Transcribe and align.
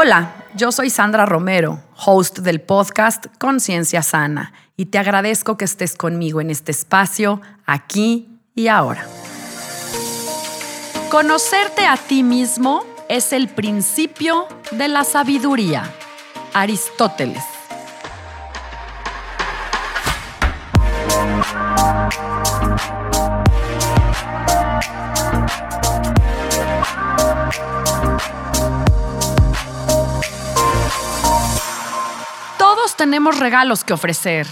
Hola, 0.00 0.30
yo 0.54 0.70
soy 0.70 0.90
Sandra 0.90 1.26
Romero, 1.26 1.82
host 2.06 2.38
del 2.38 2.60
podcast 2.60 3.26
Conciencia 3.36 4.00
Sana, 4.04 4.52
y 4.76 4.86
te 4.86 4.98
agradezco 4.98 5.56
que 5.56 5.64
estés 5.64 5.96
conmigo 5.96 6.40
en 6.40 6.50
este 6.50 6.70
espacio, 6.70 7.40
aquí 7.66 8.28
y 8.54 8.68
ahora. 8.68 9.04
Conocerte 11.10 11.84
a 11.84 11.96
ti 11.96 12.22
mismo 12.22 12.84
es 13.08 13.32
el 13.32 13.48
principio 13.48 14.46
de 14.70 14.86
la 14.86 15.02
sabiduría. 15.02 15.92
Aristóteles. 16.54 17.42
Tenemos 32.96 33.38
regalos 33.38 33.84
que 33.84 33.92
ofrecer. 33.92 34.46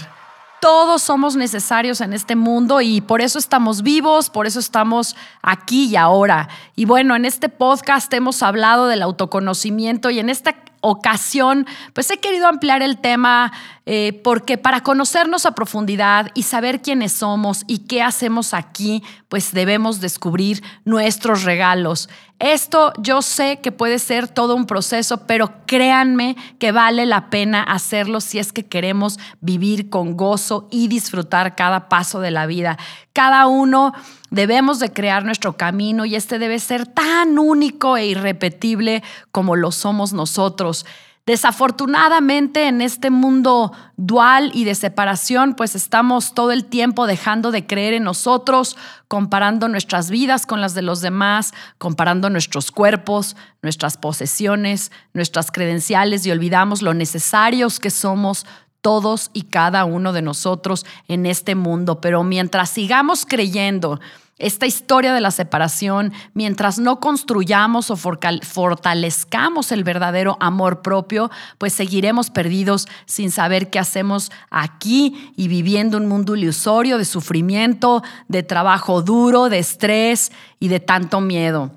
Todos 0.59 1.03
somos 1.03 1.35
necesarios 1.35 2.01
en 2.01 2.13
este 2.13 2.35
mundo 2.35 2.81
y 2.81 3.01
por 3.01 3.21
eso 3.21 3.37
estamos 3.37 3.83
vivos, 3.83 4.31
por 4.31 4.47
eso 4.47 4.59
estamos 4.59 5.15
aquí 5.43 5.85
y 5.85 5.95
ahora. 5.95 6.49
Y 6.75 6.85
bueno, 6.85 7.15
en 7.15 7.25
este 7.25 7.47
podcast 7.47 8.11
hemos 8.13 8.41
hablado 8.41 8.87
del 8.87 9.03
autoconocimiento 9.03 10.09
y 10.09 10.19
en 10.19 10.29
esta 10.29 10.55
ocasión, 10.81 11.67
pues 11.93 12.09
he 12.11 12.17
querido 12.17 12.47
ampliar 12.47 12.81
el 12.81 12.97
tema 12.97 13.51
eh, 13.85 14.19
porque 14.23 14.57
para 14.57 14.81
conocernos 14.81 15.45
a 15.45 15.53
profundidad 15.53 16.29
y 16.33 16.43
saber 16.43 16.81
quiénes 16.81 17.13
somos 17.13 17.63
y 17.67 17.79
qué 17.79 18.01
hacemos 18.01 18.53
aquí, 18.53 19.03
pues 19.29 19.53
debemos 19.53 20.01
descubrir 20.01 20.63
nuestros 20.85 21.43
regalos. 21.43 22.09
Esto 22.39 22.93
yo 22.99 23.23
sé 23.23 23.59
que 23.61 23.71
puede 23.71 23.97
ser 23.97 24.27
todo 24.27 24.55
un 24.55 24.67
proceso, 24.67 25.25
pero 25.25 25.51
créanme 25.65 26.35
que 26.59 26.71
vale 26.71 27.07
la 27.07 27.31
pena 27.31 27.63
hacerlo 27.63 28.21
si 28.21 28.37
es 28.37 28.53
que 28.53 28.65
queremos 28.65 29.17
vivir 29.41 29.89
con 29.89 30.15
gozo 30.15 30.67
y 30.69 30.87
disfrutar 30.87 31.55
cada 31.55 31.89
paso 31.89 32.19
de 32.19 32.29
la 32.29 32.45
vida. 32.45 32.77
Cada 33.13 33.47
uno 33.47 33.93
debemos 34.29 34.77
de 34.77 34.93
crear 34.93 35.25
nuestro 35.25 35.57
camino 35.57 36.05
y 36.05 36.15
este 36.15 36.37
debe 36.37 36.59
ser 36.59 36.85
tan 36.85 37.39
único 37.39 37.97
e 37.97 38.05
irrepetible 38.05 39.01
como 39.31 39.55
lo 39.55 39.71
somos 39.71 40.13
nosotros. 40.13 40.85
Desafortunadamente 41.27 42.69
en 42.69 42.79
este 42.79 43.09
mundo 43.09 43.73
dual 43.97 44.49
y 44.53 44.63
de 44.63 44.75
separación, 44.75 45.55
pues 45.55 45.75
estamos 45.75 46.33
todo 46.33 46.53
el 46.53 46.63
tiempo 46.63 47.05
dejando 47.05 47.51
de 47.51 47.67
creer 47.67 47.93
en 47.95 48.05
nosotros, 48.05 48.77
comparando 49.09 49.67
nuestras 49.67 50.09
vidas 50.09 50.45
con 50.45 50.61
las 50.61 50.73
de 50.73 50.83
los 50.83 51.01
demás, 51.01 51.53
comparando 51.79 52.29
nuestros 52.29 52.71
cuerpos, 52.71 53.35
nuestras 53.61 53.97
posesiones, 53.97 54.93
nuestras 55.13 55.51
credenciales 55.51 56.25
y 56.25 56.31
olvidamos 56.31 56.81
lo 56.81 56.93
necesarios 56.93 57.81
que 57.81 57.89
somos 57.89 58.45
todos 58.79 59.29
y 59.33 59.41
cada 59.41 59.83
uno 59.83 60.13
de 60.13 60.21
nosotros 60.21 60.85
en 61.09 61.25
este 61.25 61.55
mundo. 61.55 61.99
Pero 61.99 62.23
mientras 62.23 62.69
sigamos 62.69 63.25
creyendo, 63.25 63.99
esta 64.39 64.67
historia 64.67 65.13
de 65.13 65.21
la 65.21 65.31
separación, 65.31 66.13
mientras 66.33 66.77
no 66.77 66.99
construyamos 66.99 67.89
o 67.89 67.95
fortalezcamos 67.95 69.71
el 69.71 69.83
verdadero 69.83 70.37
amor 70.39 70.81
propio, 70.81 71.31
pues 71.57 71.73
seguiremos 71.73 72.29
perdidos 72.29 72.87
sin 73.05 73.31
saber 73.31 73.69
qué 73.69 73.79
hacemos 73.79 74.31
aquí 74.51 75.33
y 75.35 75.47
viviendo 75.47 75.97
un 75.97 76.07
mundo 76.07 76.35
ilusorio 76.35 76.97
de 76.97 77.05
sufrimiento, 77.05 78.03
de 78.27 78.43
trabajo 78.43 79.01
duro, 79.01 79.49
de 79.49 79.59
estrés 79.59 80.31
y 80.59 80.67
de 80.67 80.79
tanto 80.79 81.19
miedo. 81.19 81.71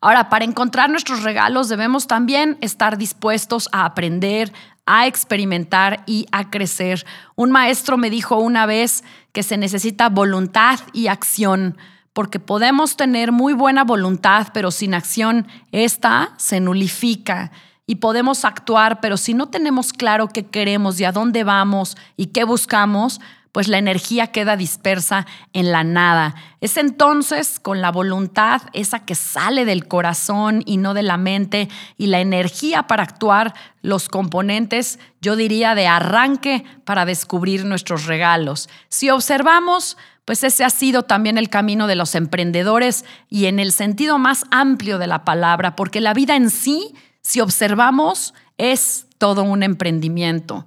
Ahora, 0.00 0.28
para 0.28 0.44
encontrar 0.44 0.90
nuestros 0.90 1.24
regalos 1.24 1.68
debemos 1.68 2.06
también 2.06 2.56
estar 2.60 2.98
dispuestos 2.98 3.68
a 3.72 3.84
aprender, 3.84 4.52
a 4.88 5.06
experimentar 5.06 6.02
y 6.06 6.26
a 6.32 6.50
crecer. 6.50 7.04
Un 7.36 7.50
maestro 7.50 7.98
me 7.98 8.10
dijo 8.10 8.38
una 8.38 8.64
vez 8.66 9.04
que 9.32 9.42
se 9.42 9.58
necesita 9.58 10.08
voluntad 10.08 10.80
y 10.94 11.08
acción, 11.08 11.76
porque 12.14 12.40
podemos 12.40 12.96
tener 12.96 13.30
muy 13.30 13.52
buena 13.52 13.84
voluntad, 13.84 14.48
pero 14.52 14.70
sin 14.70 14.94
acción, 14.94 15.46
esta 15.70 16.30
se 16.38 16.58
nulifica. 16.58 17.52
Y 17.86 17.96
podemos 17.96 18.44
actuar, 18.44 19.00
pero 19.00 19.16
si 19.16 19.34
no 19.34 19.48
tenemos 19.48 19.92
claro 19.92 20.28
qué 20.28 20.46
queremos 20.46 20.98
y 20.98 21.04
a 21.04 21.12
dónde 21.12 21.44
vamos 21.44 21.96
y 22.16 22.26
qué 22.26 22.44
buscamos, 22.44 23.20
pues 23.58 23.66
la 23.66 23.78
energía 23.78 24.28
queda 24.28 24.56
dispersa 24.56 25.26
en 25.52 25.72
la 25.72 25.82
nada. 25.82 26.36
Es 26.60 26.76
entonces 26.76 27.58
con 27.58 27.80
la 27.80 27.90
voluntad, 27.90 28.62
esa 28.72 29.00
que 29.00 29.16
sale 29.16 29.64
del 29.64 29.88
corazón 29.88 30.62
y 30.64 30.76
no 30.76 30.94
de 30.94 31.02
la 31.02 31.16
mente, 31.16 31.68
y 31.96 32.06
la 32.06 32.20
energía 32.20 32.84
para 32.84 33.02
actuar, 33.02 33.54
los 33.82 34.08
componentes, 34.08 35.00
yo 35.20 35.34
diría, 35.34 35.74
de 35.74 35.88
arranque 35.88 36.62
para 36.84 37.04
descubrir 37.04 37.64
nuestros 37.64 38.06
regalos. 38.06 38.68
Si 38.90 39.10
observamos, 39.10 39.96
pues 40.24 40.44
ese 40.44 40.64
ha 40.64 40.70
sido 40.70 41.02
también 41.02 41.36
el 41.36 41.48
camino 41.48 41.88
de 41.88 41.96
los 41.96 42.14
emprendedores 42.14 43.04
y 43.28 43.46
en 43.46 43.58
el 43.58 43.72
sentido 43.72 44.20
más 44.20 44.44
amplio 44.52 44.98
de 44.98 45.08
la 45.08 45.24
palabra, 45.24 45.74
porque 45.74 46.00
la 46.00 46.14
vida 46.14 46.36
en 46.36 46.50
sí, 46.50 46.94
si 47.22 47.40
observamos, 47.40 48.34
es 48.56 49.06
todo 49.18 49.42
un 49.42 49.64
emprendimiento. 49.64 50.64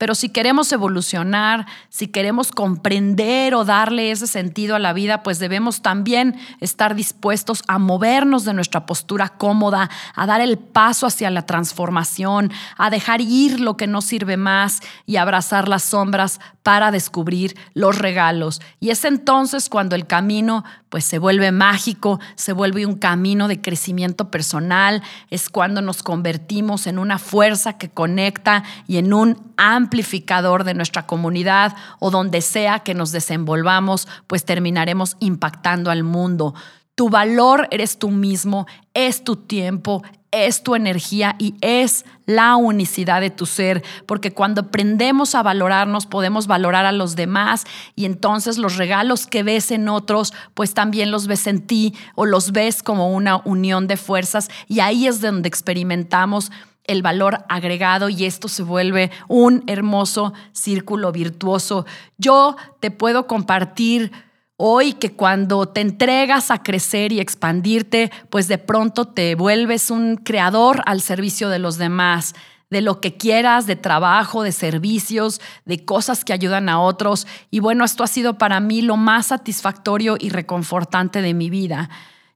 Pero 0.00 0.14
si 0.14 0.30
queremos 0.30 0.72
evolucionar, 0.72 1.66
si 1.90 2.08
queremos 2.08 2.52
comprender 2.52 3.54
o 3.54 3.66
darle 3.66 4.10
ese 4.10 4.26
sentido 4.26 4.74
a 4.74 4.78
la 4.78 4.94
vida, 4.94 5.22
pues 5.22 5.38
debemos 5.38 5.82
también 5.82 6.36
estar 6.60 6.94
dispuestos 6.94 7.62
a 7.68 7.78
movernos 7.78 8.46
de 8.46 8.54
nuestra 8.54 8.86
postura 8.86 9.28
cómoda, 9.28 9.90
a 10.14 10.24
dar 10.24 10.40
el 10.40 10.56
paso 10.56 11.06
hacia 11.06 11.28
la 11.28 11.44
transformación, 11.44 12.50
a 12.78 12.88
dejar 12.88 13.20
ir 13.20 13.60
lo 13.60 13.76
que 13.76 13.86
no 13.86 14.00
sirve 14.00 14.38
más 14.38 14.80
y 15.04 15.16
abrazar 15.16 15.68
las 15.68 15.82
sombras 15.82 16.40
para 16.62 16.90
descubrir 16.90 17.58
los 17.74 17.98
regalos. 17.98 18.62
Y 18.80 18.90
es 18.90 19.04
entonces 19.04 19.68
cuando 19.68 19.96
el 19.96 20.06
camino 20.06 20.64
pues 20.88 21.04
se 21.04 21.18
vuelve 21.18 21.52
mágico, 21.52 22.20
se 22.34 22.52
vuelve 22.52 22.84
un 22.84 22.96
camino 22.96 23.48
de 23.48 23.60
crecimiento 23.60 24.30
personal, 24.30 25.02
es 25.30 25.48
cuando 25.48 25.82
nos 25.82 26.02
convertimos 26.02 26.86
en 26.86 26.98
una 26.98 27.18
fuerza 27.18 27.78
que 27.78 27.88
conecta 27.88 28.64
y 28.88 28.96
en 28.96 29.12
un 29.12 29.52
amplificador 29.90 30.62
de 30.62 30.74
nuestra 30.74 31.06
comunidad 31.06 31.74
o 31.98 32.12
donde 32.12 32.42
sea 32.42 32.78
que 32.78 32.94
nos 32.94 33.10
desenvolvamos, 33.10 34.06
pues 34.28 34.44
terminaremos 34.44 35.16
impactando 35.18 35.90
al 35.90 36.04
mundo. 36.04 36.54
Tu 36.94 37.10
valor 37.10 37.66
eres 37.72 37.98
tú 37.98 38.10
mismo, 38.10 38.66
es 38.94 39.24
tu 39.24 39.34
tiempo, 39.34 40.02
es 40.30 40.62
tu 40.62 40.76
energía 40.76 41.34
y 41.40 41.56
es 41.60 42.04
la 42.24 42.54
unicidad 42.54 43.20
de 43.20 43.30
tu 43.30 43.46
ser, 43.46 43.82
porque 44.06 44.32
cuando 44.32 44.60
aprendemos 44.60 45.34
a 45.34 45.42
valorarnos 45.42 46.06
podemos 46.06 46.46
valorar 46.46 46.86
a 46.86 46.92
los 46.92 47.16
demás 47.16 47.64
y 47.96 48.04
entonces 48.04 48.58
los 48.58 48.76
regalos 48.76 49.26
que 49.26 49.42
ves 49.42 49.72
en 49.72 49.88
otros, 49.88 50.32
pues 50.54 50.72
también 50.72 51.10
los 51.10 51.26
ves 51.26 51.48
en 51.48 51.66
ti 51.66 51.96
o 52.14 52.26
los 52.26 52.52
ves 52.52 52.84
como 52.84 53.10
una 53.10 53.38
unión 53.38 53.88
de 53.88 53.96
fuerzas 53.96 54.50
y 54.68 54.78
ahí 54.78 55.08
es 55.08 55.20
donde 55.20 55.48
experimentamos 55.48 56.52
el 56.90 57.02
valor 57.02 57.44
agregado 57.48 58.08
y 58.08 58.24
esto 58.24 58.48
se 58.48 58.62
vuelve 58.62 59.10
un 59.28 59.64
hermoso 59.66 60.32
círculo 60.52 61.12
virtuoso. 61.12 61.86
Yo 62.18 62.56
te 62.80 62.90
puedo 62.90 63.26
compartir 63.26 64.12
hoy 64.56 64.92
que 64.92 65.12
cuando 65.12 65.66
te 65.66 65.80
entregas 65.80 66.50
a 66.50 66.62
crecer 66.62 67.12
y 67.12 67.20
expandirte, 67.20 68.10
pues 68.28 68.48
de 68.48 68.58
pronto 68.58 69.06
te 69.06 69.34
vuelves 69.34 69.90
un 69.90 70.16
creador 70.16 70.82
al 70.86 71.00
servicio 71.00 71.48
de 71.48 71.58
los 71.58 71.78
demás 71.78 72.34
de 72.70 72.80
lo 72.80 73.00
que 73.00 73.16
quieras, 73.16 73.66
de 73.66 73.76
trabajo, 73.76 74.42
de 74.42 74.52
servicios, 74.52 75.40
de 75.64 75.84
cosas 75.84 76.24
que 76.24 76.32
ayudan 76.32 76.68
a 76.68 76.80
otros. 76.80 77.26
Y 77.50 77.58
bueno, 77.58 77.84
esto 77.84 78.04
ha 78.04 78.06
sido 78.06 78.38
para 78.38 78.60
mí 78.60 78.80
lo 78.80 78.96
más 78.96 79.26
satisfactorio 79.26 80.16
y 80.18 80.30
reconfortante 80.30 81.20
de 81.20 81.34
mi 81.34 81.50
vida. 81.50 81.90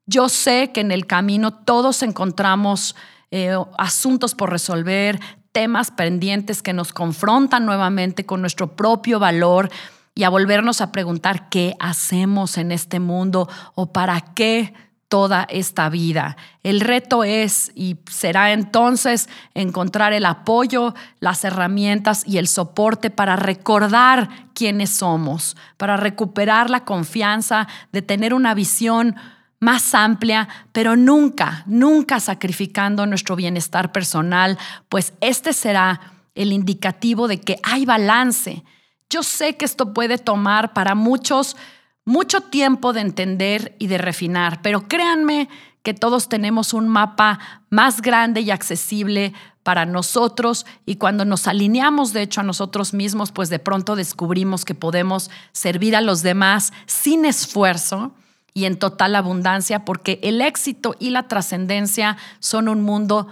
Yo 0.07 0.29
sé 0.29 0.73
que 0.73 0.81
en 0.81 0.91
el 0.91 1.07
camino 1.07 1.55
todos 1.55 2.03
encontramos 2.03 2.97
eh, 3.37 3.53
asuntos 3.79 4.37
por 4.37 4.53
resolver, 4.53 5.19
temas 5.51 5.91
pendientes 5.91 6.63
que 6.63 6.73
nos 6.73 6.93
confrontan 6.93 7.67
nuevamente 7.67 8.25
con 8.25 8.41
nuestro 8.41 8.77
propio 8.77 9.19
valor 9.19 9.73
y 10.15 10.23
a 10.23 10.29
volvernos 10.29 10.81
a 10.81 10.93
preguntar 10.93 11.49
qué 11.49 11.75
hacemos 11.81 12.59
en 12.59 12.71
este 12.71 13.01
mundo 13.01 13.49
o 13.75 13.87
para 13.87 14.21
qué 14.21 14.73
toda 15.09 15.49
esta 15.51 15.89
vida. 15.89 16.37
El 16.63 16.81
reto 16.81 17.25
es 17.25 17.73
y 17.75 17.97
será 18.09 18.53
entonces 18.53 19.29
encontrar 19.55 20.13
el 20.13 20.27
apoyo, 20.27 20.95
las 21.19 21.43
herramientas 21.43 22.23
y 22.25 22.39
el 22.39 22.47
soporte 22.47 23.11
para 23.11 23.35
recordar 23.35 24.29
quiénes 24.55 24.91
somos, 24.91 25.57
para 25.77 25.97
recuperar 25.97 26.71
la 26.71 26.85
confianza 26.85 27.67
de 27.91 28.01
tener 28.01 28.33
una 28.33 28.55
visión 28.55 29.17
más 29.65 29.95
amplia, 29.95 30.47
pero 30.73 30.95
nunca, 30.95 31.65
nunca 31.67 32.21
sacrificando 32.21 33.07
nuestro 33.07 33.35
bienestar 33.35 33.93
personal, 33.93 34.59
pues 34.91 35.15
este 35.21 35.55
será 35.55 36.13
el 36.35 36.53
indicativo 36.53 37.29
de 37.29 37.41
que 37.41 37.59
hay 37.63 37.87
balance. 37.87 38.63
Yo 39.09 39.23
sé 39.23 39.57
que 39.57 39.65
esto 39.65 39.95
puede 39.95 40.19
tomar 40.19 40.75
para 40.75 40.95
muchos 40.95 41.57
mucho 42.05 42.43
tiempo 42.43 42.93
de 42.93 43.01
entender 43.01 43.75
y 43.79 43.87
de 43.87 43.97
refinar, 43.97 44.61
pero 44.61 44.87
créanme 44.87 45.49
que 45.83 45.95
todos 45.95 46.29
tenemos 46.29 46.75
un 46.75 46.89
mapa 46.89 47.39
más 47.71 48.03
grande 48.03 48.43
y 48.43 48.51
accesible 48.51 49.33
para 49.63 49.87
nosotros 49.87 50.67
y 50.85 50.97
cuando 50.97 51.25
nos 51.25 51.49
alineamos 51.49 52.13
de 52.13 52.21
hecho 52.21 52.43
a 52.43 52.45
nosotros 52.45 52.93
mismos, 52.93 53.33
pues 53.33 53.49
de 53.49 53.59
pronto 53.59 53.97
descubrimos 53.97 54.67
que 54.67 54.75
podemos 54.75 55.31
servir 55.53 55.97
a 55.97 56.03
los 56.03 56.23
demás 56.23 56.75
sin 56.85 57.25
esfuerzo 57.25 58.13
y 58.55 58.67
en 58.67 58.79
total 58.79 59.17
abundancia, 59.17 59.85
porque 59.85 60.21
el 60.23 60.41
éxito 60.41 60.95
y 61.01 61.11
la 61.11 61.27
trascendencia 61.27 62.17
son 62.39 62.69
un 62.69 62.83
mundo 62.83 63.27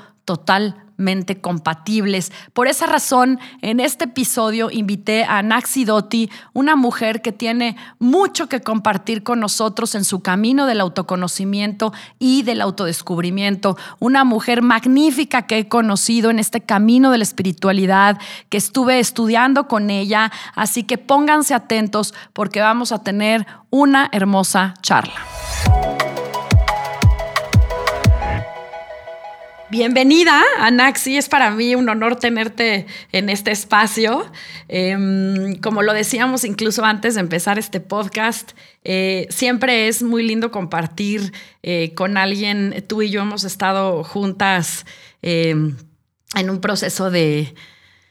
compatibles. 1.41 2.33
Por 2.53 2.69
esa 2.69 2.87
razón, 2.87 3.39
en 3.61 3.81
este 3.81 4.05
episodio 4.05 4.71
invité 4.71 5.25
a 5.25 5.43
Naxi 5.43 5.85
Dotti, 5.85 6.31
una 6.53 6.77
mujer 6.77 7.23
que 7.23 7.33
tiene 7.33 7.77
mucho 7.99 8.49
que 8.49 8.61
compartir 8.61 9.23
con 9.23 9.41
nosotros 9.41 9.95
en 9.95 10.05
su 10.05 10.21
camino 10.21 10.67
del 10.67 10.81
autoconocimiento 10.81 11.93
y 12.19 12.43
del 12.43 12.61
autodescubrimiento. 12.61 13.77
Una 13.99 14.25
mujer 14.25 14.63
magnífica 14.63 15.43
que 15.47 15.59
he 15.59 15.69
conocido 15.69 16.31
en 16.31 16.39
este 16.39 16.61
camino 16.61 17.11
de 17.11 17.19
la 17.19 17.25
espiritualidad, 17.25 18.19
que 18.49 18.59
estuve 18.59 18.99
estudiando 18.99 19.69
con 19.69 19.91
ella. 19.91 20.31
Así 20.55 20.85
que 20.85 20.99
pónganse 20.99 21.55
atentos 21.55 22.15
porque 22.33 22.61
vamos 22.61 22.93
a 22.93 23.03
tener 23.03 23.47
una 23.71 24.09
hermosa 24.13 24.75
charla. 24.83 26.12
Bienvenida, 29.73 30.43
Anaxi. 30.59 31.17
Es 31.17 31.31
para 31.31 31.51
mí 31.51 31.75
un 31.75 31.89
honor 31.89 32.17
tenerte 32.17 32.85
en 33.11 33.31
este 33.31 33.53
espacio. 33.53 34.31
Em, 34.69 35.57
como 35.63 35.81
lo 35.81 35.95
decíamos 35.95 36.45
incluso 36.45 36.85
antes 36.85 37.15
de 37.15 37.23
empezar 37.23 37.59
este 37.59 37.81
podcast, 37.81 38.53
eh, 38.85 39.27
siempre 39.31 39.89
es 39.89 40.03
muy 40.03 40.25
lindo 40.25 40.51
compartir 40.51 41.33
eh, 41.63 41.95
con 41.95 42.19
alguien. 42.19 42.85
Tú 42.87 43.01
y 43.01 43.09
yo 43.09 43.23
hemos 43.23 43.45
estado 43.45 44.05
juntas 44.05 44.85
em, 45.23 45.75
en 46.35 46.51
un 46.51 46.61
proceso 46.61 47.11
de, 47.11 47.55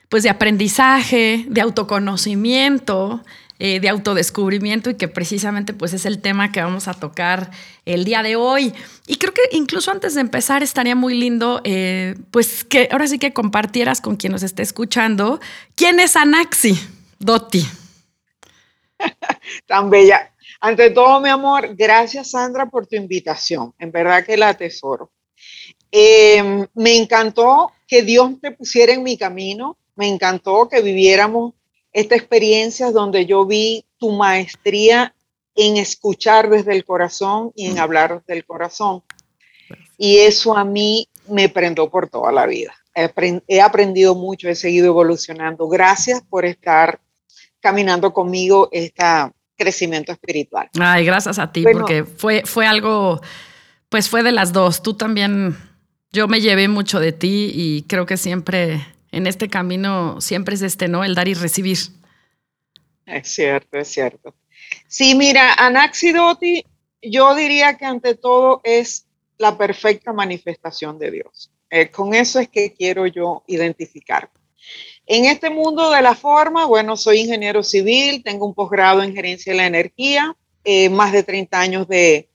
pues, 0.10 0.24
de 0.24 0.32
aprendizaje, 0.32 1.46
de 1.48 1.62
autoconocimiento. 1.62 3.24
Eh, 3.64 3.80
de 3.80 3.90
autodescubrimiento 3.90 4.90
y 4.90 4.96
que 4.96 5.08
precisamente 5.08 5.76
pues 5.76 5.94
es 5.94 6.08
el 6.08 6.20
tema 6.20 6.52
que 6.52 6.64
vamos 6.64 6.88
a 6.88 6.96
tocar 6.96 7.52
el 7.86 8.06
día 8.06 8.24
de 8.24 8.36
hoy. 8.36 8.74
Y 9.06 9.18
creo 9.18 9.36
que 9.36 9.44
incluso 9.52 9.92
antes 9.92 10.16
de 10.16 10.22
empezar 10.22 10.64
estaría 10.64 10.96
muy 10.96 11.14
lindo 11.14 11.62
eh, 11.64 12.16
pues 12.32 12.64
que 12.64 12.90
ahora 12.92 13.06
sí 13.06 13.20
que 13.20 13.34
compartieras 13.34 14.02
con 14.02 14.16
quien 14.16 14.32
nos 14.32 14.42
esté 14.42 14.64
escuchando 14.64 15.40
quién 15.76 16.00
es 16.00 16.16
Anaxi 16.16 16.74
Dotti. 17.20 17.64
Tan 19.68 19.92
bella. 19.92 20.34
Ante 20.60 20.90
todo, 20.90 21.22
mi 21.22 21.30
amor, 21.30 21.76
gracias 21.76 22.32
Sandra 22.32 22.66
por 22.66 22.88
tu 22.88 22.96
invitación. 22.96 23.76
En 23.78 23.92
verdad 23.92 24.26
que 24.26 24.38
la 24.38 24.50
atesoro. 24.50 25.12
Em, 25.92 26.66
me 26.74 26.98
encantó 26.98 27.74
que 27.88 28.02
Dios 28.02 28.42
te 28.42 28.50
pusiera 28.50 28.92
en 28.92 29.04
mi 29.04 29.20
camino. 29.20 29.78
Me 29.96 30.08
encantó 30.08 30.68
que 30.68 30.82
viviéramos 30.82 31.54
esta 31.94 32.16
experiencia 32.16 32.92
donde 32.92 33.26
yo 33.26 33.46
vi 33.46 33.86
tu 33.98 34.12
maestría 34.12 35.14
en 35.56 35.78
escuchar 35.78 36.50
desde 36.50 36.74
el 36.74 36.86
corazón 36.86 37.52
y 37.56 37.68
en 37.68 37.80
hablar 37.80 38.22
desde 38.22 38.40
el 38.40 38.46
corazón. 38.46 39.04
Y 39.98 40.18
eso 40.18 40.58
a 40.58 40.64
mí 40.64 41.08
me 41.28 41.50
prendó 41.50 41.90
por 41.90 42.10
toda 42.10 42.32
la 42.32 42.46
vida. 42.46 42.74
He 43.48 43.62
aprendido 43.62 44.16
mucho, 44.16 44.50
he 44.50 44.56
seguido 44.56 44.88
evolucionando. 44.88 45.68
Gracias 45.68 46.22
por 46.30 46.46
estar 46.46 47.00
caminando 47.60 48.12
conmigo 48.12 48.70
este 48.72 49.04
crecimiento 49.56 50.12
espiritual. 50.12 50.70
Ay, 50.80 51.06
gracias 51.06 51.40
a 51.40 51.52
ti, 51.52 51.64
porque 51.72 52.04
fue, 52.04 52.44
fue 52.46 52.66
algo, 52.66 53.22
pues 53.90 54.10
fue 54.10 54.24
de 54.24 54.32
las 54.32 54.52
dos. 54.52 54.82
Tú 54.82 54.96
también, 54.96 55.56
yo 56.12 56.28
me 56.28 56.42
llevé 56.42 56.68
mucho 56.68 57.00
de 57.00 57.12
ti 57.12 57.52
y 57.54 57.84
creo 57.84 58.06
que 58.06 58.18
siempre 58.18 58.86
en 59.12 59.28
este 59.28 59.50
camino 59.50 60.20
siempre 60.22 60.56
es 60.56 60.62
este, 60.62 60.88
¿no? 60.88 61.04
El 61.04 61.16
dar 61.16 61.28
y 61.28 61.34
recibir. 61.34 61.78
Es 63.06 63.28
cierto, 63.28 63.78
es 63.78 63.88
cierto. 63.90 64.34
Sí, 64.88 65.16
mira, 65.16 65.54
Anaxidoti, 65.54 66.64
yo 67.02 67.36
diría 67.36 67.78
que 67.78 67.86
ante 67.86 68.16
todo 68.16 68.62
es 68.64 69.06
la 69.38 69.58
perfecta 69.58 70.14
manifestación 70.14 70.98
de 71.00 71.12
Dios. 71.12 71.52
Eh, 71.70 71.90
con 71.90 72.14
eso 72.14 72.40
es 72.40 72.50
que 72.50 72.74
quiero 72.74 73.08
yo 73.08 73.44
identificar. 73.48 74.30
En 75.06 75.26
este 75.26 75.50
mundo 75.50 75.90
de 75.92 76.02
la 76.02 76.16
forma, 76.16 76.66
bueno, 76.66 76.96
soy 76.96 77.22
ingeniero 77.22 77.64
civil, 77.64 78.24
tengo 78.24 78.46
un 78.46 78.54
posgrado 78.54 79.02
en 79.02 79.14
gerencia 79.14 79.52
de 79.52 79.58
la 79.58 79.66
energía, 79.66 80.36
eh, 80.64 80.90
más 80.90 81.12
de 81.12 81.24
30 81.24 81.60
años 81.60 81.88
de, 81.88 82.30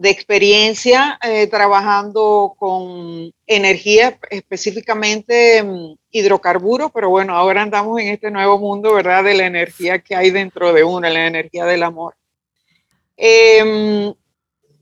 de 0.00 0.08
experiencia 0.08 1.18
eh, 1.22 1.46
trabajando 1.46 2.54
con 2.58 3.30
energía, 3.46 4.18
específicamente 4.30 5.62
mm, 5.62 5.94
hidrocarburos, 6.10 6.90
pero 6.90 7.10
bueno, 7.10 7.36
ahora 7.36 7.60
andamos 7.60 8.00
en 8.00 8.08
este 8.08 8.30
nuevo 8.30 8.58
mundo, 8.58 8.94
¿verdad? 8.94 9.24
De 9.24 9.34
la 9.34 9.44
energía 9.44 9.98
que 9.98 10.16
hay 10.16 10.30
dentro 10.30 10.72
de 10.72 10.84
uno, 10.84 11.06
la 11.06 11.26
energía 11.26 11.66
del 11.66 11.82
amor. 11.82 12.14
Em, 13.14 14.14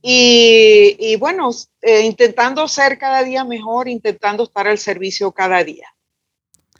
y, 0.01 1.17
bueno, 1.17 1.51
eh, 1.83 2.03
intentando 2.03 2.69
ser 2.69 2.97
cada 2.97 3.25
día 3.25 3.43
mejor, 3.43 3.89
intentando 3.89 4.45
estar 4.45 4.69
al 4.69 4.79
servicio 4.79 5.33
cada 5.33 5.65
día 5.65 5.93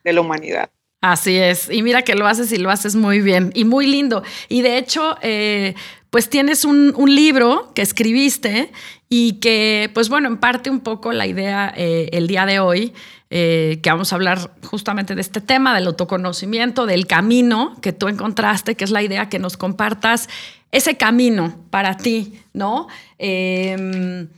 de 0.05 0.13
la 0.13 0.21
humanidad. 0.21 0.71
Así 1.01 1.37
es, 1.37 1.71
y 1.71 1.83
mira 1.83 2.03
que 2.03 2.17
lo 2.17 2.27
haces 2.27 2.51
y 2.51 2.57
lo 2.57 2.71
haces 2.71 2.97
muy 2.97 3.21
bien 3.21 3.53
y 3.55 3.65
muy 3.65 3.87
lindo. 3.87 4.25
Y 4.49 4.63
de 4.63 4.79
hecho, 4.79 5.17
eh, 5.23 5.75
pues 6.11 6.29
tienes 6.29 6.65
un, 6.65 6.93
libro 7.07 7.71
que 7.75 7.83
escribiste 7.83 8.73
y 9.09 9.35
que, 9.35 9.91
pues 9.95 10.09
bueno, 10.09 10.27
en 10.27 10.39
parte 10.39 10.71
un 10.71 10.81
poco 10.81 11.13
la 11.13 11.27
idea 11.27 11.73
eh, 11.77 12.09
el 12.13 12.27
día 12.27 12.47
de 12.47 12.59
hoy, 12.59 12.95
eh, 13.31 13.79
que 13.81 13.91
vamos 13.91 14.13
a 14.13 14.17
hablar 14.17 14.51
justamente 14.65 15.15
de 15.15 15.21
este 15.21 15.41
tema, 15.41 15.73
del 15.75 15.87
autoconocimiento, 15.87 16.85
del 16.85 17.07
camino 17.07 17.77
que 17.81 17.93
tú 17.93 18.09
encontraste, 18.09 18.75
que 18.75 18.85
es 18.85 18.91
la 18.91 19.03
idea 19.03 19.29
que 19.29 19.39
nos 19.39 19.57
compartas 19.57 20.29
ese 20.73 20.97
camino 20.97 21.65
para 21.71 21.97
ti, 21.97 22.41
¿no? 22.53 22.89
Em, 23.19 24.29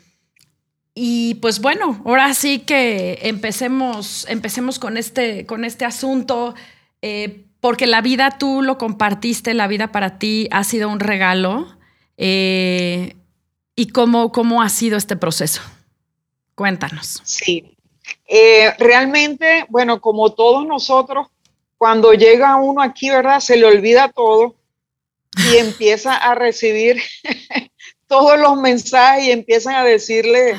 y 0.94 1.37
pues 1.37 1.61
bueno, 1.61 2.02
ahora 2.04 2.35
sí 2.35 2.61
que 2.61 3.20
empecemos, 3.23 4.26
empecemos 4.28 4.78
con, 4.78 4.97
este, 4.97 5.47
con 5.47 5.64
este 5.64 5.85
asunto. 5.85 6.54
Eh, 7.02 7.47
porque 7.61 7.87
la 7.87 8.00
vida 8.00 8.37
tú 8.38 8.62
lo 8.62 8.78
compartiste, 8.78 9.54
la 9.54 9.68
vida 9.68 9.92
para 9.92 10.18
ti 10.18 10.49
ha 10.50 10.64
sido 10.64 10.88
un 10.88 11.00
regalo. 11.00 11.68
Eh, 12.16 13.16
¿Y 13.76 13.88
cómo, 13.88 14.32
cómo 14.32 14.62
ha 14.62 14.68
sido 14.68 14.97
este 14.97 15.16
proceso? 15.16 15.62
Cuéntanos. 16.54 17.20
Sí, 17.25 17.76
eh, 18.26 18.75
realmente, 18.78 19.64
bueno, 19.68 20.00
como 20.00 20.32
todos 20.32 20.66
nosotros, 20.66 21.28
cuando 21.78 22.12
llega 22.12 22.56
uno 22.56 22.82
aquí, 22.82 23.09
¿verdad? 23.11 23.40
Se 23.40 23.56
le 23.56 23.66
olvida 23.66 24.09
todo 24.09 24.56
y 25.37 25.56
empieza 25.56 26.16
a 26.16 26.35
recibir 26.35 27.00
todos 28.06 28.38
los 28.38 28.56
mensajes 28.59 29.25
y 29.25 29.30
empiezan 29.30 29.76
a 29.76 29.85
decirle 29.85 30.56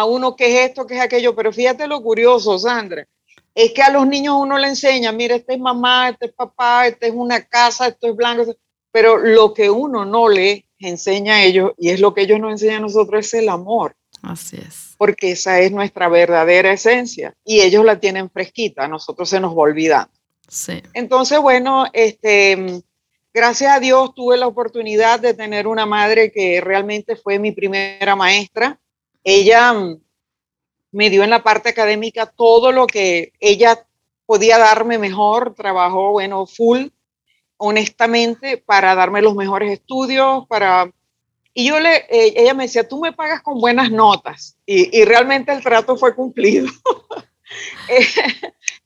a 0.00 0.04
uno 0.04 0.36
qué 0.36 0.46
es 0.46 0.70
esto, 0.70 0.86
qué 0.86 0.96
es 0.96 1.00
aquello. 1.00 1.34
Pero 1.34 1.52
fíjate 1.52 1.86
lo 1.86 2.02
curioso, 2.02 2.58
Sandra 2.58 3.06
es 3.58 3.72
que 3.72 3.82
a 3.82 3.90
los 3.90 4.06
niños 4.06 4.36
uno 4.38 4.56
le 4.56 4.68
enseña, 4.68 5.10
mira, 5.10 5.34
este 5.34 5.54
es 5.54 5.58
mamá, 5.58 6.10
este 6.10 6.26
es 6.26 6.32
papá, 6.32 6.86
este 6.86 7.08
es 7.08 7.12
una 7.12 7.44
casa, 7.44 7.88
esto 7.88 8.06
es 8.06 8.14
blanco, 8.14 8.54
pero 8.92 9.16
lo 9.16 9.52
que 9.52 9.68
uno 9.68 10.04
no 10.04 10.28
le 10.28 10.68
enseña 10.78 11.34
a 11.34 11.42
ellos, 11.42 11.72
y 11.76 11.90
es 11.90 11.98
lo 11.98 12.14
que 12.14 12.22
ellos 12.22 12.38
nos 12.38 12.52
enseñan 12.52 12.76
a 12.76 12.80
nosotros, 12.86 13.26
es 13.26 13.34
el 13.34 13.48
amor. 13.48 13.96
Así 14.22 14.58
es. 14.58 14.94
Porque 14.96 15.32
esa 15.32 15.58
es 15.58 15.72
nuestra 15.72 16.08
verdadera 16.08 16.72
esencia, 16.72 17.34
y 17.44 17.60
ellos 17.60 17.84
la 17.84 17.98
tienen 17.98 18.30
fresquita, 18.30 18.84
a 18.84 18.88
nosotros 18.88 19.28
se 19.28 19.40
nos 19.40 19.50
va 19.50 19.62
olvidando. 19.62 20.12
Sí. 20.46 20.80
Entonces, 20.94 21.40
bueno, 21.40 21.86
este, 21.92 22.80
gracias 23.34 23.72
a 23.72 23.80
Dios 23.80 24.14
tuve 24.14 24.36
la 24.36 24.46
oportunidad 24.46 25.18
de 25.18 25.34
tener 25.34 25.66
una 25.66 25.84
madre 25.84 26.30
que 26.30 26.60
realmente 26.60 27.16
fue 27.16 27.40
mi 27.40 27.50
primera 27.50 28.14
maestra. 28.14 28.78
Ella 29.30 29.74
me 30.90 31.10
dio 31.10 31.22
en 31.22 31.28
la 31.28 31.42
parte 31.42 31.68
académica 31.68 32.24
todo 32.24 32.72
lo 32.72 32.86
que 32.86 33.34
ella 33.40 33.86
podía 34.24 34.56
darme 34.56 34.96
mejor, 34.96 35.54
trabajó, 35.54 36.12
bueno, 36.12 36.46
full, 36.46 36.86
honestamente, 37.58 38.56
para 38.56 38.94
darme 38.94 39.20
los 39.20 39.34
mejores 39.34 39.70
estudios, 39.70 40.46
para 40.48 40.90
Y 41.52 41.66
yo 41.68 41.78
le, 41.78 41.96
eh, 42.08 42.32
ella 42.36 42.54
me 42.54 42.62
decía, 42.62 42.88
tú 42.88 43.00
me 43.00 43.12
pagas 43.12 43.42
con 43.42 43.60
buenas 43.60 43.90
notas. 43.90 44.56
Y, 44.64 45.04
realmente 45.04 45.52
el 45.52 45.62
trato 45.62 45.96
fue 45.96 46.14
cumplido. 46.14 46.68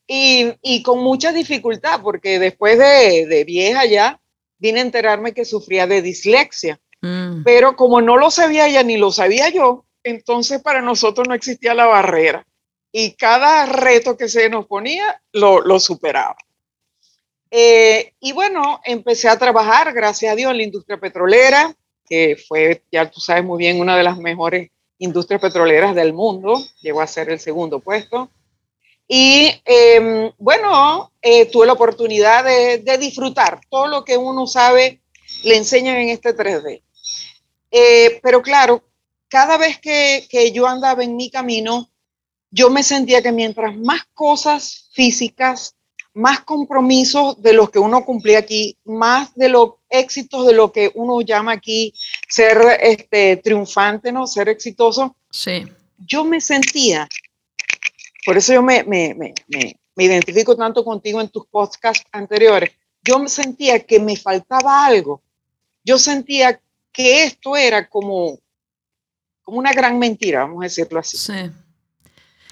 Eh, 0.08 0.56
y, 0.62 0.82
con 0.82 1.02
mucha 1.02 1.32
dificultad, 1.32 2.00
porque 2.00 2.38
después 2.38 2.78
de, 2.78 3.26
de, 3.26 3.44
vieja 3.44 3.86
ya, 3.86 4.20
vine 4.58 4.78
a 4.78 4.82
enterarme 4.82 5.34
que 5.34 5.44
sufría 5.44 5.88
de 5.88 6.02
dislexia. 6.02 6.80
Mm. 7.00 7.42
Pero 7.42 7.74
como 7.74 8.00
no 8.00 8.16
lo 8.16 8.30
sabía 8.30 8.68
ella 8.68 8.84
ni 8.84 8.96
lo 8.98 9.10
sabía 9.10 9.48
yo, 9.48 9.84
entonces 10.04 10.62
para 10.62 10.80
nosotros 10.80 11.28
no 11.28 11.34
existía 11.34 11.74
la 11.74 11.86
barrera. 11.86 12.46
Y 12.90 13.12
cada 13.12 13.66
reto 13.66 14.16
que 14.16 14.28
se 14.28 14.48
nos 14.50 14.66
ponía, 14.66 15.22
lo, 15.32 15.60
lo 15.60 15.80
superaba. 15.80 16.36
Eh, 17.50 18.14
y 18.18 18.32
bueno, 18.32 18.80
empecé 18.82 19.28
a 19.28 19.38
trabajar, 19.38 19.92
gracias 19.92 20.32
a 20.32 20.34
Dios, 20.34 20.50
en 20.50 20.56
la 20.56 20.62
industria 20.62 20.98
petrolera, 20.98 21.74
que 22.06 22.36
fue, 22.48 22.82
ya 22.90 23.10
tú 23.10 23.20
sabes 23.20 23.44
muy 23.44 23.58
bien, 23.58 23.78
una 23.78 23.96
de 23.96 24.02
las 24.02 24.16
mejores 24.16 24.70
industrias 24.98 25.40
petroleras 25.40 25.94
del 25.94 26.14
mundo, 26.14 26.62
llegó 26.80 27.02
a 27.02 27.06
ser 27.06 27.28
el 27.28 27.40
segundo 27.40 27.80
puesto. 27.80 28.30
Y 29.06 29.52
em, 29.66 30.32
bueno, 30.38 31.12
eh, 31.20 31.44
tuve 31.46 31.66
la 31.66 31.74
oportunidad 31.74 32.44
de, 32.44 32.98
disfrutar 32.98 33.60
todo 33.68 33.86
lo 33.86 34.04
que 34.04 34.16
uno 34.16 34.46
sabe, 34.46 35.02
le 35.44 35.56
enseñan 35.56 35.96
en 35.96 36.08
este 36.08 36.34
3D. 36.34 36.82
Eh, 37.70 38.20
pero 38.22 38.40
claro, 38.40 38.82
cada 39.32 39.56
vez 39.56 39.80
que, 39.80 40.26
que 40.28 40.52
yo 40.52 40.66
andaba 40.66 41.02
en 41.02 41.16
mi 41.16 41.30
camino, 41.30 41.90
yo 42.50 42.68
me 42.68 42.82
sentía 42.82 43.22
que 43.22 43.32
mientras 43.32 43.74
más 43.78 44.02
cosas 44.12 44.90
físicas, 44.92 45.74
más 46.12 46.40
compromisos 46.40 47.40
de 47.40 47.54
los 47.54 47.70
que 47.70 47.78
uno 47.78 48.04
cumplía 48.04 48.40
aquí, 48.40 48.76
más 48.84 49.34
de 49.34 49.48
los 49.48 49.70
éxitos 49.88 50.46
de 50.46 50.52
lo 50.52 50.70
que 50.70 50.92
uno 50.94 51.22
llama 51.22 51.52
aquí 51.52 51.94
ser 52.28 52.58
este, 52.82 53.38
triunfante, 53.38 54.12
¿no? 54.12 54.26
Ser 54.26 54.50
exitoso. 54.50 55.16
Sí. 55.30 55.64
Yo 55.96 56.26
me 56.26 56.38
sentía, 56.38 57.08
por 58.26 58.36
eso 58.36 58.52
yo 58.52 58.62
me, 58.62 58.84
me, 58.84 59.14
me, 59.14 59.32
me 59.96 60.04
identifico 60.04 60.54
tanto 60.54 60.84
contigo 60.84 61.22
en 61.22 61.30
tus 61.30 61.46
podcasts 61.46 62.04
anteriores, 62.12 62.70
yo 63.02 63.18
me 63.18 63.30
sentía 63.30 63.80
que 63.80 63.98
me 63.98 64.14
faltaba 64.14 64.84
algo. 64.84 65.22
Yo 65.82 65.98
sentía 65.98 66.60
que 66.92 67.24
esto 67.24 67.56
era 67.56 67.88
como, 67.88 68.38
como 68.38 68.38
una 69.58 69.72
gran 69.72 69.98
mentira, 69.98 70.40
vamos 70.40 70.62
a 70.62 70.64
decirlo 70.64 71.00
así. 71.00 71.16
Sí. 71.16 71.50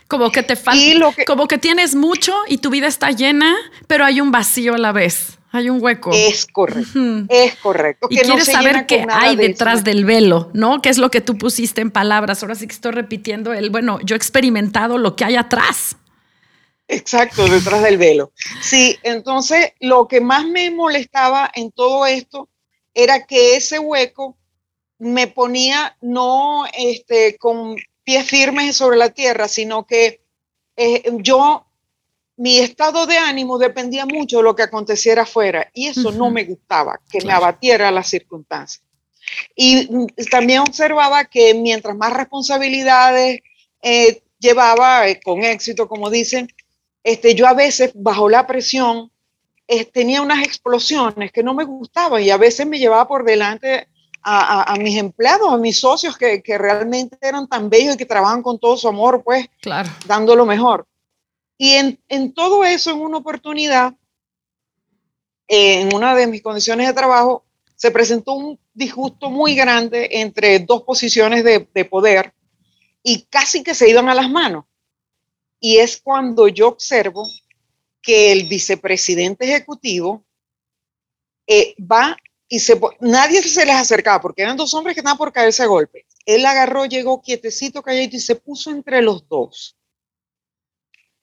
Como 0.08 0.32
que 0.32 0.42
te 0.42 0.56
falta, 0.56 1.14
como 1.24 1.46
que 1.46 1.56
tienes 1.56 1.94
mucho 1.94 2.34
y 2.48 2.58
tu 2.58 2.70
vida 2.70 2.88
está 2.88 3.10
llena, 3.12 3.54
pero 3.86 4.04
hay 4.04 4.20
un 4.20 4.32
vacío 4.32 4.74
a 4.74 4.78
la 4.78 4.90
vez, 4.90 5.38
hay 5.52 5.70
un 5.70 5.80
hueco. 5.80 6.10
Es 6.12 6.46
correcto, 6.46 6.98
es 7.28 7.54
correcto. 7.56 8.08
Y 8.10 8.16
quieres 8.16 8.46
saber 8.46 8.86
qué 8.86 9.06
hay 9.08 9.36
detrás 9.36 9.84
del 9.84 10.04
velo, 10.04 10.50
¿no? 10.52 10.82
¿Qué 10.82 10.88
es 10.88 10.98
lo 10.98 11.12
que 11.12 11.20
tú 11.20 11.38
pusiste 11.38 11.80
en 11.80 11.92
palabras? 11.92 12.42
Ahora 12.42 12.56
sí 12.56 12.66
que 12.66 12.74
estoy 12.74 12.90
repitiendo 12.90 13.52
el, 13.52 13.70
bueno, 13.70 14.00
yo 14.02 14.16
he 14.16 14.18
experimentado 14.18 14.98
lo 14.98 15.14
que 15.14 15.24
hay 15.24 15.36
atrás. 15.36 15.96
Exacto, 16.88 17.46
detrás 17.46 17.82
del 17.84 17.96
velo. 17.96 18.32
Sí, 18.60 18.98
entonces 19.04 19.74
lo 19.78 20.08
que 20.08 20.20
más 20.20 20.44
me 20.44 20.72
molestaba 20.72 21.48
en 21.54 21.70
todo 21.70 22.04
esto 22.04 22.48
era 22.94 23.26
que 23.26 23.56
ese 23.56 23.78
hueco 23.78 24.36
me 25.00 25.26
ponía 25.26 25.96
no 26.02 26.64
este, 26.76 27.38
con 27.38 27.76
pies 28.04 28.28
firmes 28.28 28.76
sobre 28.76 28.98
la 28.98 29.08
tierra, 29.08 29.48
sino 29.48 29.86
que 29.86 30.20
eh, 30.76 31.02
yo, 31.20 31.66
mi 32.36 32.58
estado 32.58 33.06
de 33.06 33.16
ánimo 33.16 33.58
dependía 33.58 34.04
mucho 34.06 34.38
de 34.38 34.42
lo 34.44 34.54
que 34.54 34.62
aconteciera 34.62 35.22
afuera 35.22 35.70
y 35.74 35.88
eso 35.88 36.12
no 36.12 36.30
me 36.30 36.44
gustaba, 36.44 37.00
que 37.10 37.24
me 37.24 37.32
abatiera 37.32 37.90
las 37.90 38.08
circunstancias. 38.08 38.84
Y 39.56 39.88
mm, 39.90 40.06
también 40.30 40.60
observaba 40.60 41.24
que 41.24 41.54
mientras 41.54 41.96
más 41.96 42.12
responsabilidades 42.12 43.40
eh, 43.82 44.22
llevaba 44.38 45.08
eh, 45.08 45.18
con 45.20 45.42
éxito, 45.42 45.88
como 45.88 46.10
dicen, 46.10 46.48
este, 47.02 47.34
yo 47.34 47.46
a 47.46 47.54
veces 47.54 47.92
bajo 47.94 48.28
la 48.28 48.46
presión 48.46 49.10
tenía 49.92 50.20
unas 50.20 50.44
explosiones 50.44 51.30
que 51.30 51.44
no 51.44 51.54
me 51.54 51.62
gustaban 51.62 52.20
y 52.20 52.30
a 52.30 52.36
veces 52.36 52.66
me 52.66 52.80
llevaba 52.80 53.06
por 53.06 53.24
delante 53.24 53.86
a, 54.22 54.74
mis 54.78 54.98
empleados, 54.98 55.52
a 55.52 55.56
mis 55.56 55.78
socios 55.80 56.16
que, 56.16 56.42
realmente 56.58 57.16
eran 57.20 57.48
tan 57.48 57.70
bellos 57.70 57.94
y 57.94 57.98
que 57.98 58.06
trabajan 58.06 58.42
con 58.42 58.58
todo 58.58 58.76
su 58.76 58.88
amor, 58.88 59.22
pues, 59.24 59.48
claro. 59.60 59.88
dando 60.06 60.36
lo 60.36 60.46
mejor. 60.46 60.86
Y 61.56 61.74
en, 62.08 62.32
todo 62.32 62.64
eso, 62.64 62.90
en 62.90 63.00
una 63.00 63.18
oportunidad, 63.18 63.94
en 65.46 65.94
una 65.94 66.14
de 66.14 66.26
mis 66.26 66.42
condiciones 66.42 66.86
de 66.86 66.94
trabajo, 66.94 67.44
se 67.76 67.90
presentó 67.90 68.34
un 68.34 68.58
disgusto 68.72 69.30
muy 69.30 69.54
grande 69.54 70.08
entre 70.12 70.58
dos 70.60 70.82
posiciones 70.82 71.44
de, 71.44 71.84
poder 71.84 72.32
y 73.02 73.22
casi 73.22 73.62
que 73.62 73.74
se 73.74 73.88
iban 73.88 74.08
a 74.08 74.14
las 74.14 74.30
manos. 74.30 74.64
Y 75.58 75.76
es 75.76 76.00
cuando 76.00 76.48
yo 76.48 76.68
observo 76.68 77.26
que 78.00 78.32
el 78.32 78.48
vicepresidente 78.48 79.44
ejecutivo 79.44 80.24
eh, 81.46 81.74
va 81.78 82.16
y 82.52 82.58
nadie 82.98 83.40
se 83.42 83.64
les 83.64 83.76
acercaba 83.76 84.20
porque 84.20 84.42
eran 84.42 84.56
dos 84.56 84.74
hombres 84.74 84.94
que 84.94 85.00
estaban 85.00 85.16
por 85.16 85.32
caerse 85.32 85.62
a 85.62 85.66
golpe. 85.66 86.04
Él 86.26 86.44
agarró, 86.44 86.84
llegó 86.84 87.22
quietecito, 87.22 87.80
calladito 87.80 88.16
y 88.16 88.20
se 88.20 88.34
puso 88.34 88.72
entre 88.72 89.00
los 89.02 89.26
dos. 89.28 89.76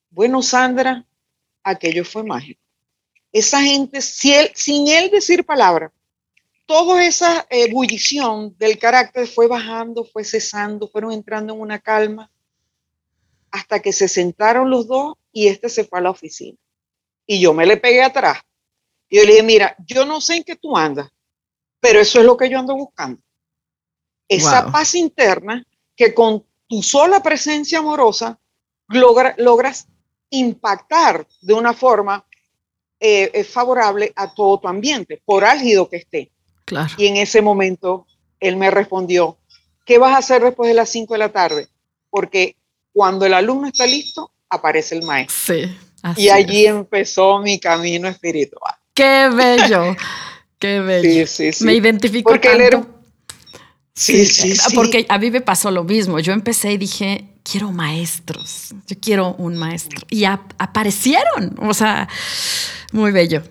Bueno, 0.09 0.41
Sandra, 0.41 1.05
aquello 1.63 2.05
fue 2.05 2.23
mágico. 2.23 2.61
Esa 3.33 3.61
gente, 3.61 4.01
sin 4.01 4.87
él 4.87 5.11
decir 5.11 5.45
palabra, 5.45 5.91
toda 6.65 7.05
esa 7.05 7.45
ebullición 7.49 8.55
del 8.57 8.79
carácter 8.79 9.27
fue 9.27 9.47
bajando, 9.47 10.05
fue 10.05 10.23
cesando, 10.23 10.87
fueron 10.87 11.11
entrando 11.11 11.53
en 11.53 11.59
una 11.59 11.77
calma 11.77 12.31
hasta 13.51 13.81
que 13.81 13.91
se 13.91 14.07
sentaron 14.07 14.69
los 14.69 14.87
dos 14.87 15.15
y 15.33 15.47
este 15.47 15.67
se 15.67 15.83
fue 15.83 15.99
a 15.99 16.03
la 16.03 16.11
oficina. 16.11 16.57
Y 17.25 17.41
yo 17.41 17.53
me 17.53 17.65
le 17.65 17.75
pegué 17.75 18.01
atrás. 18.01 18.39
Y 19.09 19.17
yo 19.17 19.23
le 19.23 19.31
dije, 19.31 19.43
mira, 19.43 19.75
yo 19.85 20.05
no 20.05 20.21
sé 20.21 20.37
en 20.37 20.43
qué 20.45 20.55
tú 20.55 20.77
andas, 20.77 21.09
pero 21.79 21.99
eso 21.99 22.19
es 22.19 22.25
lo 22.25 22.37
que 22.37 22.49
yo 22.49 22.59
ando 22.59 22.75
buscando. 22.75 23.21
Esa 24.27 24.71
paz 24.71 24.95
interna 24.95 25.65
que 25.95 26.13
con 26.13 26.43
tu 26.67 26.83
sola 26.83 27.23
presencia 27.23 27.79
amorosa 27.79 28.37
logras 28.89 29.87
impactar 30.29 31.25
de 31.41 31.53
una 31.53 31.73
forma 31.73 32.25
eh, 32.99 33.43
favorable 33.43 34.11
a 34.15 34.33
todo 34.33 34.59
tu 34.59 34.67
ambiente, 34.67 35.21
por 35.23 35.45
álgido 35.45 35.89
que 35.89 35.97
esté. 35.97 36.31
Claro. 36.65 36.93
Y 36.97 37.07
en 37.07 37.17
ese 37.17 37.41
momento 37.41 38.05
él 38.39 38.57
me 38.57 38.69
respondió, 38.69 39.37
¿qué 39.85 39.97
vas 39.97 40.13
a 40.13 40.17
hacer 40.17 40.43
después 40.43 40.67
de 40.67 40.73
las 40.73 40.89
5 40.89 41.13
de 41.13 41.17
la 41.17 41.31
tarde? 41.31 41.67
Porque 42.09 42.55
cuando 42.91 43.25
el 43.25 43.33
alumno 43.33 43.67
está 43.67 43.85
listo, 43.85 44.31
aparece 44.49 44.95
el 44.95 45.03
maestro. 45.03 45.55
Sí. 45.55 45.77
y 46.17 46.29
allí 46.29 46.65
empezó 46.65 47.39
mi 47.39 47.59
camino 47.59 48.07
espiritual. 48.07 48.75
Qué 48.93 49.29
bello. 49.33 49.95
Qué 50.59 50.79
bello. 50.79 51.27
Sí, 51.27 51.27
sí, 51.27 51.53
sí. 51.53 51.63
Me 51.63 51.73
identifico 51.73 52.31
porque 52.31 52.49
tanto. 52.49 52.97
Sí, 53.93 54.27
sí, 54.27 54.55
sí, 54.55 54.75
Porque 54.75 55.07
a 55.09 55.17
mí 55.17 55.31
me 55.31 55.41
pasó 55.41 55.71
lo 55.71 55.83
mismo. 55.83 56.19
Yo 56.19 56.31
empecé 56.31 56.73
y 56.73 56.77
dije, 56.77 57.29
quiero 57.43 57.71
maestros. 57.71 58.75
Yo 58.85 58.95
quiero 58.99 59.33
un 59.39 59.57
maestro. 59.57 60.01
Y 60.09 60.25
aparecieron. 60.25 61.55
O 61.61 61.73
sea, 61.73 62.07
muy 62.91 63.11
bello. 63.11 63.41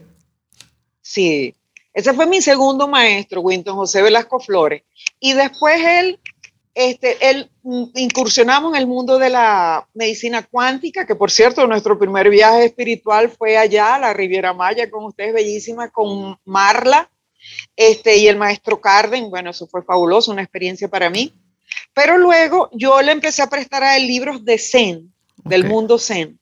Sí. 1.02 1.54
Ese 1.92 2.12
fue 2.12 2.26
mi 2.26 2.42
segundo 2.42 2.86
maestro, 2.86 3.40
Winton 3.40 3.74
José 3.74 4.02
Velasco 4.02 4.38
Flores. 4.38 4.82
Y 5.18 5.32
después 5.32 5.80
él 5.82 6.20
este, 6.76 7.30
él, 7.30 7.50
mm, 7.62 7.84
incursionamos 7.94 8.74
en 8.74 8.82
el 8.82 8.86
mundo 8.86 9.18
de 9.18 9.30
la 9.30 9.88
medicina 9.94 10.42
cuántica, 10.42 11.06
que 11.06 11.14
por 11.14 11.30
cierto, 11.30 11.66
nuestro 11.66 11.98
primer 11.98 12.28
viaje 12.28 12.66
espiritual 12.66 13.30
fue 13.30 13.56
allá, 13.56 13.94
a 13.94 13.98
la 13.98 14.12
Riviera 14.12 14.52
Maya, 14.52 14.90
con 14.90 15.06
ustedes, 15.06 15.32
bellísima, 15.32 15.88
con 15.88 16.38
Marla 16.44 17.10
este, 17.76 18.18
y 18.18 18.28
el 18.28 18.36
maestro 18.36 18.78
Carden. 18.78 19.30
Bueno, 19.30 19.50
eso 19.50 19.66
fue 19.66 19.84
fabuloso, 19.84 20.30
una 20.32 20.42
experiencia 20.42 20.86
para 20.86 21.08
mí. 21.08 21.32
Pero 21.94 22.18
luego 22.18 22.68
yo 22.74 23.00
le 23.00 23.12
empecé 23.12 23.40
a 23.40 23.48
prestar 23.48 23.82
a 23.82 23.96
él 23.96 24.06
libros 24.06 24.44
de 24.44 24.58
Zen, 24.58 25.14
del 25.44 25.64
mundo 25.64 25.98
Zen. 25.98 26.38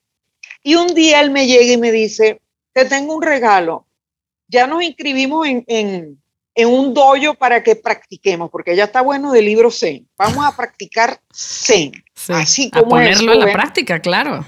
Y 0.61 0.75
un 0.75 0.93
día 0.93 1.21
él 1.21 1.31
me 1.31 1.47
llega 1.47 1.71
y 1.71 1.77
me 1.77 1.93
dice, 1.93 2.41
te 2.73 2.83
tengo 2.83 3.15
un 3.15 3.21
regalo. 3.21 3.87
Ya 4.49 4.67
nos 4.67 4.83
inscribimos 4.83 5.47
en, 5.47 5.63
en 5.67 6.21
en 6.55 6.69
un 6.69 6.93
dojo 6.93 7.33
para 7.37 7.61
que 7.61 7.75
practiquemos, 7.75 8.49
porque 8.49 8.75
ya 8.75 8.85
está 8.85 9.01
bueno 9.01 9.31
de 9.31 9.41
libro 9.41 9.69
Zen. 9.69 10.07
Vamos 10.17 10.45
a 10.45 10.55
practicar 10.55 11.19
Zen. 11.33 11.91
Así 12.29 12.71
como 12.71 12.85
a 12.85 12.89
ponerlo 12.89 13.33
en 13.33 13.39
la 13.41 13.51
práctica, 13.51 13.99
claro. 13.99 14.45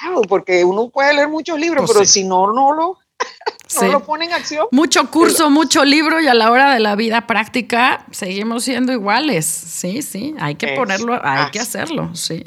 Claro, 0.00 0.22
porque 0.22 0.64
uno 0.64 0.88
puede 0.88 1.12
leer 1.12 1.28
muchos 1.28 1.58
libros, 1.58 1.84
pues 1.84 1.92
pero 1.92 2.06
si 2.06 2.22
no, 2.22 2.52
no 2.52 2.72
lo, 2.72 2.98
no 3.82 3.88
lo 3.88 4.04
pone 4.04 4.26
en 4.26 4.32
acción. 4.32 4.68
Mucho 4.70 5.10
curso, 5.10 5.50
mucho 5.50 5.84
libro 5.84 6.20
y 6.20 6.28
a 6.28 6.34
la 6.34 6.52
hora 6.52 6.72
de 6.72 6.80
la 6.80 6.94
vida 6.94 7.26
práctica 7.26 8.06
seguimos 8.12 8.64
siendo 8.64 8.92
iguales. 8.92 9.46
Sí, 9.46 10.02
sí, 10.02 10.34
hay 10.38 10.54
que 10.54 10.68
ponerlo, 10.68 11.20
hay 11.22 11.50
que 11.50 11.58
hacerlo, 11.58 12.14
sí. 12.14 12.44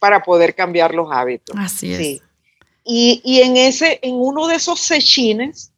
Para 0.00 0.24
poder 0.24 0.56
cambiar 0.56 0.92
los 0.92 1.08
hábitos. 1.12 1.54
Así 1.56 1.94
es. 1.94 2.22
Y, 2.84 3.22
y, 3.24 3.42
en 3.42 3.56
ese, 3.56 4.00
en 4.02 4.16
uno 4.16 4.48
de 4.48 4.56
esos 4.56 4.80
sechines, 4.80 5.71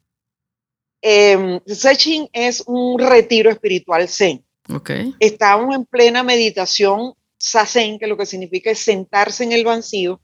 eh, 1.07 1.61
es 2.33 2.63
un 2.65 2.97
retiro 2.97 3.51
espiritual 3.51 4.09
zen. 4.09 4.43
Okay. 4.67 5.13
Estábamos 5.19 5.75
en 5.75 5.85
plena 5.85 6.23
meditación 6.23 7.13
sasen, 7.37 7.99
que 7.99 8.07
lo 8.07 8.17
que 8.17 8.25
significa 8.25 8.71
es 8.71 8.79
sentarse 8.79 9.43
en 9.43 9.51
el 9.51 9.63
vacío 9.63 10.19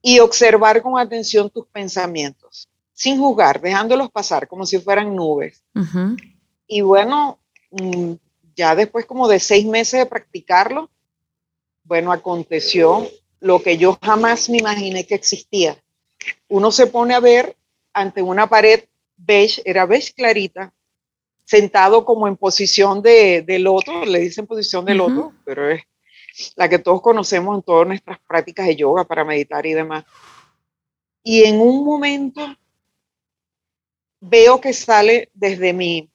y 0.00 0.20
observar 0.20 0.80
con 0.80 0.98
atención 0.98 1.50
tus 1.50 1.66
pensamientos, 1.66 2.70
sin 2.94 3.18
juzgar, 3.18 3.60
dejándolos 3.60 4.10
pasar 4.10 4.48
como 4.48 4.64
si 4.64 4.78
fueran 4.78 5.14
nubes. 5.14 5.62
Y 6.66 6.80
bueno, 6.80 7.38
mm, 7.70 8.12
ya 8.56 8.74
después 8.74 9.04
como 9.04 9.28
de 9.28 9.38
seis 9.38 9.66
meses 9.66 10.00
de 10.00 10.06
practicarlo, 10.06 10.88
bueno, 11.84 12.10
aconteció 12.10 13.06
lo 13.40 13.62
que 13.62 13.76
yo 13.76 13.98
jamás 14.00 14.48
me 14.48 14.58
imaginé 14.58 15.06
que 15.06 15.16
existía. 15.16 15.76
Uno 16.48 16.72
se 16.72 16.86
pone 16.86 17.12
a 17.12 17.20
ver 17.20 17.54
ante 17.92 18.22
una 18.22 18.48
pared 18.48 18.84
beige, 19.24 19.62
era 19.64 19.86
beige 19.86 20.12
clarita, 20.12 20.72
sentado 21.44 22.04
como 22.04 22.28
en 22.28 22.36
posición 22.36 23.02
de, 23.02 23.44
loto, 23.58 24.04
le 24.04 24.20
dicen 24.20 24.46
posición 24.46 24.84
de 24.84 24.94
loto, 24.94 25.32
pero 25.44 25.70
es 25.70 25.82
la 26.56 26.68
que 26.68 26.78
todos 26.78 27.02
conocemos 27.02 27.56
en 27.56 27.62
todas 27.62 27.86
nuestras 27.86 28.18
prácticas 28.20 28.66
de 28.66 28.76
yoga 28.76 29.04
para 29.04 29.24
meditar 29.24 29.66
y 29.66 29.74
demás. 29.74 30.04
Y 31.22 31.44
en 31.44 31.60
un 31.60 31.84
momento 31.84 32.40
veo 34.20 34.60
que 34.60 34.72
sale 34.72 35.30
desde 35.34 35.72
mi 35.72 36.10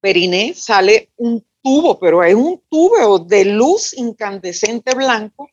periné, 0.00 0.52
sale 0.54 1.10
un 1.16 1.44
tubo, 1.62 1.98
pero 1.98 2.22
es 2.22 2.34
un 2.34 2.62
tubo 2.68 3.18
de 3.18 3.44
luz 3.46 3.94
incandescente 3.96 4.94
blanco 4.94 5.48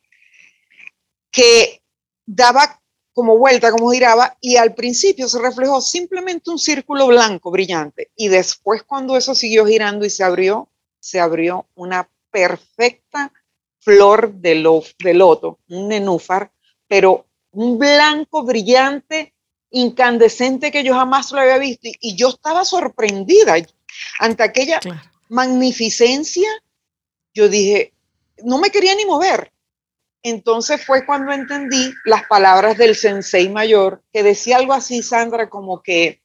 que 1.30 1.82
daba 2.26 2.81
como 3.12 3.36
vuelta, 3.36 3.70
como 3.70 3.90
giraba, 3.90 4.36
y 4.40 4.56
al 4.56 4.74
principio 4.74 5.28
se 5.28 5.38
reflejó 5.38 5.80
simplemente 5.80 6.50
un 6.50 6.58
círculo 6.58 7.06
blanco 7.08 7.50
brillante. 7.50 8.10
Y 8.16 8.28
después 8.28 8.82
cuando 8.82 9.16
eso 9.16 9.34
siguió 9.34 9.66
girando 9.66 10.04
y 10.04 10.10
se 10.10 10.24
abrió, 10.24 10.68
se 10.98 11.20
abrió 11.20 11.66
una 11.74 12.08
perfecta 12.30 13.32
flor 13.80 14.32
de, 14.34 14.54
loto, 14.54 15.58
un 15.68 15.88
nenúfar, 15.88 16.50
pero 16.88 17.26
un 17.50 17.78
blanco 17.78 18.44
brillante, 18.44 19.34
incandescente 19.70 20.70
que 20.70 20.84
yo 20.84 20.94
jamás 20.94 21.32
lo 21.32 21.40
había 21.40 21.58
visto. 21.58 21.88
Y, 22.00 22.16
yo 22.16 22.30
estaba 22.30 22.64
sorprendida 22.64 23.56
ante 24.18 24.42
aquella 24.42 24.80
magnificencia. 25.28 26.48
Yo 27.34 27.48
dije, 27.48 27.92
no 28.44 28.58
me 28.58 28.70
quería 28.70 28.94
ni 28.94 29.04
mover. 29.04 29.51
Entonces 30.22 30.84
fue 30.84 31.04
cuando 31.04 31.32
entendí 31.32 31.92
las 32.04 32.24
palabras 32.26 32.78
del 32.78 32.94
sensei 32.94 33.48
mayor, 33.48 34.02
que 34.12 34.22
decía 34.22 34.56
algo 34.56 34.72
así, 34.72 35.02
Sandra, 35.02 35.48
como 35.48 35.82
que 35.82 36.22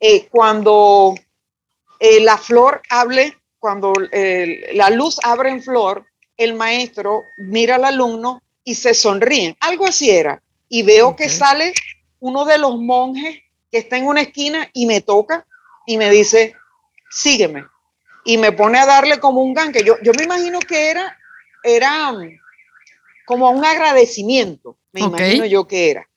eh, 0.00 0.26
cuando 0.28 1.14
eh, 2.00 2.20
la 2.20 2.36
flor 2.36 2.82
hable, 2.90 3.38
cuando 3.58 3.92
eh, 4.10 4.70
la 4.74 4.90
luz 4.90 5.18
abre 5.22 5.50
en 5.50 5.62
flor, 5.62 6.06
el 6.36 6.54
maestro 6.54 7.22
mira 7.38 7.76
al 7.76 7.84
alumno 7.84 8.42
y 8.64 8.74
se 8.74 8.94
sonríe. 8.94 9.56
Algo 9.60 9.86
así 9.86 10.10
era. 10.10 10.42
Y 10.68 10.82
veo 10.82 11.14
que 11.14 11.28
sale 11.28 11.72
uno 12.18 12.44
de 12.44 12.58
los 12.58 12.76
monjes 12.78 13.38
que 13.70 13.78
está 13.78 13.96
en 13.96 14.06
una 14.06 14.22
esquina 14.22 14.68
y 14.72 14.86
me 14.86 15.00
toca 15.00 15.46
y 15.86 15.96
me 15.96 16.10
dice, 16.10 16.54
sígueme. 17.10 17.64
Y 18.24 18.38
me 18.38 18.50
pone 18.50 18.78
a 18.78 18.86
darle 18.86 19.20
como 19.20 19.40
un 19.42 19.54
ganque. 19.54 19.84
Yo, 19.84 19.94
yo 20.02 20.12
me 20.16 20.24
imagino 20.24 20.58
que 20.58 20.90
era, 20.90 21.16
era 21.62 22.08
como 23.26 23.50
un 23.50 23.64
agradecimiento, 23.64 24.78
me 24.92 25.02
imagino 25.02 25.44
yo 25.44 25.66
que 25.66 25.90
era. 25.90 26.08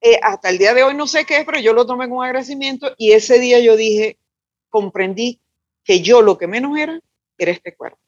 Eh, 0.00 0.18
hasta 0.20 0.48
el 0.48 0.58
día 0.58 0.74
de 0.74 0.82
hoy 0.82 0.94
no 0.94 1.06
sé 1.06 1.24
qué 1.24 1.36
es, 1.36 1.44
pero 1.44 1.60
yo 1.60 1.72
lo 1.74 1.86
tomé 1.86 2.08
como 2.08 2.22
agradecimiento 2.22 2.92
y 2.96 3.12
ese 3.12 3.38
día 3.38 3.60
yo 3.60 3.76
dije, 3.76 4.18
comprendí 4.68 5.40
que 5.84 6.00
yo 6.00 6.22
lo 6.22 6.38
que 6.38 6.48
menos 6.48 6.76
era, 6.76 7.00
era 7.38 7.52
este 7.52 7.76
cuerpo. 7.76 8.00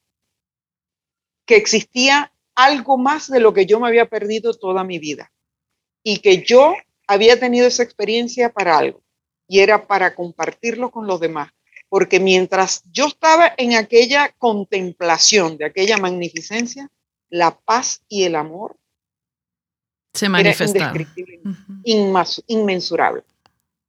Que 1.45 1.57
existía 1.57 2.33
algo 2.55 2.97
más 2.97 3.31
de 3.31 3.39
lo 3.39 3.53
que 3.53 3.67
yo 3.67 3.79
me 3.79 3.87
había 3.87 4.09
perdido 4.09 4.55
toda 4.55 4.83
mi 4.83 4.99
vida 4.99 5.31
y 6.03 6.19
que 6.19 6.43
yo 6.43 6.75
había 7.07 7.39
tenido 7.39 7.67
esa 7.67 7.83
experiencia 7.83 8.51
para 8.51 8.79
algo 8.79 9.03
y 9.47 9.61
era 9.61 9.87
para 9.87 10.15
compartirlo 10.15 10.91
con 10.91 11.07
los 11.07 11.21
demás. 11.21 11.53
Porque 11.89 12.19
mientras 12.19 12.83
yo 12.91 13.07
estaba 13.07 13.53
en 13.57 13.75
aquella 13.75 14.35
contemplación 14.39 15.59
de 15.59 15.67
aquella 15.67 15.99
magnificencia, 15.99 16.91
la 17.35 17.51
paz 17.51 18.01
y 18.09 18.23
el 18.23 18.37
amor 18.37 18.77
se 20.13 20.29
manifestaron. 20.29 21.05
inmensurable. 22.47 23.25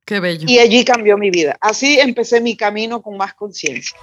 Qué 0.04 0.20
bello. 0.20 0.46
Y 0.50 0.58
allí 0.58 0.84
cambió 0.84 1.16
mi 1.16 1.30
vida. 1.30 1.56
Así 1.62 2.00
empecé 2.00 2.42
mi 2.42 2.58
camino 2.58 3.04
con 3.04 3.18
más 3.18 3.36
conciencia. 3.36 3.96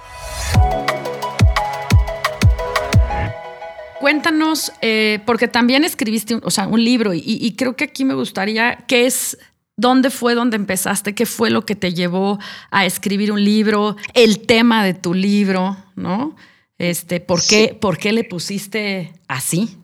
Cuéntanos, 3.99 4.71
eh, 4.81 5.19
porque 5.25 5.49
también 5.49 5.83
escribiste 5.83 6.35
o 6.35 6.49
sea, 6.49 6.67
un 6.67 6.81
libro 6.81 7.13
y, 7.13 7.21
y, 7.25 7.55
creo 7.55 7.75
que 7.75 7.85
aquí 7.85 8.05
me 8.05 8.13
gustaría, 8.13 8.85
¿qué 8.87 9.05
es, 9.05 9.37
dónde 9.75 10.09
fue 10.09 10.35
donde 10.35 10.55
empezaste? 10.55 11.15
¿Qué 11.15 11.25
fue 11.25 11.49
lo 11.49 11.65
que 11.65 11.75
te 11.75 11.93
llevó 11.93 12.39
a 12.71 12.85
escribir 12.85 13.31
un 13.31 13.43
libro? 13.43 13.97
El 14.13 14.45
tema 14.45 14.85
de 14.85 14.93
tu 14.93 15.13
libro, 15.13 15.75
¿no? 15.95 16.35
Este, 16.77 17.19
¿por, 17.19 17.45
qué, 17.45 17.77
¿Por 17.79 17.97
qué 17.97 18.11
le 18.11 18.23
pusiste 18.23 19.13
así? 19.27 19.77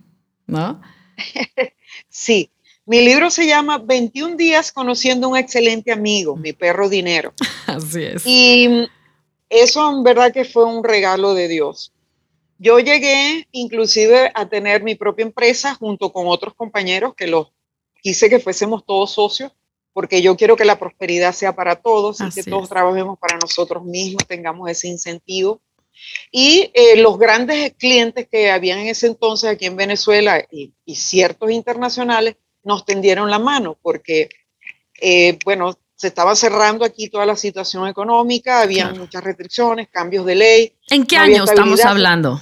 ¿No? 0.48 0.82
sí, 2.10 2.52
mi 2.86 3.02
libro 3.02 3.30
se 3.30 3.46
llama 3.46 3.78
21 3.78 4.36
días 4.36 4.72
conociendo 4.72 5.30
un 5.30 5.38
excelente 5.38 5.92
amigo, 5.92 6.36
mi 6.36 6.54
perro 6.54 6.90
dinero. 6.90 7.34
Así 7.68 8.04
es. 8.04 8.24
Y 8.26 8.88
eso 9.50 9.90
en 9.92 10.04
verdad 10.04 10.34
que 10.34 10.46
fue 10.46 10.66
un 10.66 10.84
regalo 10.84 11.36
de 11.36 11.48
Dios. 11.48 11.94
Yo 12.58 12.80
llegué 12.80 13.48
inclusive 13.52 14.32
a 14.34 14.50
tener 14.50 14.84
mi 14.84 14.96
propia 14.96 15.24
empresa 15.24 15.76
junto 15.76 16.12
con 16.12 16.28
otros 16.28 16.54
compañeros 16.56 17.14
que 17.16 17.28
los 17.28 17.50
quise 18.02 18.30
que 18.30 18.40
fuésemos 18.40 18.86
todos 18.86 19.12
socios, 19.12 19.52
porque 19.94 20.22
yo 20.22 20.36
quiero 20.36 20.56
que 20.56 20.66
la 20.66 20.80
prosperidad 20.80 21.34
sea 21.34 21.56
para 21.56 21.76
todos 21.76 22.20
y 22.22 22.30
que 22.32 22.44
todos 22.44 22.68
trabajemos 22.70 23.20
para 23.20 23.38
nosotros 23.38 23.86
mismos, 23.86 24.26
tengamos 24.28 24.70
ese 24.70 24.88
incentivo 24.88 25.62
y 26.32 26.72
eh, 26.74 26.98
los 26.98 27.18
grandes 27.18 27.74
clientes 27.78 28.28
que 28.30 28.52
habían 28.52 28.80
en 28.80 28.88
ese 28.88 29.08
entonces 29.08 29.50
aquí 29.50 29.66
en 29.66 29.76
Venezuela 29.76 30.46
y, 30.52 30.74
ciertos 30.96 31.52
internacionales 31.52 32.36
nos 32.64 32.86
tendieron 32.86 33.30
la 33.30 33.40
mano 33.40 33.78
porque, 33.82 34.30
eh, 35.02 35.38
bueno, 35.46 35.78
se 35.96 36.08
estaba 36.08 36.36
cerrando 36.36 36.86
aquí 36.86 37.10
toda 37.10 37.26
la 37.26 37.36
situación 37.36 37.88
económica, 37.88 38.62
había 38.62 38.92
muchas 38.92 39.24
restricciones, 39.24 39.90
cambios 39.90 40.26
de 40.26 40.36
ley. 40.36 40.74
¿En 40.90 41.06
qué 41.06 41.18
año 41.18 41.44
estamos 41.44 41.84
hablando? 41.84 42.40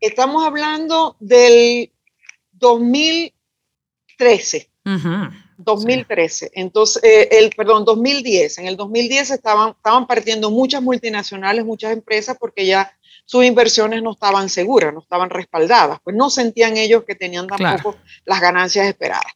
Estamos 0.00 0.44
hablando 0.44 1.16
del 1.20 1.92
2013. 2.52 4.70
2013. 5.64 6.50
Entonces, 6.54 7.02
eh, 7.02 7.28
el, 7.32 7.50
perdón, 7.50 7.84
2010. 7.84 8.58
En 8.58 8.66
el 8.66 8.76
2010 8.76 9.30
estaban, 9.30 9.70
estaban 9.70 10.06
partiendo 10.06 10.50
muchas 10.50 10.82
multinacionales, 10.82 11.64
muchas 11.64 11.92
empresas, 11.92 12.36
porque 12.38 12.66
ya 12.66 12.92
sus 13.24 13.44
inversiones 13.44 14.02
no 14.02 14.12
estaban 14.12 14.48
seguras, 14.48 14.92
no 14.92 15.00
estaban 15.00 15.30
respaldadas, 15.30 16.00
pues 16.02 16.16
no 16.16 16.30
sentían 16.30 16.76
ellos 16.76 17.04
que 17.04 17.14
tenían 17.14 17.46
tampoco 17.46 17.96
las 18.24 18.40
ganancias 18.40 18.86
esperadas. 18.86 19.32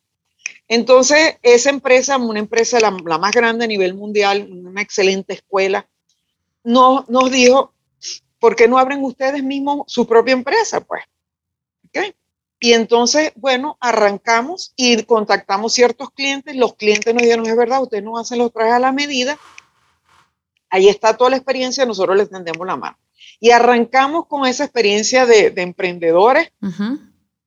Entonces, 0.68 1.36
esa 1.42 1.70
empresa, 1.70 2.16
una 2.16 2.40
empresa 2.40 2.80
la, 2.80 2.90
más 2.90 3.32
grande 3.32 3.64
a 3.64 3.68
nivel 3.68 3.94
mundial, 3.94 4.48
una 4.50 4.82
excelente 4.82 5.34
escuela, 5.34 5.88
no, 6.64 7.04
nos 7.08 7.30
dijo, 7.30 7.72
¿por 8.40 8.56
qué 8.56 8.66
no 8.66 8.78
abren 8.78 9.04
ustedes 9.04 9.42
mismos 9.42 9.84
su 9.86 10.06
propia 10.06 10.32
empresa? 10.32 10.80
Pues, 10.80 11.04
¿okay? 11.86 12.14
Y 12.58 12.72
entonces, 12.72 13.32
bueno, 13.36 13.76
arrancamos 13.80 14.72
y 14.76 15.02
contactamos 15.02 15.74
ciertos 15.74 16.10
clientes. 16.10 16.56
Los 16.56 16.74
clientes 16.74 17.12
nos 17.12 17.22
dijeron, 17.22 17.46
es 17.46 17.56
verdad, 17.56 17.82
ustedes 17.82 18.02
no 18.02 18.18
hacen 18.18 18.38
los 18.38 18.52
trajes 18.52 18.74
a 18.74 18.78
la 18.78 18.92
medida. 18.92 19.38
Ahí 20.70 20.88
está 20.88 21.16
toda 21.16 21.30
la 21.30 21.36
experiencia, 21.36 21.84
nosotros 21.84 22.16
les 22.16 22.30
tendemos 22.30 22.66
la 22.66 22.76
mano. 22.76 22.96
Y 23.38 23.50
arrancamos 23.50 24.26
con 24.26 24.46
esa 24.46 24.64
experiencia 24.64 25.26
de, 25.26 25.52
emprendedores. 25.56 26.50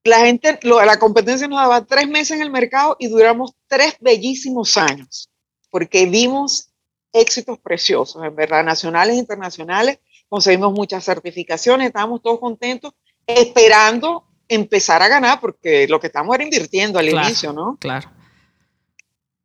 La 0.04 0.20
gente, 0.20 0.60
la 0.62 1.00
competencia 1.00 1.48
nos 1.48 1.60
daba 1.60 1.86
tres 1.86 2.08
meses 2.08 2.38
en 2.38 2.42
el 2.42 2.52
mercado 2.52 2.96
y 3.00 3.08
duramos 3.08 3.54
tres 3.68 3.96
bellísimos 4.00 4.78
años, 4.78 5.30
porque 5.72 6.06
vimos 6.06 6.70
éxitos 7.12 7.60
preciosos, 7.60 8.24
en 8.24 8.36
verdad, 8.36 8.64
nacionales 8.64 9.16
e 9.16 9.20
internacionales. 9.20 10.00
Conseguimos 10.30 10.72
muchas 10.74 11.04
certificaciones, 11.04 11.88
estábamos 11.88 12.22
todos 12.22 12.40
contentos, 12.40 12.94
esperando 13.26 14.29
empezar 14.50 15.02
a 15.02 15.08
ganar, 15.08 15.40
porque 15.40 15.88
lo 15.88 16.00
que 16.00 16.08
estamos 16.08 16.36
era 16.36 16.44
invirtiendo 16.44 17.00
al 17.00 17.08
inicio, 17.08 17.54
¿no? 17.54 17.78
Claro. 17.80 18.12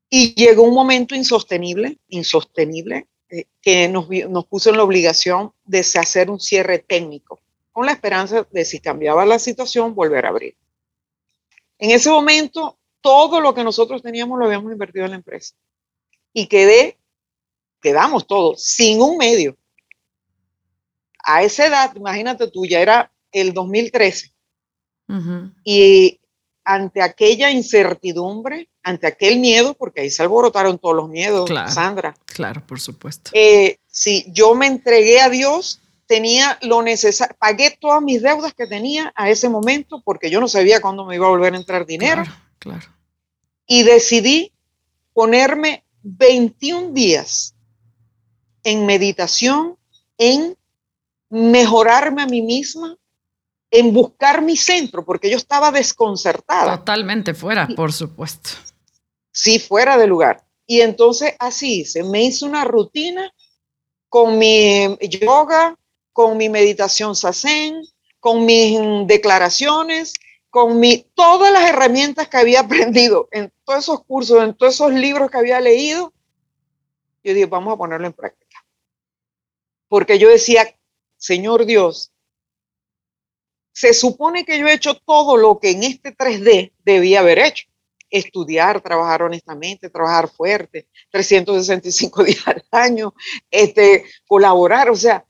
Y 0.08 0.34
llegó 0.34 0.62
un 0.62 0.74
momento 0.74 1.14
insostenible, 1.14 1.98
insostenible, 2.08 3.06
eh, 3.28 3.46
que 3.60 3.88
nos, 3.88 4.08
nos 4.08 4.46
puso 4.46 4.70
en 4.70 4.78
la 4.78 4.82
obligación 4.82 5.52
de 5.64 5.80
hacer 5.80 6.30
un 6.30 6.40
cierre 6.40 6.78
técnico, 6.78 7.40
con 7.70 7.86
la 7.86 7.92
esperanza 7.92 8.46
de 8.50 8.64
si 8.64 8.80
cambiaba 8.80 9.26
la 9.26 9.38
situación, 9.38 9.94
volver 9.94 10.26
a 10.26 10.30
abrir. 10.30 10.56
En 11.78 11.90
ese 11.90 12.10
momento, 12.10 12.78
todo 13.00 13.40
lo 13.40 13.54
que 13.54 13.64
nosotros 13.64 14.02
teníamos 14.02 14.38
lo 14.38 14.46
habíamos 14.46 14.72
invertido 14.72 15.04
en 15.04 15.10
la 15.10 15.16
empresa. 15.16 15.54
Y 16.32 16.46
quedé, 16.46 16.98
quedamos 17.82 18.26
todos, 18.26 18.64
sin 18.64 19.02
un 19.02 19.18
medio. 19.18 19.56
a 21.26 21.42
esa 21.42 21.66
edad, 21.66 21.94
imagínate 21.96 22.50
tú, 22.50 22.66
ya 22.66 22.80
era 22.80 23.12
el 23.32 23.52
2013. 23.52 24.33
Y 25.64 26.20
ante 26.64 27.02
aquella 27.02 27.50
incertidumbre, 27.50 28.68
ante 28.82 29.06
aquel 29.06 29.38
miedo, 29.38 29.74
porque 29.74 30.00
ahí 30.00 30.10
se 30.10 30.22
alborotaron 30.22 30.78
todos 30.78 30.96
los 30.96 31.08
miedos, 31.08 31.48
Sandra. 31.68 32.14
Claro, 32.26 32.66
por 32.66 32.80
supuesto. 32.80 33.30
Eh, 33.34 33.78
si 33.86 34.26
yo 34.32 34.54
me 34.54 34.66
entregué 34.66 35.20
a 35.20 35.28
Dios, 35.28 35.80
tenía 36.06 36.58
lo 36.62 36.82
necesario, 36.82 37.36
pagué 37.38 37.76
todas 37.78 38.02
mis 38.02 38.22
deudas 38.22 38.54
que 38.54 38.66
tenía 38.66 39.12
a 39.14 39.30
ese 39.30 39.48
momento, 39.48 40.02
porque 40.04 40.30
yo 40.30 40.40
no 40.40 40.48
sabía 40.48 40.80
cuándo 40.80 41.04
me 41.04 41.16
iba 41.16 41.26
a 41.26 41.30
volver 41.30 41.54
a 41.54 41.58
entrar 41.58 41.86
dinero. 41.86 42.24
claro. 42.58 42.86
Y 43.66 43.82
decidí 43.82 44.52
ponerme 45.14 45.84
21 46.02 46.92
días 46.92 47.54
en 48.62 48.84
meditación, 48.84 49.78
en 50.18 50.56
mejorarme 51.30 52.22
a 52.22 52.26
mí 52.26 52.42
misma, 52.42 52.96
en 53.74 53.92
buscar 53.92 54.40
mi 54.40 54.56
centro, 54.56 55.04
porque 55.04 55.28
yo 55.28 55.36
estaba 55.36 55.72
desconcertada. 55.72 56.78
Totalmente 56.78 57.34
fuera, 57.34 57.66
por 57.74 57.92
supuesto. 57.92 58.50
Sí, 59.32 59.58
fuera 59.58 59.98
de 59.98 60.06
lugar. 60.06 60.44
Y 60.64 60.80
entonces 60.80 61.34
así 61.40 61.80
hice, 61.80 62.04
me 62.04 62.22
hice 62.22 62.44
una 62.44 62.62
rutina 62.62 63.34
con 64.08 64.38
mi 64.38 64.96
yoga, 65.00 65.76
con 66.12 66.36
mi 66.36 66.48
meditación 66.48 67.16
sasen, 67.16 67.82
con 68.20 68.46
mis 68.46 68.78
declaraciones, 69.08 70.14
con 70.50 70.78
mi, 70.78 71.04
todas 71.16 71.52
las 71.52 71.68
herramientas 71.68 72.28
que 72.28 72.36
había 72.36 72.60
aprendido 72.60 73.28
en 73.32 73.52
todos 73.64 73.80
esos 73.80 74.04
cursos, 74.04 74.40
en 74.40 74.54
todos 74.54 74.74
esos 74.74 74.92
libros 74.92 75.32
que 75.32 75.38
había 75.38 75.60
leído. 75.60 76.12
Yo 77.24 77.34
dije, 77.34 77.46
vamos 77.46 77.74
a 77.74 77.76
ponerlo 77.76 78.06
en 78.06 78.12
práctica. 78.12 78.64
Porque 79.88 80.20
yo 80.20 80.28
decía, 80.28 80.64
Señor 81.16 81.66
Dios, 81.66 82.12
se 83.74 83.92
supone 83.92 84.44
que 84.44 84.58
yo 84.58 84.68
he 84.68 84.72
hecho 84.72 84.94
todo 84.94 85.36
lo 85.36 85.58
que 85.58 85.72
en 85.72 85.82
este 85.82 86.16
3D 86.16 86.72
debía 86.84 87.20
haber 87.20 87.40
hecho. 87.40 87.66
Estudiar, 88.08 88.80
trabajar 88.80 89.24
honestamente, 89.24 89.90
trabajar 89.90 90.28
fuerte, 90.28 90.86
365 91.10 92.22
días 92.24 92.46
al 92.46 92.64
año, 92.70 93.14
este, 93.50 94.04
colaborar. 94.28 94.90
O 94.90 94.94
sea, 94.94 95.26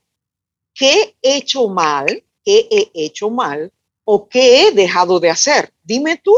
¿qué 0.75 1.15
he 1.23 1.37
hecho 1.37 1.67
mal? 1.67 2.23
¿Qué 2.43 2.67
he 2.69 2.91
hecho 2.93 3.31
mal? 3.31 3.73
¿O 4.03 4.29
qué 4.29 4.67
he 4.67 4.71
dejado 4.71 5.19
de 5.19 5.31
hacer? 5.31 5.73
Dime 5.83 6.17
tú. 6.17 6.35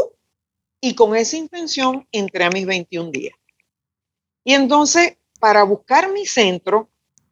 Y 0.80 0.94
con 0.94 1.14
esa 1.14 1.36
intención 1.36 2.08
entré 2.10 2.44
a 2.44 2.50
mis 2.50 2.64
21 2.64 3.10
días. 3.10 3.36
Y 4.44 4.54
entonces, 4.54 5.18
para 5.40 5.62
buscar 5.64 6.10
mi 6.10 6.24
centro, 6.24 6.88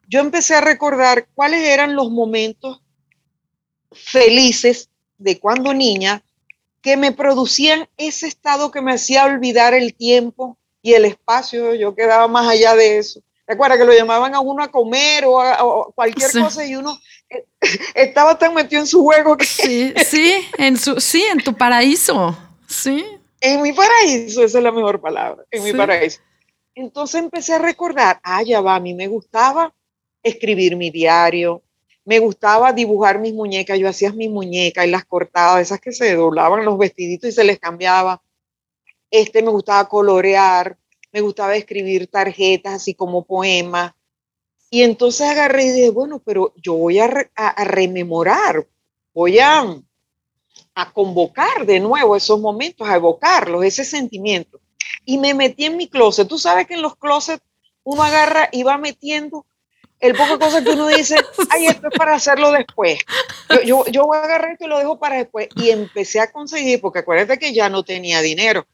yo 0.06 0.20
empecé 0.20 0.54
a 0.54 0.60
recordar 0.60 1.28
cuáles 1.34 1.66
eran 1.66 1.96
los 1.96 2.10
momentos 2.10 2.82
felices 3.92 4.88
de 5.18 5.38
cuando 5.38 5.72
niña 5.72 6.22
que 6.82 6.96
me 6.96 7.12
producían 7.12 7.88
ese 7.96 8.28
estado 8.28 8.70
que 8.70 8.80
me 8.80 8.92
hacía 8.92 9.24
olvidar 9.24 9.74
el 9.74 9.94
tiempo 9.94 10.56
y 10.82 10.94
el 10.94 11.04
espacio. 11.04 11.74
Yo 11.74 11.94
quedaba 11.94 12.28
más 12.28 12.48
allá 12.48 12.76
de 12.76 12.98
eso. 12.98 13.20
Recuerda 13.46 13.76
que 13.76 13.84
lo 13.84 13.92
llamaban 13.92 14.34
a 14.34 14.40
uno 14.40 14.62
a 14.62 14.70
comer 14.70 15.24
o, 15.24 15.40
a, 15.40 15.92
cualquier 15.94 16.30
cosa 16.32 16.64
y 16.64 16.76
uno 16.76 16.98
eh, 17.30 17.44
estaba 17.94 18.38
tan 18.38 18.54
metido 18.54 18.80
en 18.80 18.86
su 18.86 19.02
juego 19.02 19.36
que... 19.36 19.44
Sí, 19.44 19.94
sí, 20.04 20.46
en, 20.58 20.76
su, 20.76 21.00
sí, 21.00 21.22
en 21.22 21.38
tu 21.38 21.54
paraíso. 21.54 22.36
Sí. 22.68 23.04
En 23.40 23.62
mi 23.62 23.72
paraíso, 23.72 24.44
esa 24.44 24.58
es 24.58 24.64
la 24.64 24.72
mejor 24.72 25.00
palabra, 25.00 25.44
en 25.50 25.62
mi 25.62 25.72
paraíso. 25.72 26.20
Entonces 26.74 27.20
empecé 27.20 27.54
a 27.54 27.58
recordar, 27.58 28.20
ah, 28.22 28.42
ya 28.42 28.60
va, 28.60 28.74
a 28.74 28.80
mí 28.80 28.94
me 28.94 29.06
gustaba 29.08 29.72
escribir 30.22 30.76
mi 30.76 30.90
diario, 30.90 31.62
me 32.06 32.20
gustaba 32.20 32.72
dibujar 32.72 33.18
mis 33.18 33.34
muñecas, 33.34 33.80
yo 33.80 33.88
hacía 33.88 34.12
mis 34.12 34.30
muñecas 34.30 34.86
y 34.86 34.90
las 34.90 35.04
cortaba, 35.04 35.60
esas 35.60 35.80
que 35.80 35.90
se 35.90 36.14
doblaban 36.14 36.64
los 36.64 36.78
vestiditos 36.78 37.30
y 37.30 37.32
se 37.32 37.42
les 37.42 37.58
cambiaba. 37.58 38.22
Este 39.10 39.42
me 39.42 39.50
gustaba 39.50 39.88
colorear, 39.88 40.78
me 41.12 41.20
gustaba 41.20 41.56
escribir 41.56 42.06
tarjetas 42.06 42.74
así 42.74 42.94
como 42.94 43.24
poemas. 43.24 43.92
Y 44.70 44.82
entonces 44.82 45.28
agarré 45.28 45.64
y 45.64 45.70
dije, 45.72 45.90
bueno, 45.90 46.22
pero 46.24 46.54
yo 46.56 46.74
voy 46.74 47.00
a, 47.00 47.08
rememorar, 47.64 48.68
voy 49.12 49.40
a, 49.40 49.64
a 50.76 50.92
convocar 50.92 51.66
de 51.66 51.80
nuevo 51.80 52.14
esos 52.14 52.40
momentos, 52.40 52.88
a 52.88 52.94
evocarlos, 52.94 53.64
ese 53.64 53.84
sentimiento. 53.84 54.60
Y 55.04 55.18
me 55.18 55.34
metí 55.34 55.64
en 55.64 55.76
mi 55.76 55.88
closet. 55.88 56.28
Tú 56.28 56.38
sabes 56.38 56.68
que 56.68 56.74
en 56.74 56.82
los 56.82 56.94
closets 56.96 57.42
uno 57.82 58.04
agarra 58.04 58.48
y 58.52 58.62
va 58.62 58.78
metiendo 58.78 59.44
el 60.00 60.14
poco 60.14 60.38
cosas 60.38 60.62
que 60.62 60.70
uno 60.70 60.88
dice, 60.88 61.16
ay, 61.50 61.66
esto 61.66 61.88
es 61.88 61.98
para 61.98 62.14
hacerlo 62.14 62.52
después. 62.52 62.98
Yo, 63.64 63.84
yo, 63.86 64.06
voy 64.06 64.18
a 64.18 64.24
agarrar 64.24 64.52
esto 64.52 64.66
y 64.66 64.68
lo 64.68 64.78
dejo 64.78 64.98
para 64.98 65.16
después. 65.16 65.48
Y 65.56 65.70
empecé 65.70 66.20
a 66.20 66.30
conseguir, 66.30 66.80
porque 66.80 67.00
acuérdate 67.00 67.38
que 67.38 67.52
ya 67.52 67.68
no 67.68 67.82
tenía 67.82 68.20
dinero. 68.20 68.66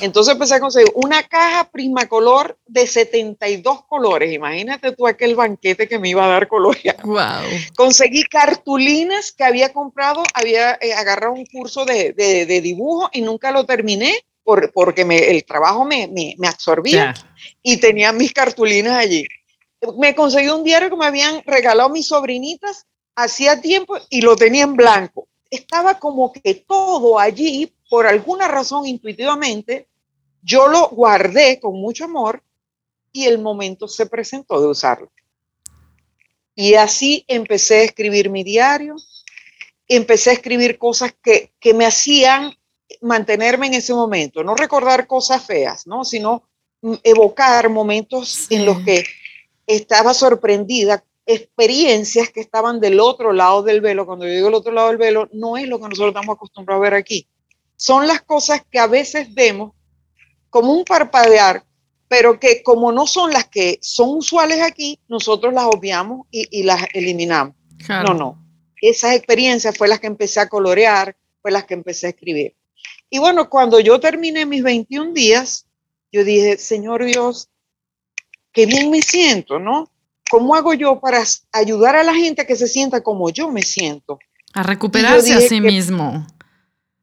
Entonces 0.00 0.32
empecé 0.32 0.54
a 0.54 0.60
conseguir 0.60 0.90
una 0.94 1.22
caja 1.22 1.70
Prismacolor 1.70 2.58
de 2.66 2.86
72 2.86 3.84
colores. 3.86 4.32
Imagínate 4.32 4.92
tú 4.92 5.06
aquel 5.06 5.34
banquete 5.34 5.86
que 5.86 5.98
me 5.98 6.08
iba 6.08 6.24
a 6.24 6.28
dar 6.28 6.48
colores. 6.48 6.80
Wow. 7.10 7.42
Conseguí 7.74 8.22
cartulinas 8.24 9.32
que 9.32 9.42
había 9.42 9.72
comprado, 9.72 10.22
había 10.34 10.78
eh, 10.80 10.92
agarrado 10.92 11.32
un 11.32 11.44
curso 11.44 11.84
de, 11.84 12.12
de, 12.12 12.60
dibujo 12.60 13.10
y 13.12 13.22
nunca 13.22 13.50
lo 13.50 13.64
terminé 13.66 14.14
por, 14.44 14.70
porque 14.72 15.04
me, 15.04 15.18
el 15.30 15.44
trabajo 15.44 15.84
me, 15.84 16.06
me, 16.06 16.36
me 16.38 16.46
absorbía. 16.46 17.14
Y 17.62 17.78
tenía 17.78 18.12
mis 18.12 18.32
cartulinas 18.32 18.94
allí 18.94 19.26
me 19.96 20.14
conseguí 20.14 20.48
un 20.48 20.64
diario 20.64 20.90
que 20.90 20.96
me 20.96 21.06
habían 21.06 21.42
regalado 21.44 21.88
mis 21.88 22.08
sobrinitas 22.08 22.86
hacía 23.14 23.60
tiempo 23.60 23.96
y 24.08 24.20
lo 24.20 24.36
tenía 24.36 24.64
en 24.64 24.76
blanco. 24.76 25.28
Estaba 25.50 25.98
como 25.98 26.32
que 26.32 26.54
todo 26.66 27.18
allí, 27.18 27.72
por 27.88 28.06
alguna 28.06 28.48
razón 28.48 28.86
intuitivamente, 28.86 29.88
yo 30.42 30.68
lo 30.68 30.88
guardé 30.88 31.58
con 31.60 31.74
mucho 31.74 32.04
amor 32.04 32.42
y 33.12 33.24
el 33.24 33.38
momento 33.38 33.88
se 33.88 34.06
presentó 34.06 34.60
de 34.60 34.68
usarlo. 34.68 35.10
Y 36.54 36.74
así 36.74 37.24
empecé 37.26 37.80
a 37.80 37.84
escribir 37.84 38.30
mi 38.30 38.44
diario, 38.44 38.96
empecé 39.88 40.30
a 40.30 40.34
escribir 40.34 40.78
cosas 40.78 41.14
que, 41.22 41.52
que 41.58 41.74
me 41.74 41.86
hacían 41.86 42.54
mantenerme 43.00 43.66
en 43.66 43.74
ese 43.74 43.94
momento, 43.94 44.44
no 44.44 44.54
recordar 44.54 45.06
cosas 45.06 45.44
feas, 45.44 45.86
¿no? 45.86 46.04
sino 46.04 46.44
evocar 47.02 47.68
momentos 47.68 48.46
en 48.50 48.64
los 48.64 48.80
que 48.80 49.04
estaba 49.74 50.14
sorprendida, 50.14 51.04
experiencias 51.26 52.30
que 52.30 52.40
estaban 52.40 52.80
del 52.80 53.00
otro 53.00 53.32
lado 53.32 53.62
del 53.62 53.80
velo. 53.80 54.06
Cuando 54.06 54.26
yo 54.26 54.32
digo 54.32 54.48
el 54.48 54.54
otro 54.54 54.72
lado 54.72 54.88
del 54.88 54.96
velo, 54.96 55.28
no 55.32 55.56
es 55.56 55.68
lo 55.68 55.78
que 55.78 55.88
nosotros 55.88 56.08
estamos 56.08 56.34
acostumbrados 56.34 56.80
a 56.80 56.84
ver 56.84 56.94
aquí. 56.94 57.28
Son 57.76 58.06
las 58.06 58.22
cosas 58.22 58.62
que 58.70 58.78
a 58.78 58.86
veces 58.86 59.32
vemos 59.32 59.72
como 60.50 60.72
un 60.72 60.84
parpadear, 60.84 61.64
pero 62.08 62.40
que 62.40 62.62
como 62.62 62.90
no 62.90 63.06
son 63.06 63.32
las 63.32 63.48
que 63.48 63.78
son 63.80 64.10
usuales 64.10 64.60
aquí, 64.60 64.98
nosotros 65.08 65.54
las 65.54 65.64
obviamos 65.66 66.26
y, 66.30 66.64
las 66.64 66.82
eliminamos. 66.92 67.54
No, 67.88 68.14
no. 68.14 68.44
Esas 68.82 69.14
experiencias 69.14 69.76
fue 69.76 69.88
las 69.88 70.00
que 70.00 70.08
empecé 70.08 70.40
a 70.40 70.48
colorear, 70.48 71.16
fue 71.40 71.52
las 71.52 71.64
que 71.64 71.74
empecé 71.74 72.08
a 72.08 72.10
escribir. 72.10 72.56
Y 73.08 73.18
bueno, 73.18 73.48
cuando 73.48 73.78
yo 73.80 74.00
terminé 74.00 74.46
mis 74.46 74.62
21 74.62 75.12
días, 75.12 75.66
yo 76.12 76.24
dije, 76.24 76.58
Señor 76.58 77.04
Dios, 77.04 77.48
qué 78.52 78.66
bien 78.66 78.90
me 78.90 79.02
siento, 79.02 79.58
¿no? 79.58 79.90
¿Cómo 80.30 80.54
hago 80.54 80.74
yo 80.74 81.00
para 81.00 81.22
ayudar 81.52 81.96
a 81.96 82.04
la 82.04 82.14
gente 82.14 82.42
a 82.42 82.46
que 82.46 82.56
se 82.56 82.68
sienta 82.68 83.02
como 83.02 83.30
yo 83.30 83.50
me 83.50 83.62
siento? 83.62 84.18
A 84.52 84.62
recuperarse 84.62 85.32
a 85.32 85.40
sí 85.40 85.60
mismo. 85.60 86.26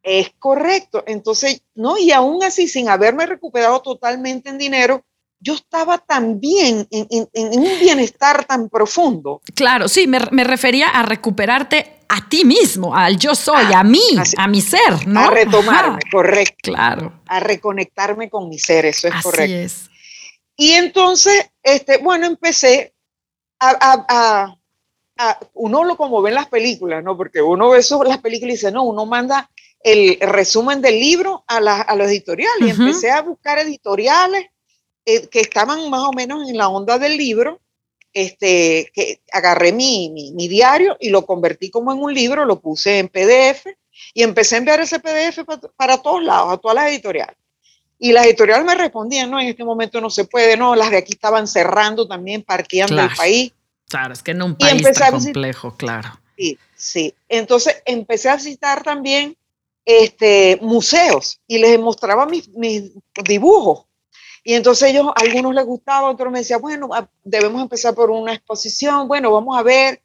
Es 0.02 0.32
correcto. 0.40 1.04
Entonces, 1.06 1.62
no, 1.76 1.98
y 1.98 2.12
aún 2.12 2.44
así, 2.44 2.68
sin 2.68 2.88
haberme 2.88 3.26
recuperado 3.26 3.82
totalmente 3.82 4.50
en 4.50 4.58
dinero, 4.58 5.04
yo 5.40 5.54
estaba 5.54 5.98
también 5.98 6.88
en, 6.90 7.28
un 7.34 7.80
bienestar 7.80 8.46
tan 8.46 8.70
profundo. 8.70 9.42
Claro, 9.54 9.88
sí, 9.88 10.08
me, 10.08 10.20
refería 10.44 10.88
a 10.88 11.04
recuperarte 11.04 11.98
a 12.10 12.28
ti 12.28 12.46
mismo, 12.46 12.96
al 12.96 13.18
yo 13.18 13.36
soy, 13.36 13.66
ah, 13.74 13.82
a 13.82 13.84
mí, 13.84 14.02
a 14.38 14.48
mi 14.48 14.62
ser, 14.62 15.06
¿no? 15.06 15.20
A 15.20 15.30
retomarme, 15.30 16.00
correcto. 16.10 16.72
Claro. 16.72 17.22
A 17.28 17.42
reconectarme 17.42 18.30
con 18.30 18.48
mi 18.48 18.58
ser, 18.58 18.86
eso 18.86 19.10
es 19.10 19.14
Así 19.14 19.24
correcto. 19.24 19.56
Es. 19.56 19.90
Y 20.58 20.74
entonces, 20.74 21.52
este, 21.62 22.00
bueno, 22.00 22.26
empecé 22.26 22.96
a, 23.60 24.58
uno 25.54 25.84
lo 25.84 25.96
como 25.96 26.22
ve 26.22 26.30
en 26.30 26.36
las 26.36 26.48
películas, 26.48 27.04
¿no? 27.04 27.16
Porque 27.16 27.42
uno 27.42 27.70
ve 27.70 27.80
eso, 27.80 28.04
las 28.04 28.20
películas 28.20 28.54
y 28.54 28.58
dice, 28.58 28.72
no, 28.72 28.84
uno 28.84 29.06
manda 29.06 29.50
el 29.80 30.18
resumen 30.20 30.82
del 30.82 31.00
libro 31.00 31.44
a, 31.48 31.62
la, 31.62 31.82
a 31.82 31.96
los 31.96 32.08
editoriales. 32.08 32.60
Y 32.62 32.70
empecé 32.72 33.12
a 33.12 33.22
buscar 33.22 33.60
editoriales 33.60 34.48
eh, 35.06 35.28
que 35.28 35.42
estaban 35.42 35.90
más 35.92 36.02
o 36.02 36.12
menos 36.12 36.50
en 36.50 36.58
la 36.58 36.70
onda 36.70 36.98
del 36.98 37.18
libro. 37.18 37.62
Este, 38.14 38.90
que 38.96 39.22
agarré 39.32 39.72
mi, 39.72 40.10
mi, 40.10 40.48
diario 40.48 40.98
y 41.00 41.10
lo 41.10 41.24
convertí 41.24 41.70
como 41.70 41.92
en 41.92 42.02
un 42.02 42.12
libro, 42.12 42.46
lo 42.46 42.60
puse 42.60 42.98
en 42.98 43.10
PDF 43.10 43.68
y 44.12 44.24
empecé 44.24 44.56
a 44.56 44.58
enviar 44.58 44.80
ese 44.80 45.00
PDF 45.00 45.44
para, 45.46 45.62
para 45.76 46.02
todos 46.02 46.24
lados, 46.24 46.52
a 46.52 46.58
todas 46.58 46.74
las 46.74 46.90
editoriales. 46.90 47.38
Y 48.00 48.12
las 48.12 48.26
editoriales 48.26 48.66
me 48.66 48.76
respondían, 48.76 49.32
no, 49.32 49.40
en 49.40 49.48
este 49.48 49.64
momento 49.64 50.00
no 50.00 50.10
se 50.10 50.26
puede, 50.26 50.56
no, 50.56 50.76
las 50.76 50.92
de 50.92 50.98
aquí 50.98 51.14
estaban 51.14 51.48
cerrando 51.48 52.08
también, 52.08 52.44
partían 52.44 52.90
del 52.96 53.10
país. 53.16 53.54
Claro, 53.90 54.14
es 54.14 54.22
que 54.22 54.32
en 54.32 54.42
un 54.42 54.56
país 54.56 54.84
tan 54.94 55.20
complejo, 55.20 55.76
claro. 55.76 56.20
Sí, 56.38 56.60
sí. 56.76 57.16
Entonces 57.28 57.82
empecé 57.86 58.30
a 58.30 58.36
visitar 58.36 58.84
también 58.84 59.36
este, 59.86 60.60
museos 60.62 61.40
y 61.48 61.58
les 61.58 61.80
mostraba 61.80 62.26
mis, 62.26 62.50
mis 62.50 62.92
dibujos. 63.24 63.86
Y 64.44 64.54
entonces 64.54 64.90
ellos, 64.90 65.08
a 65.08 65.22
algunos 65.22 65.56
les 65.56 65.66
gustaba, 65.66 66.10
otros 66.10 66.32
me 66.32 66.40
decían, 66.40 66.62
bueno, 66.62 66.90
debemos 67.24 67.62
empezar 67.62 67.96
por 67.96 68.12
una 68.12 68.34
exposición, 68.34 69.08
bueno, 69.08 69.32
vamos 69.32 69.58
a 69.58 69.64
ver, 69.64 70.02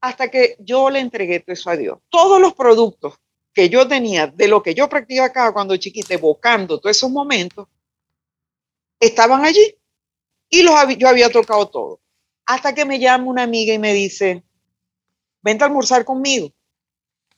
hasta 0.00 0.28
que 0.28 0.56
yo 0.60 0.90
le 0.90 1.00
entregué 1.00 1.40
todo 1.40 1.52
eso 1.52 1.70
a 1.70 1.76
Dios. 1.76 1.98
Todos 2.10 2.40
los 2.40 2.54
productos 2.54 3.14
que 3.56 3.70
yo 3.70 3.88
tenía 3.88 4.26
de 4.26 4.48
lo 4.48 4.62
que 4.62 4.74
yo 4.74 4.86
practicaba 4.86 5.50
cuando 5.50 5.78
chiquita, 5.78 6.12
evocando 6.12 6.78
todos 6.78 6.94
esos 6.94 7.10
momentos, 7.10 7.66
estaban 9.00 9.46
allí 9.46 9.78
y 10.50 10.62
los 10.62 10.74
yo 10.98 11.08
había 11.08 11.30
tocado 11.30 11.66
todo. 11.66 12.00
Hasta 12.44 12.74
que 12.74 12.84
me 12.84 12.98
llama 12.98 13.24
una 13.24 13.44
amiga 13.44 13.72
y 13.72 13.78
me 13.78 13.94
dice, 13.94 14.44
vente 15.40 15.64
a 15.64 15.68
almorzar 15.68 16.04
conmigo. 16.04 16.52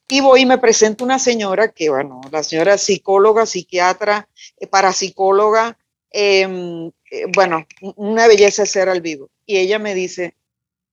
Y 0.09 0.21
voy 0.21 0.41
y 0.41 0.47
me 0.47 0.59
presento 0.59 1.05
una 1.05 1.21
señora 1.21 1.69
que, 1.69 1.89
bueno, 1.89 2.21
la 2.33 2.43
señora 2.43 2.79
psicóloga, 2.79 3.47
psiquiatra, 3.47 4.29
eh, 4.57 4.67
parapsicóloga, 4.67 5.79
em, 6.11 6.89
eh, 7.13 7.27
bueno, 7.33 7.65
una 7.95 8.27
belleza 8.27 8.67
ser 8.67 8.89
al 8.89 9.03
vivo. 9.03 9.31
Y 9.47 9.59
ella 9.59 9.79
me 9.79 9.95
dice 9.95 10.35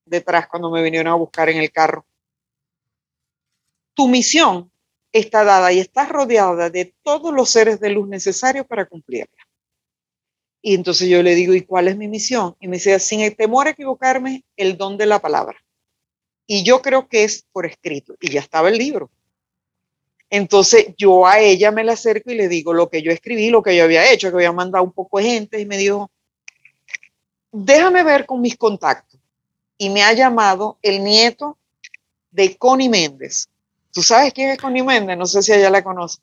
detrás 0.06 0.48
cuando 0.48 0.70
me 0.70 0.84
vinieron 0.84 1.12
a 1.12 1.16
buscar 1.16 1.50
en 1.50 1.58
el 1.58 1.72
carro, 1.72 2.06
tu 3.96 4.08
misión 4.08 4.70
está 5.20 5.46
dada 5.46 5.72
y 5.72 5.80
está 5.80 6.06
rodeada 6.06 6.70
de 6.70 6.94
todos 7.02 7.34
los 7.34 7.50
seres 7.50 7.80
de 7.80 7.90
luz 7.90 8.08
necesarios 8.08 8.66
para 8.68 8.86
cumplirla. 8.86 9.48
Y 10.62 10.76
entonces 10.76 11.08
yo 11.08 11.24
le 11.24 11.36
digo, 11.36 11.54
¿y 11.54 11.62
cuál 11.62 11.88
es 11.88 11.96
mi 11.96 12.10
misión? 12.10 12.56
Y 12.60 12.68
me 12.68 12.78
dice, 12.78 13.00
sin 13.00 13.22
el 13.22 13.36
temor 13.36 13.68
a 13.68 13.70
equivocarme, 13.70 14.44
el 14.58 14.78
don 14.78 14.98
de 14.98 15.06
la 15.06 15.20
palabra. 15.20 15.58
Y 16.48 16.64
yo 16.64 16.82
creo 16.82 17.08
que 17.08 17.24
es 17.24 17.46
por 17.54 17.66
escrito. 17.66 18.16
Y 18.20 18.30
ya 18.30 18.42
estaba 18.42 18.68
el 18.70 18.78
libro. 18.78 19.10
Entonces 20.30 20.88
yo 20.98 21.26
a 21.26 21.40
ella 21.40 21.72
me 21.72 21.84
la 21.84 21.94
acerco 21.94 22.32
y 22.32 22.36
le 22.36 22.50
digo 22.50 22.74
lo 22.74 22.90
que 22.90 23.02
yo 23.02 23.12
escribí, 23.12 23.50
lo 23.50 23.64
que 23.64 23.76
yo 23.76 23.86
había 23.86 24.12
hecho, 24.12 24.30
que 24.30 24.36
había 24.36 24.52
mandado 24.52 24.84
un 24.84 24.92
poco 24.92 25.20
de 25.20 25.26
gente 25.26 25.62
y 25.62 25.66
me 25.66 25.78
dijo, 25.78 26.12
déjame 27.54 28.04
ver 28.04 28.26
con 28.26 28.42
mis 28.42 28.58
contactos. 28.58 29.20
Y 29.78 29.90
me 29.90 30.04
ha 30.04 30.12
llamado 30.12 30.78
el 30.82 31.04
nieto 31.04 31.58
de 32.32 32.58
Connie 32.58 32.90
Méndez. 32.90 33.48
¿Tú 33.96 34.04
sabes 34.04 34.34
quién 34.34 34.50
es 34.50 34.58
Connie 34.58 34.84
Méndez? 34.84 35.18
No 35.18 35.26
sé 35.26 35.42
si 35.42 35.54
ella 35.54 35.70
la 35.70 35.82
conoce. 35.82 36.20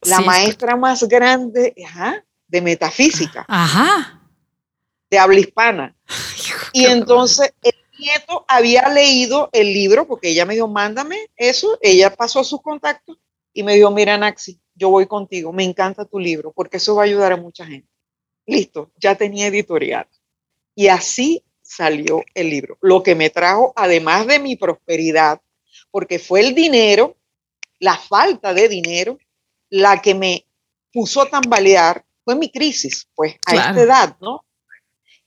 La 0.00 0.20
maestra 0.20 0.74
más 0.74 1.04
grande 1.04 1.72
de 2.48 2.60
metafísica. 2.60 3.46
Ajá. 3.46 4.20
De 5.08 5.16
habla 5.16 5.38
hispana. 5.38 5.96
y 6.72 6.86
entonces 6.86 7.52
nieto 8.00 8.44
había 8.48 8.88
leído 8.88 9.48
el 9.52 9.72
libro 9.72 10.08
porque 10.08 10.30
ella 10.30 10.44
me 10.44 10.54
dijo, 10.54 10.66
mándame 10.66 11.18
eso. 11.36 11.78
Ella 11.82 12.12
pasó 12.16 12.40
a 12.40 12.44
sus 12.44 12.60
contactos 12.60 13.16
y 13.52 13.62
me 13.62 13.76
dijo, 13.76 13.92
mira, 13.92 14.18
Naxi, 14.18 14.60
yo 14.74 14.90
voy 14.90 15.06
contigo. 15.06 15.52
Me 15.52 15.62
encanta 15.62 16.04
tu 16.04 16.18
libro 16.18 16.50
porque 16.50 16.78
eso 16.78 16.96
va 16.96 17.02
a 17.02 17.06
ayudar 17.06 17.30
a 17.30 17.36
mucha 17.36 17.64
gente. 17.64 17.88
Listo, 18.44 18.90
ya 18.96 19.14
tenía 19.14 19.46
editorial. 19.46 20.08
Y 20.74 20.88
así 20.88 21.44
salió 21.62 22.24
el 22.34 22.50
libro. 22.50 22.76
Lo 22.80 23.04
que 23.04 23.14
me 23.14 23.30
trajo, 23.30 23.72
además 23.76 24.26
de 24.26 24.40
mi 24.40 24.56
prosperidad, 24.56 25.40
porque 25.90 26.18
fue 26.18 26.40
el 26.40 26.54
dinero, 26.54 27.16
la 27.78 27.96
falta 27.96 28.54
de 28.54 28.68
dinero, 28.68 29.18
la 29.70 30.00
que 30.00 30.14
me 30.14 30.46
puso 30.92 31.22
a 31.22 31.28
tambalear, 31.28 32.04
fue 32.24 32.34
mi 32.34 32.50
crisis, 32.50 33.08
pues 33.14 33.36
a 33.46 33.54
esta 33.54 33.80
edad, 33.80 34.16
¿no? 34.20 34.44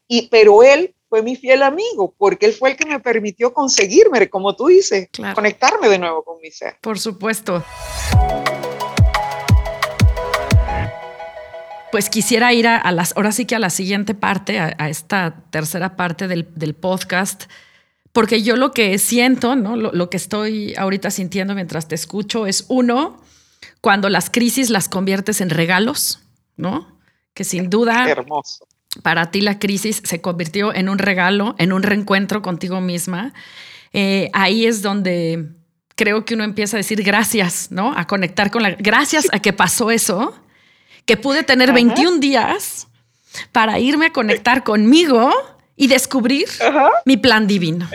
Y, 0.07 0.27
pero 0.27 0.61
él 0.61 0.93
fue 1.09 1.21
mi 1.21 1.35
fiel 1.35 1.63
amigo, 1.63 2.13
porque 2.17 2.45
él 2.45 2.53
fue 2.53 2.71
el 2.71 2.77
que 2.77 2.85
me 2.85 2.99
permitió 2.99 3.53
conseguirme, 3.53 4.29
como 4.29 4.55
tú 4.55 4.67
dices, 4.67 5.09
conectarme 5.35 5.89
de 5.89 5.99
nuevo 5.99 6.23
con 6.23 6.39
mi 6.41 6.51
ser. 6.51 6.77
Por 6.81 6.99
supuesto. 6.99 7.63
Pues 11.91 12.09
quisiera 12.09 12.53
ir 12.53 12.67
a, 12.67 12.89
las, 12.93 13.15
ahora 13.17 13.33
sí 13.33 13.45
que 13.45 13.55
a 13.55 13.59
la 13.59 13.69
siguiente 13.69 14.13
parte, 14.15 14.59
a, 14.59 14.87
esta 14.87 15.43
tercera 15.49 15.97
parte 15.97 16.29
del, 16.29 16.75
podcast, 16.75 17.51
porque 18.13 18.43
yo 18.43 18.55
lo 18.55 18.71
que 18.71 18.97
siento, 18.97 19.55
¿no? 19.55 19.75
Lo, 19.75 19.91
lo, 19.91 20.09
que 20.09 20.17
estoy 20.17 20.73
ahorita 20.75 21.11
sintiendo 21.11 21.55
mientras 21.55 21.87
te 21.87 21.95
escucho 21.95 22.45
es 22.45 22.65
uno, 22.67 23.21
cuando 23.79 24.09
las 24.09 24.29
crisis 24.29 24.69
las 24.69 24.89
conviertes 24.89 25.41
en 25.41 25.49
regalos, 25.49 26.19
¿no? 26.57 26.99
Que 27.33 27.43
sin 27.43 27.69
duda 27.69 28.09
Hermoso 28.09 28.67
para 29.03 29.31
ti 29.31 29.41
la 29.41 29.57
crisis 29.57 30.01
se 30.03 30.21
convirtió 30.21 30.73
en 30.73 30.89
un 30.89 30.97
regalo, 30.97 31.55
en 31.57 31.71
un 31.71 31.83
reencuentro 31.83 32.41
contigo 32.41 32.81
misma. 32.81 33.33
Eh, 33.93 34.29
ahí 34.33 34.65
es 34.65 34.81
donde 34.81 35.49
creo 35.95 36.25
que 36.25 36.33
uno 36.33 36.43
empieza 36.43 36.77
a 36.77 36.79
decir 36.79 37.01
gracias, 37.03 37.71
¿no? 37.71 37.93
A 37.95 38.05
conectar 38.07 38.51
con 38.51 38.63
la... 38.63 38.71
Gracias 38.71 39.27
a 39.31 39.39
que 39.39 39.53
pasó 39.53 39.91
eso, 39.91 40.35
que 41.05 41.15
pude 41.15 41.43
tener 41.43 41.71
21 41.73 42.19
días 42.19 42.87
para 43.51 43.79
irme 43.79 44.07
a 44.07 44.13
conectar 44.13 44.63
conmigo 44.63 45.31
y 45.81 45.87
descubrir 45.87 46.47
mi 47.05 47.17
plan 47.17 47.47
divino. 47.47 47.89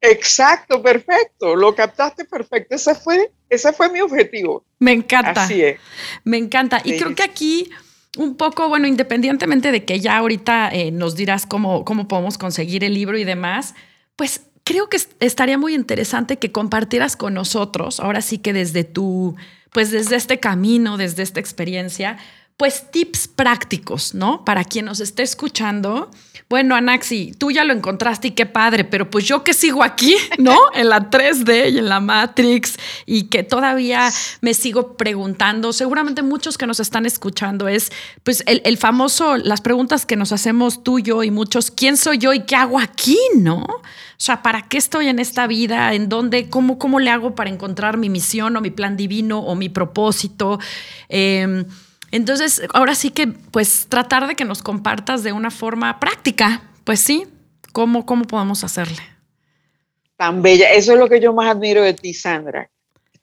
Exacto, 0.00 0.80
perfecto. 0.80 1.56
Lo 1.56 1.74
captaste 1.74 2.24
perfecto. 2.24 2.76
Ese 2.76 2.94
fue, 2.94 3.32
ese 3.48 3.72
fue 3.72 3.90
mi 3.90 4.00
objetivo. 4.00 4.64
Me 4.78 4.92
encanta. 4.92 5.42
Así 5.42 5.60
es. 5.62 5.80
Me 6.22 6.36
encanta. 6.36 6.80
Y 6.84 6.96
creo 6.96 7.16
que 7.16 7.24
aquí 7.24 7.70
un 8.16 8.36
poco, 8.36 8.68
bueno, 8.68 8.86
independientemente 8.86 9.72
de 9.72 9.84
que 9.84 9.98
ya 9.98 10.16
ahorita 10.16 10.70
eh, 10.72 10.92
nos 10.92 11.16
dirás 11.16 11.44
cómo, 11.44 11.84
cómo 11.84 12.06
podemos 12.06 12.38
conseguir 12.38 12.84
el 12.84 12.94
libro 12.94 13.18
y 13.18 13.24
demás, 13.24 13.74
pues 14.14 14.42
creo 14.62 14.88
que 14.88 14.98
estaría 15.18 15.58
muy 15.58 15.74
interesante 15.74 16.38
que 16.38 16.52
compartieras 16.52 17.16
con 17.16 17.34
nosotros, 17.34 17.98
ahora 17.98 18.22
sí 18.22 18.38
que 18.38 18.52
desde 18.52 18.84
tu, 18.84 19.34
pues 19.72 19.90
desde 19.90 20.14
este 20.14 20.38
camino, 20.38 20.98
desde 20.98 21.24
esta 21.24 21.40
experiencia, 21.40 22.16
pues 22.60 22.90
tips 22.90 23.26
prácticos, 23.26 24.14
¿no? 24.14 24.44
Para 24.44 24.64
quien 24.64 24.84
nos 24.84 25.00
esté 25.00 25.22
escuchando. 25.22 26.10
Bueno, 26.50 26.74
Anaxi, 26.74 27.32
tú 27.38 27.50
ya 27.50 27.64
lo 27.64 27.72
encontraste 27.72 28.28
y 28.28 28.30
qué 28.32 28.44
padre, 28.44 28.84
pero 28.84 29.08
pues 29.08 29.24
yo 29.24 29.42
que 29.44 29.54
sigo 29.54 29.82
aquí, 29.82 30.14
¿no? 30.38 30.54
En 30.74 30.90
la 30.90 31.08
3D 31.08 31.72
y 31.72 31.78
en 31.78 31.88
la 31.88 32.00
Matrix 32.00 32.76
y 33.06 33.28
que 33.28 33.44
todavía 33.44 34.10
me 34.42 34.52
sigo 34.52 34.98
preguntando, 34.98 35.72
seguramente 35.72 36.20
muchos 36.20 36.58
que 36.58 36.66
nos 36.66 36.80
están 36.80 37.06
escuchando 37.06 37.66
es, 37.66 37.92
pues 38.24 38.44
el, 38.44 38.76
famoso, 38.76 39.38
las 39.38 39.62
preguntas 39.62 40.04
que 40.04 40.16
nos 40.16 40.30
hacemos 40.30 40.82
tú, 40.82 41.00
yo 41.00 41.22
y 41.22 41.30
muchos, 41.30 41.70
¿quién 41.70 41.96
soy 41.96 42.18
yo 42.18 42.34
y 42.34 42.40
qué 42.40 42.56
hago 42.56 42.78
aquí, 42.78 43.18
¿no? 43.36 43.62
O 43.62 43.82
sea, 44.18 44.42
¿para 44.42 44.68
qué 44.68 44.76
estoy 44.76 45.06
en 45.06 45.18
esta 45.18 45.46
vida? 45.46 45.94
¿En 45.94 46.10
dónde? 46.10 46.50
¿Cómo, 46.50 46.78
cómo 46.78 47.00
le 47.00 47.08
hago 47.08 47.34
para 47.34 47.48
encontrar 47.48 47.96
mi 47.96 48.10
misión 48.10 48.54
o 48.54 48.60
mi 48.60 48.70
plan 48.70 48.98
divino 48.98 49.38
o 49.38 49.54
mi 49.54 49.70
propósito? 49.70 50.58
Eh, 51.08 51.64
entonces, 52.12 52.62
ahora 52.74 52.94
sí 52.94 53.10
que, 53.10 53.28
pues, 53.28 53.86
tratar 53.88 54.26
de 54.26 54.34
que 54.34 54.44
nos 54.44 54.62
compartas 54.62 55.22
de 55.22 55.32
una 55.32 55.50
forma 55.50 56.00
práctica, 56.00 56.62
pues 56.84 57.00
sí, 57.00 57.26
cómo, 57.72 58.04
cómo 58.04 58.24
podemos 58.24 58.64
hacerle. 58.64 59.02
Tan 60.16 60.42
bella, 60.42 60.72
eso 60.72 60.92
es 60.92 60.98
lo 60.98 61.08
que 61.08 61.20
yo 61.20 61.32
más 61.32 61.50
admiro 61.50 61.82
de 61.82 61.94
ti, 61.94 62.12
Sandra. 62.12 62.68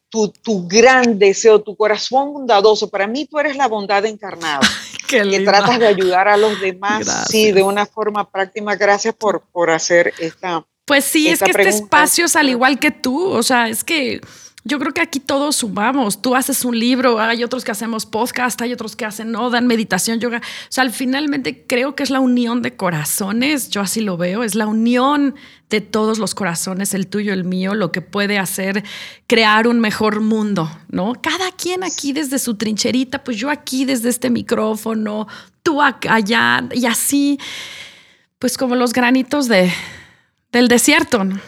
Tu, 0.10 0.32
tu 0.42 0.68
gran 0.68 1.20
deseo, 1.20 1.62
tu 1.62 1.76
corazón 1.76 2.34
bondadoso. 2.34 2.90
Para 2.90 3.08
mí 3.08 3.26
tú 3.26 3.40
eres 3.40 3.58
la 3.58 3.68
bondad 3.68 4.06
encarnada. 4.06 4.62
que 5.08 5.40
tratas 5.42 5.80
de 5.80 5.88
ayudar 5.88 6.28
a 6.28 6.38
los 6.38 6.60
demás, 6.60 7.28
sí, 7.30 7.52
de 7.52 7.64
una 7.64 7.86
forma 7.86 8.30
práctica. 8.30 8.76
Gracias 8.76 9.16
por, 9.16 9.42
por 9.52 9.70
hacer 9.70 10.14
esta. 10.20 10.66
Pues 10.86 11.04
sí, 11.04 11.28
es 11.28 11.40
que 11.40 11.52
este 11.52 11.70
espacio 11.70 12.26
es 12.26 12.36
al 12.36 12.50
igual 12.50 12.80
que 12.80 12.92
tú, 12.92 13.26
o 13.26 13.44
sea, 13.44 13.68
es 13.68 13.84
que 13.84 14.22
yo 14.68 14.80
creo 14.80 14.94
que 14.94 15.02
aquí 15.02 15.20
todos 15.20 15.56
sumamos. 15.56 16.22
Tú 16.22 16.36
haces 16.36 16.66
un 16.66 16.78
libro, 16.78 17.20
hay 17.20 17.44
otros 17.44 17.64
que 17.64 17.72
hacemos 17.72 18.06
podcast, 18.06 18.62
hay 18.62 18.74
otros 18.74 18.96
que 18.96 19.06
hacen, 19.06 19.32
no, 19.32 19.50
dan 19.50 19.66
meditación, 19.66 20.20
yoga. 20.20 20.40
O 20.40 20.68
sea, 20.70 20.84
al 20.84 20.92
finalmente 20.92 21.66
creo 21.66 21.96
que 21.96 22.04
es 22.04 22.10
la 22.10 22.20
unión 22.20 22.62
de 22.62 22.76
corazones, 22.76 23.70
yo 23.70 23.82
así 23.82 24.02
lo 24.02 24.18
veo, 24.18 24.44
es 24.44 24.56
la 24.56 24.68
unión 24.68 25.36
de 25.70 25.82
todos 25.82 26.20
los 26.20 26.36
corazones, 26.36 26.94
el 26.94 27.08
tuyo, 27.08 27.34
el 27.34 27.46
mío, 27.46 27.76
lo 27.76 27.92
que 27.92 28.02
puede 28.02 28.38
hacer 28.40 28.84
crear 29.26 29.68
un 29.68 29.80
mejor 29.80 30.22
mundo, 30.22 30.70
¿no? 30.90 31.14
Cada 31.22 31.52
quien 31.52 31.84
aquí 31.84 32.12
desde 32.12 32.38
su 32.38 32.56
trincherita, 32.56 33.24
pues 33.24 33.38
yo 33.38 33.50
aquí 33.50 33.86
desde 33.86 34.10
este 34.10 34.30
micrófono, 34.30 35.28
tú 35.64 35.82
allá 35.82 36.64
y 36.74 36.86
así, 36.86 37.40
pues 38.38 38.58
como 38.58 38.76
los 38.76 38.94
granitos 38.94 39.48
de, 39.48 39.72
del 40.52 40.68
desierto, 40.68 41.24
¿no? 41.24 41.40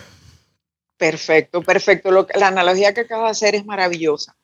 Perfecto, 0.99 1.63
perfecto. 1.63 2.11
la 2.11 2.47
analogía 2.47 2.93
que 2.93 3.01
acabas 3.01 3.27
de 3.27 3.31
hacer 3.31 3.55
es 3.55 3.65
maravillosa. 3.65 4.35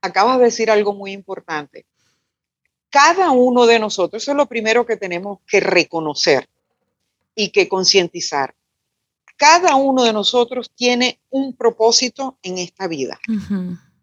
Acabas 0.00 0.38
de 0.38 0.44
decir 0.44 0.70
algo 0.70 0.94
muy 0.94 1.10
importante. 1.10 1.86
Cada 2.88 3.32
uno 3.32 3.66
de 3.66 3.80
nosotros, 3.80 4.22
eso 4.22 4.30
es 4.30 4.36
lo 4.36 4.46
primero 4.46 4.86
que 4.86 4.96
tenemos 4.96 5.40
que 5.44 5.58
reconocer 5.58 6.48
y 7.34 7.48
que 7.48 7.68
concientizar. 7.68 8.54
Cada 9.36 9.74
uno 9.74 10.04
de 10.04 10.12
nosotros 10.12 10.70
tiene 10.72 11.18
un 11.30 11.56
propósito 11.56 12.38
en 12.44 12.58
esta 12.58 12.86
vida. 12.86 13.18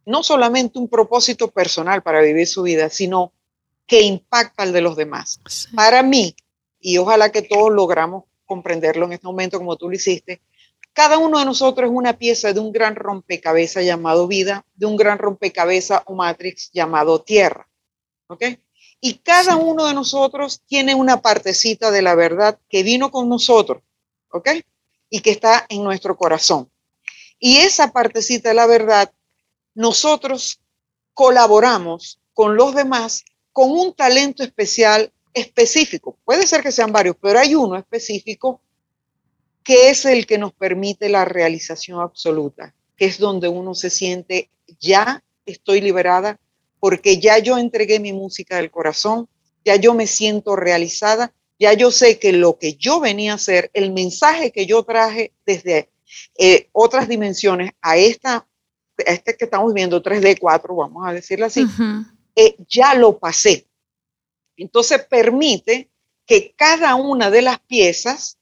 No 0.05 0.21
solamente 0.21 0.79
un 0.79 0.89
propósito 0.89 1.49
personal 1.49 2.03
para 2.03 2.19
vivir 2.19 2.45
su 2.45 2.63
vida, 2.63 2.89
sino 2.89 3.31
que 3.87 4.01
impacta 4.01 4.63
al 4.63 4.73
de 4.73 4.81
los 4.81 4.97
demás. 4.97 5.39
Para 5.73 6.03
mí, 6.03 6.35
y 6.77 6.97
ojalá 6.97 7.31
que 7.31 7.41
todos 7.41 7.71
logramos 7.71 8.25
comprenderlo 8.45 9.05
en 9.05 9.13
este 9.13 9.27
momento 9.27 9.59
como 9.59 9.77
tú 9.77 9.87
lo 9.87 9.95
hiciste, 9.95 10.41
cada 10.93 11.17
uno 11.17 11.39
de 11.39 11.45
nosotros 11.45 11.89
es 11.89 11.95
una 11.95 12.17
pieza 12.17 12.53
de 12.53 12.59
un 12.59 12.71
gran 12.71 12.95
rompecabezas 12.95 13.85
llamado 13.85 14.27
vida, 14.27 14.65
de 14.75 14.85
un 14.85 14.97
gran 14.97 15.17
rompecabezas 15.17 16.01
o 16.05 16.15
matrix 16.15 16.69
llamado 16.73 17.21
tierra. 17.21 17.67
¿Ok? 18.27 18.43
Y 18.99 19.15
cada 19.15 19.55
uno 19.55 19.87
de 19.87 19.93
nosotros 19.93 20.61
tiene 20.67 20.93
una 20.93 21.21
partecita 21.21 21.91
de 21.91 22.01
la 22.01 22.15
verdad 22.15 22.59
que 22.69 22.83
vino 22.83 23.09
con 23.09 23.29
nosotros. 23.29 23.81
¿Ok? 24.29 24.49
Y 25.09 25.21
que 25.21 25.31
está 25.31 25.65
en 25.69 25.83
nuestro 25.83 26.15
corazón. 26.17 26.69
Y 27.39 27.57
esa 27.57 27.91
partecita 27.91 28.49
de 28.49 28.55
la 28.55 28.67
verdad, 28.67 29.11
nosotros 29.73 30.61
colaboramos 31.13 32.19
con 32.33 32.55
los 32.55 32.75
demás 32.75 33.23
con 33.51 33.71
un 33.71 33.93
talento 33.93 34.43
especial 34.43 35.11
específico. 35.33 36.17
Puede 36.23 36.47
ser 36.47 36.61
que 36.61 36.71
sean 36.71 36.91
varios, 36.91 37.15
pero 37.21 37.39
hay 37.39 37.55
uno 37.55 37.77
específico 37.77 38.61
que 39.63 39.89
es 39.89 40.05
el 40.05 40.25
que 40.25 40.37
nos 40.37 40.53
permite 40.53 41.09
la 41.09 41.25
realización 41.25 41.99
absoluta, 41.99 42.73
que 42.97 43.05
es 43.05 43.17
donde 43.17 43.47
uno 43.47 43.75
se 43.75 43.89
siente, 43.89 44.49
ya 44.79 45.23
estoy 45.45 45.81
liberada, 45.81 46.39
porque 46.79 47.19
ya 47.19 47.37
yo 47.37 47.57
entregué 47.57 47.99
mi 47.99 48.13
música 48.13 48.57
del 48.57 48.71
corazón, 48.71 49.27
ya 49.63 49.75
yo 49.75 49.93
me 49.93 50.07
siento 50.07 50.55
realizada, 50.55 51.33
ya 51.59 51.73
yo 51.73 51.91
sé 51.91 52.17
que 52.17 52.33
lo 52.33 52.57
que 52.57 52.73
yo 52.73 52.99
venía 52.99 53.33
a 53.33 53.35
hacer, 53.35 53.69
el 53.73 53.91
mensaje 53.91 54.51
que 54.51 54.65
yo 54.65 54.83
traje 54.83 55.31
desde 55.45 55.89
eh, 56.37 56.69
otras 56.71 57.07
dimensiones 57.07 57.71
a 57.81 57.97
esta, 57.97 58.47
este 58.97 59.37
que 59.37 59.45
estamos 59.45 59.73
viendo, 59.73 60.01
3D, 60.01 60.39
4, 60.39 60.75
vamos 60.75 61.07
a 61.07 61.13
decirlo 61.13 61.45
así, 61.45 61.65
eh, 62.35 62.55
ya 62.67 62.95
lo 62.95 63.19
pasé. 63.19 63.67
Entonces 64.57 65.05
permite 65.07 65.89
que 66.25 66.53
cada 66.55 66.95
una 66.95 67.29
de 67.29 67.43
las 67.43 67.59
piezas 67.59 68.39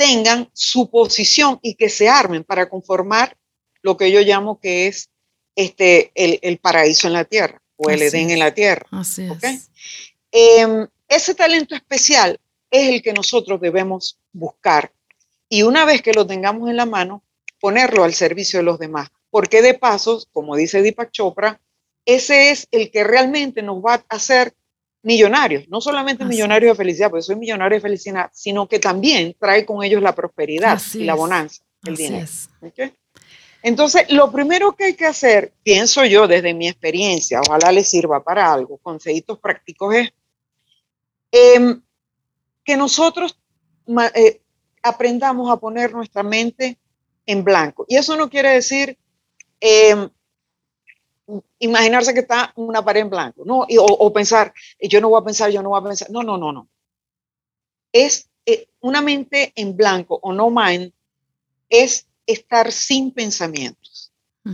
tengan 0.00 0.48
su 0.54 0.88
posición 0.88 1.58
y 1.60 1.74
que 1.74 1.90
se 1.90 2.08
armen 2.08 2.42
para 2.42 2.70
conformar 2.70 3.36
lo 3.82 3.98
que 3.98 4.10
yo 4.10 4.22
llamo 4.22 4.58
que 4.58 4.86
es 4.86 5.10
este, 5.54 6.10
el, 6.14 6.56
paraíso 6.56 7.06
en 7.06 7.12
la 7.12 7.26
tierra 7.26 7.60
o 7.76 7.90
el 7.90 8.00
Edén 8.00 8.30
en 8.30 8.38
la 8.38 8.54
tierra. 8.54 8.86
Así 8.92 9.28
em, 10.32 10.88
ese 11.06 11.34
talento 11.34 11.74
especial 11.74 12.40
es 12.70 12.88
el 12.88 13.02
que 13.02 13.12
nosotros 13.12 13.60
debemos 13.60 14.18
buscar 14.32 14.90
y 15.50 15.64
una 15.64 15.84
vez 15.84 16.00
que 16.00 16.14
lo 16.14 16.26
tengamos 16.26 16.70
en 16.70 16.78
la 16.78 16.86
mano, 16.86 17.22
ponerlo 17.60 18.02
al 18.04 18.14
servicio 18.14 18.60
de 18.60 18.64
los 18.64 18.78
demás. 18.78 19.10
Porque 19.28 19.60
de 19.60 19.74
paso, 19.74 20.24
como 20.32 20.56
dice 20.56 20.80
Deepak 20.80 21.10
Chopra, 21.10 21.60
ese 22.06 22.52
es 22.52 22.68
el 22.70 22.90
que 22.90 23.04
realmente 23.04 23.60
nos 23.60 23.84
va 23.84 23.96
a 23.96 24.04
hacer 24.08 24.54
millonarios, 25.02 25.68
no 25.68 25.80
solamente 25.80 26.24
millonarios 26.24 26.72
de 26.72 26.82
felicidad, 26.82 27.10
porque 27.10 27.22
soy 27.22 27.36
millonario 27.36 27.76
de 27.76 27.82
felicidad, 27.82 28.30
sino 28.32 28.68
que 28.68 28.78
también 28.78 29.34
trae 29.38 29.64
con 29.64 29.82
ellos 29.82 30.02
la 30.02 30.14
prosperidad 30.14 30.80
y 30.94 31.04
la 31.04 31.14
bonanza, 31.14 31.62
el 31.84 31.96
dinero. 31.96 32.26
Entonces, 33.62 34.10
lo 34.10 34.30
primero 34.32 34.72
que 34.72 34.84
hay 34.84 34.94
que 34.94 35.06
hacer, 35.06 35.52
pienso 35.62 36.04
yo 36.04 36.26
desde 36.26 36.54
mi 36.54 36.68
experiencia, 36.68 37.40
ojalá 37.40 37.72
les 37.72 37.88
sirva 37.88 38.22
para 38.22 38.52
algo, 38.52 38.78
consejitos 38.78 39.38
prácticos, 39.38 39.94
es 39.94 40.12
em, 41.30 41.82
que 42.64 42.76
nosotros 42.76 43.38
eh, 44.14 44.40
aprendamos 44.82 45.50
a 45.50 45.58
poner 45.58 45.92
nuestra 45.92 46.22
mente 46.22 46.78
en 47.26 47.44
blanco. 47.44 47.84
Y 47.88 47.96
eso 47.96 48.16
no 48.16 48.30
quiere 48.30 48.50
decir 48.50 48.98
em, 49.60 50.08
imaginarse 51.58 52.14
que 52.14 52.20
está 52.20 52.52
una 52.56 52.84
pared 52.84 53.02
en 53.02 53.10
blanco, 53.10 53.42
¿no? 53.44 53.66
o, 53.68 54.12
pensar, 54.12 54.52
yo 54.80 55.00
no 55.00 55.08
voy 55.08 55.20
a 55.20 55.24
pensar, 55.24 55.50
yo 55.50 55.62
no 55.62 55.70
voy 55.70 55.80
a 55.80 55.84
pensar. 55.84 56.10
No, 56.10 56.22
no, 56.22 56.36
no, 56.36 56.52
no. 56.52 56.68
Es 57.92 58.28
eh, 58.46 58.68
una 58.80 59.02
mente 59.02 59.52
en 59.54 59.76
blanco 59.76 60.18
o 60.22 60.32
no 60.32 60.50
mind, 60.50 60.92
es 61.68 62.06
estar 62.26 62.72
sin 62.72 63.12
pensamientos. 63.12 64.12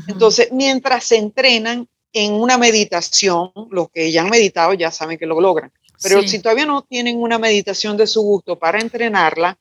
Entonces, 0.09 0.51
mientras 0.53 1.05
se 1.05 1.17
entrenan 1.17 1.89
en 2.13 2.33
una 2.33 2.59
meditación, 2.59 3.53
los 3.71 3.91
que 3.91 4.11
ya 4.11 4.23
han 4.23 4.31
meditado 4.31 4.75
ya 4.75 4.91
saben 4.91 5.19
que 5.19 5.27
lo 5.27 5.41
logran. 5.41 5.73
Pero 6.03 6.23
si 6.23 6.41
todavía 6.41 6.67
no 6.67 6.83
tienen 6.83 7.23
una 7.23 7.39
meditación 7.39 7.97
de 7.97 8.07
su 8.07 8.23
gusto 8.23 8.59
para 8.59 8.81
entrenarla, 8.81 9.57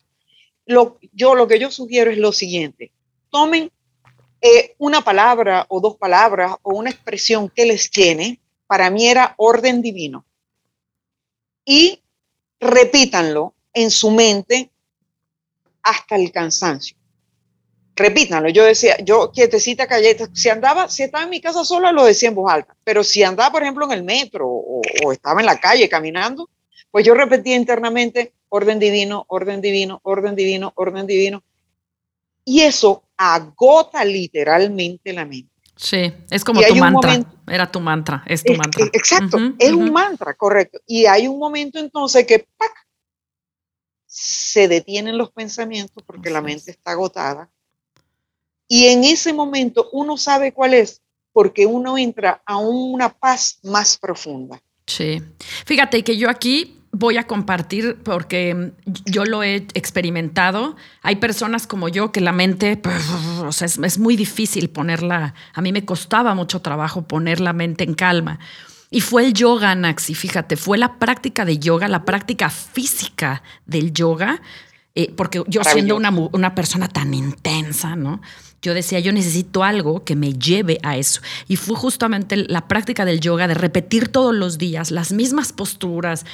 lo, 0.65 0.97
yo 1.13 1.35
lo 1.35 1.47
que 1.47 1.59
yo 1.59 1.71
sugiero 1.71 2.11
es 2.11 2.17
lo 2.17 2.31
siguiente. 2.31 2.91
Tomen 3.29 3.71
eh, 4.47 4.75
una 4.77 5.01
palabra 5.01 5.65
o 5.69 5.81
dos 5.81 5.97
palabras 5.97 6.55
o 6.61 6.75
una 6.75 6.91
expresión 6.91 7.49
que 7.49 7.65
les 7.65 7.89
llene, 7.89 8.39
para 8.67 8.91
mí 8.91 9.07
era 9.07 9.33
orden 9.37 9.81
divino. 9.81 10.23
Y 11.65 12.03
repítanlo 12.59 13.55
en 13.73 13.89
su 13.89 14.11
mente 14.11 14.69
hasta 15.81 16.15
el 16.15 16.31
cansancio. 16.31 16.95
Repítanlo. 17.95 18.49
Yo 18.49 18.65
decía, 18.65 18.97
yo 19.03 19.31
quietecita, 19.31 19.87
calleta, 19.87 20.29
si 20.31 20.49
andaba, 20.49 20.89
si 20.89 21.01
estaba 21.01 21.23
en 21.23 21.31
mi 21.31 21.41
casa 21.41 21.65
sola, 21.65 21.91
lo 21.91 22.05
decía 22.05 22.29
en 22.29 22.35
voz 22.35 22.51
alta. 22.51 22.75
Pero 22.83 23.03
si 23.03 23.23
andaba, 23.23 23.51
por 23.51 23.63
ejemplo, 23.63 23.85
en 23.85 23.93
el 23.93 24.03
metro 24.03 24.47
o, 24.47 24.81
o 25.05 25.11
estaba 25.11 25.39
en 25.39 25.47
la 25.47 25.59
calle 25.59 25.89
caminando, 25.89 26.51
pues 26.91 27.03
yo 27.03 27.15
repetía 27.15 27.55
internamente 27.55 28.33
orden 28.49 28.77
divino, 28.77 29.25
orden 29.27 29.59
divino, 29.59 30.01
orden 30.03 30.35
divino, 30.35 30.71
orden 30.75 31.07
divino. 31.07 31.43
Y 32.45 32.61
eso 32.61 33.03
agota 33.17 34.05
literalmente 34.05 35.11
la 35.11 35.25
mente. 35.25 35.51
Sí, 35.75 36.13
es 36.29 36.43
como 36.43 36.61
tu 36.61 36.75
mantra. 36.75 37.25
Era 37.47 37.69
tu 37.69 37.79
mantra, 37.79 38.23
es 38.27 38.43
tu 38.43 38.53
mantra. 38.53 38.85
Exacto, 38.93 39.37
es 39.59 39.71
un 39.73 39.91
mantra, 39.91 40.33
correcto. 40.33 40.79
Y 40.87 41.05
hay 41.05 41.27
un 41.27 41.37
momento 41.37 41.79
entonces 41.79 42.25
que 42.25 42.47
se 44.05 44.67
detienen 44.67 45.17
los 45.17 45.31
pensamientos 45.31 46.01
porque 46.05 46.29
la 46.29 46.41
mente 46.41 46.71
está 46.71 46.91
agotada. 46.91 47.49
Y 48.67 48.85
en 48.85 49.03
ese 49.03 49.33
momento 49.33 49.89
uno 49.91 50.15
sabe 50.15 50.53
cuál 50.53 50.73
es, 50.73 51.01
porque 51.33 51.65
uno 51.65 51.97
entra 51.97 52.41
a 52.45 52.57
una 52.57 53.09
paz 53.09 53.59
más 53.63 53.97
profunda. 53.97 54.61
Sí. 54.87 55.21
Fíjate 55.65 56.03
que 56.03 56.17
yo 56.17 56.29
aquí 56.29 56.81
voy 56.97 57.17
a 57.17 57.27
compartir 57.27 57.97
porque 58.03 58.71
yo 59.05 59.25
lo 59.25 59.43
he 59.43 59.67
experimentado. 59.73 60.77
Hay 61.01 61.17
personas 61.17 61.67
como 61.67 61.89
yo 61.89 62.11
que 62.11 62.21
la 62.21 62.31
mente, 62.31 62.81
o 63.45 63.51
sea, 63.51 63.65
es, 63.67 63.99
muy 63.99 64.15
difícil 64.15 64.69
ponerla, 64.69 65.33
a 65.53 65.61
mí 65.61 65.73
me 65.73 65.83
costaba 65.83 66.33
mucho 66.35 66.61
trabajo 66.61 67.01
poner 67.01 67.41
la 67.41 67.53
mente 67.53 67.83
en 67.83 67.95
calma. 67.95 68.39
Y 68.89 69.01
fue 69.01 69.25
el 69.25 69.33
yoga, 69.33 69.75
Naxi, 69.75 70.15
fíjate, 70.15 70.55
fue 70.55 70.77
la 70.77 70.97
práctica 70.97 71.43
de 71.43 71.57
yoga, 71.57 71.87
la 71.89 72.05
práctica 72.05 72.49
física 72.49 73.43
del 73.65 73.91
yoga, 73.91 74.41
eh, 74.93 75.11
porque 75.17 75.43
yo 75.47 75.63
siendo 75.65 75.97
una, 75.97 76.11
una 76.11 76.55
persona 76.55 76.87
tan 76.87 77.13
intensa, 77.13 77.97
¿no? 77.97 78.21
yo 78.61 78.73
decía, 78.73 78.99
yo 78.99 79.11
necesito 79.11 79.63
algo 79.63 80.03
que 80.03 80.15
me 80.15 80.33
lleve 80.33 80.79
a 80.81 80.97
eso. 80.97 81.21
Y 81.47 81.55
fue 81.55 81.75
justamente 81.75 82.35
la 82.35 82.67
práctica 82.67 83.05
del 83.05 83.19
yoga, 83.19 83.47
de 83.47 83.53
repetir 83.53 84.07
todos 84.07 84.33
los 84.33 84.57
días 84.57 84.89
las 84.89 85.11
mismas 85.11 85.53
posturas, 85.53 86.25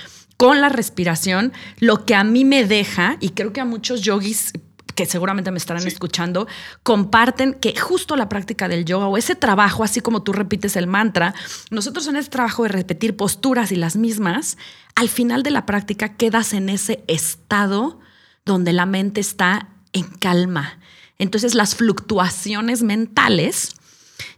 con 0.42 0.60
la 0.60 0.70
respiración, 0.70 1.54
lo 1.78 2.04
que 2.04 2.16
a 2.16 2.24
mí 2.24 2.46
me 2.46 2.66
deja, 2.66 3.18
y 3.20 3.30
creo 3.30 3.54
que 3.54 3.62
a 3.62 3.66
muchos 3.66 4.02
yogis 4.02 4.54
que 4.96 5.06
seguramente 5.06 5.52
me 5.52 5.60
estarán 5.60 5.86
escuchando, 5.86 6.48
comparten 6.82 7.54
que 7.54 7.80
justo 7.80 8.16
la 8.16 8.28
práctica 8.28 8.68
del 8.68 8.84
yoga 8.84 9.06
o 9.06 9.18
ese 9.18 9.36
trabajo, 9.36 9.84
así 9.84 10.02
como 10.02 10.24
tú 10.24 10.34
repites 10.34 10.76
el 10.78 10.88
mantra, 10.88 11.36
nosotros 11.70 12.08
en 12.08 12.16
ese 12.16 12.32
trabajo 12.32 12.64
de 12.64 12.70
repetir 12.70 13.16
posturas 13.16 13.72
y 13.72 13.76
las 13.76 13.96
mismas, 13.96 14.58
al 14.96 15.10
final 15.10 15.44
de 15.44 15.52
la 15.52 15.68
práctica 15.68 16.18
quedas 16.18 16.54
en 16.54 16.70
ese 16.70 17.04
estado 17.06 18.00
donde 18.44 18.74
la 18.74 18.88
mente 18.88 19.22
está 19.22 19.70
en 19.94 20.06
calma. 20.06 20.80
Entonces 21.20 21.54
las 21.54 21.76
fluctuaciones 21.76 22.82
mentales 22.82 23.76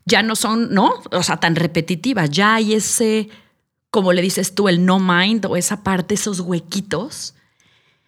ya 0.04 0.22
no 0.22 0.36
son, 0.36 0.74
¿no? 0.74 0.96
O 1.14 1.24
sea, 1.24 1.38
tan 1.38 1.56
repetitivas, 1.56 2.30
ya 2.30 2.56
hay 2.56 2.74
ese 2.74 3.30
como 3.94 4.12
le 4.12 4.24
dices 4.24 4.56
tú, 4.56 4.70
el 4.70 4.88
no 4.88 4.98
mind 4.98 5.46
o 5.46 5.56
esa 5.56 5.84
parte, 5.84 6.16
esos 6.16 6.40
huequitos 6.40 7.36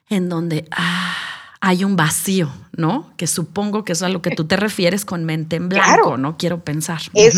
en 0.09 0.29
donde 0.29 0.67
ah, 0.71 1.15
hay 1.61 1.83
un 1.83 1.95
vacío, 1.95 2.51
¿no? 2.75 3.13
Que 3.17 3.27
supongo 3.27 3.83
que 3.83 3.93
es 3.93 4.01
a 4.01 4.09
lo 4.09 4.19
que 4.23 4.31
tú 4.31 4.47
te 4.47 4.55
refieres 4.55 5.05
con 5.05 5.25
mente 5.25 5.57
en 5.57 5.69
blanco, 5.69 6.17
¿no? 6.17 6.37
Quiero 6.37 6.63
pensar. 6.63 7.01
Es, 7.13 7.35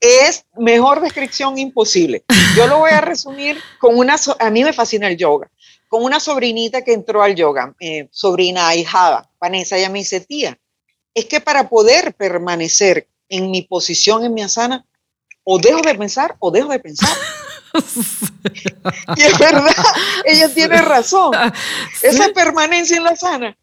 es 0.00 0.44
mejor 0.56 1.00
descripción 1.00 1.56
imposible. 1.56 2.24
Yo 2.56 2.66
lo 2.66 2.78
voy 2.78 2.90
a 2.90 3.00
resumir 3.00 3.60
con 3.78 3.96
una, 3.96 4.16
a 4.40 4.50
mí 4.50 4.64
me 4.64 4.72
fascina 4.72 5.06
el 5.06 5.16
yoga, 5.16 5.48
con 5.86 6.02
una 6.02 6.18
sobrinita 6.18 6.82
que 6.82 6.94
entró 6.94 7.22
al 7.22 7.36
yoga, 7.36 7.76
eh, 7.78 8.08
sobrina 8.10 8.66
ahijada, 8.66 9.30
Vanessa, 9.40 9.76
ella 9.76 9.88
me 9.88 10.00
dice, 10.00 10.20
tía, 10.20 10.58
es 11.14 11.26
que 11.26 11.40
para 11.40 11.68
poder 11.68 12.12
permanecer 12.14 13.06
en 13.28 13.52
mi 13.52 13.62
posición 13.62 14.24
en 14.24 14.34
mi 14.34 14.42
asana, 14.42 14.84
o 15.44 15.60
dejo 15.60 15.80
de 15.80 15.94
pensar 15.94 16.34
o 16.40 16.50
dejo 16.50 16.72
de 16.72 16.80
pensar. 16.80 17.16
Y 19.16 19.22
es 19.22 19.38
verdad, 19.38 19.74
ella 20.24 20.54
tiene 20.54 20.82
razón. 20.82 21.32
Esa 22.02 22.28
permanencia 22.30 22.96
en 22.96 23.04
la 23.04 23.16
sana 23.16 23.56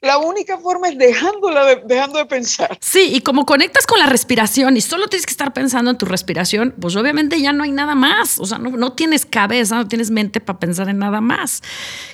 la 0.00 0.16
única 0.16 0.56
forma 0.58 0.88
es 0.88 0.96
dejándola 0.96 1.64
de, 1.64 1.82
dejando 1.84 2.18
de 2.18 2.24
pensar. 2.24 2.78
Sí, 2.80 3.10
y 3.12 3.20
como 3.20 3.44
conectas 3.44 3.86
con 3.86 3.98
la 3.98 4.06
respiración 4.06 4.76
y 4.76 4.80
solo 4.80 5.08
tienes 5.08 5.26
que 5.26 5.32
estar 5.32 5.52
pensando 5.52 5.90
en 5.90 5.98
tu 5.98 6.06
respiración, 6.06 6.74
pues 6.80 6.96
obviamente 6.96 7.40
ya 7.40 7.52
no 7.52 7.64
hay 7.64 7.70
nada 7.70 7.94
más. 7.94 8.38
O 8.38 8.46
sea, 8.46 8.58
no, 8.58 8.92
tienes 8.94 9.26
cabeza, 9.26 9.76
no 9.76 9.88
tienes 9.88 10.10
mente 10.10 10.40
para 10.40 10.58
pensar 10.58 10.88
en 10.88 10.98
nada 10.98 11.20
más. 11.20 11.62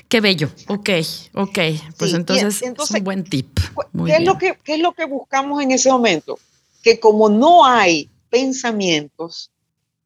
Qué 0.09 0.21
bello. 0.21 0.51
Ok, 0.67 0.91
ok. 1.35 1.59
Pues 1.97 2.13
entonces, 2.15 2.61
es 2.63 2.91
un 2.91 3.05
buen 3.05 3.23
tip. 3.23 3.61
¿qué, 4.05 4.17
es 4.17 4.25
lo 4.25 4.37
que, 4.37 4.59
¿Qué 4.65 4.75
es 4.75 4.81
lo 4.81 4.93
que 4.93 5.05
buscamos 5.05 5.63
en 5.63 5.71
ese 5.71 5.91
momento? 5.91 6.41
Que 6.83 6.99
como 6.99 7.29
no 7.29 7.65
hay 7.65 8.11
pensamientos, 8.31 9.51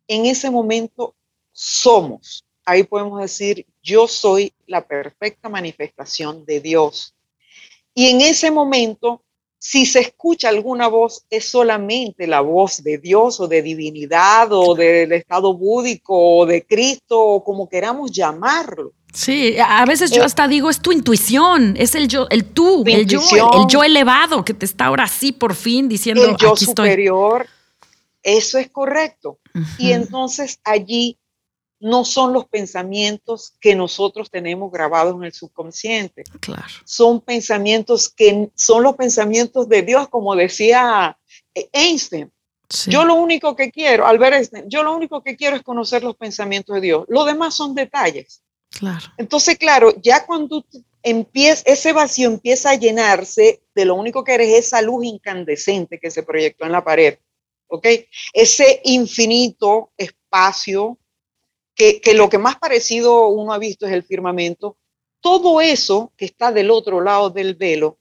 en 0.07 0.27
ese 0.27 0.51
momento 0.51 1.15
somos. 1.61 2.45
Ahí 2.65 2.85
podemos 2.85 3.21
decir, 3.21 3.67
yo 3.83 4.07
soy 4.07 4.53
la 4.67 4.87
perfecta 4.87 5.49
manifestación 5.49 6.45
de 6.45 6.61
Dios 6.61 7.15
y 7.95 8.07
en 8.07 8.21
ese 8.21 8.51
momento, 8.51 9.23
si 9.59 9.85
se 9.85 10.01
escucha 10.01 10.49
alguna 10.49 10.89
voz, 10.89 11.25
es 11.29 11.49
solamente 11.49 12.27
la 12.27 12.41
voz 12.41 12.83
de 12.83 12.99
Dios 12.99 13.41
o 13.41 13.49
de 13.49 13.63
divinidad 13.63 14.49
o 14.53 14.75
del 14.75 15.13
estado 15.13 15.55
búdico 15.55 16.39
o 16.39 16.47
de 16.47 16.65
Cristo 16.65 17.19
o 17.21 17.45
como 17.45 17.69
queramos 17.69 18.11
llamarlo. 18.13 18.93
Sí, 19.13 19.57
a 19.59 19.85
veces 19.87 20.13
yo 20.13 20.23
hasta 20.23 20.47
digo, 20.47 20.71
es 20.71 20.81
tu 20.81 20.93
intuición, 20.93 21.75
es 21.77 21.97
el 21.97 22.07
yo, 22.07 22.29
el 22.31 22.45
tú, 22.45 22.85
el 22.87 23.07
yo, 23.07 23.21
el, 23.21 23.67
yo 23.69 23.83
elevado 23.83 24.45
que 24.45 24.55
te 24.55 24.65
está 24.65 24.87
ahora 24.87 25.09
sí 25.09 25.33
por 25.33 25.57
fin 25.57 25.89
diciendo, 25.89 26.25
el 26.25 26.37
yo 26.37 26.55
superior. 26.55 27.47
Eso 28.23 28.59
es 28.59 28.71
correcto. 28.71 29.41
Y 29.79 29.93
entonces 29.93 30.61
allí 30.63 31.19
no 31.81 32.05
son 32.05 32.33
los 32.33 32.47
pensamientos 32.47 33.55
que 33.61 33.75
nosotros 33.75 34.31
tenemos 34.31 34.71
grabados 34.71 35.17
en 35.17 35.25
el 35.25 35.33
subconsciente. 35.33 36.25
Claro. 36.41 36.75
Son 36.85 37.21
pensamientos 37.21 38.09
que 38.11 38.51
son 38.55 38.83
los 38.83 38.97
pensamientos 38.97 39.69
de 39.69 39.83
Dios, 39.83 40.09
como 40.09 40.37
decía 40.37 41.19
eh, 41.55 41.69
Einstein. 41.73 42.31
Yo 42.87 43.05
lo 43.05 43.15
único 43.15 43.57
que 43.57 43.73
quiero, 43.73 44.07
Albert 44.07 44.35
Einstein, 44.37 44.65
yo 44.69 44.85
lo 44.85 44.95
único 44.95 45.25
que 45.25 45.37
quiero 45.37 45.57
es 45.57 45.63
conocer 45.63 46.05
los 46.05 46.15
pensamientos 46.17 46.73
de 46.77 46.81
Dios. 46.81 47.05
Lo 47.09 47.25
demás 47.25 47.55
son 47.55 47.75
detalles. 47.75 48.45
Claro. 48.71 49.07
Entonces, 49.17 49.59
claro, 49.59 49.93
ya 50.01 50.25
cuando 50.25 50.65
empieza, 51.03 51.65
ese 51.67 51.93
vacío 51.93 52.29
empieza 52.29 52.71
a 52.71 52.77
llenarse 52.77 53.63
de 53.75 53.85
lo 53.85 53.97
único 53.97 54.23
que 54.23 54.35
eres 54.35 54.67
esa 54.67 54.83
luz 54.83 55.05
incandescente 55.05 55.99
que 55.99 56.13
se 56.13 56.23
proyectó 56.23 56.65
en 56.65 56.71
la 56.71 56.85
pared, 56.85 57.19
¿ok? 57.67 57.87
Ese 58.33 58.81
infinito 58.85 59.91
espacio 59.97 60.97
que, 62.03 62.15
lo 62.15 62.29
que 62.29 62.37
más 62.37 62.57
parecido 62.57 63.29
uno 63.29 63.55
ha 63.55 63.59
visto 63.59 63.87
es 63.87 63.93
el 63.93 64.03
firmamento, 64.03 64.77
todo 65.21 65.61
eso 65.61 66.13
que 66.17 66.27
está 66.27 66.53
del 66.53 66.71
otro 66.71 67.01
lado 67.01 67.31
del 67.31 67.55
velo 67.55 67.97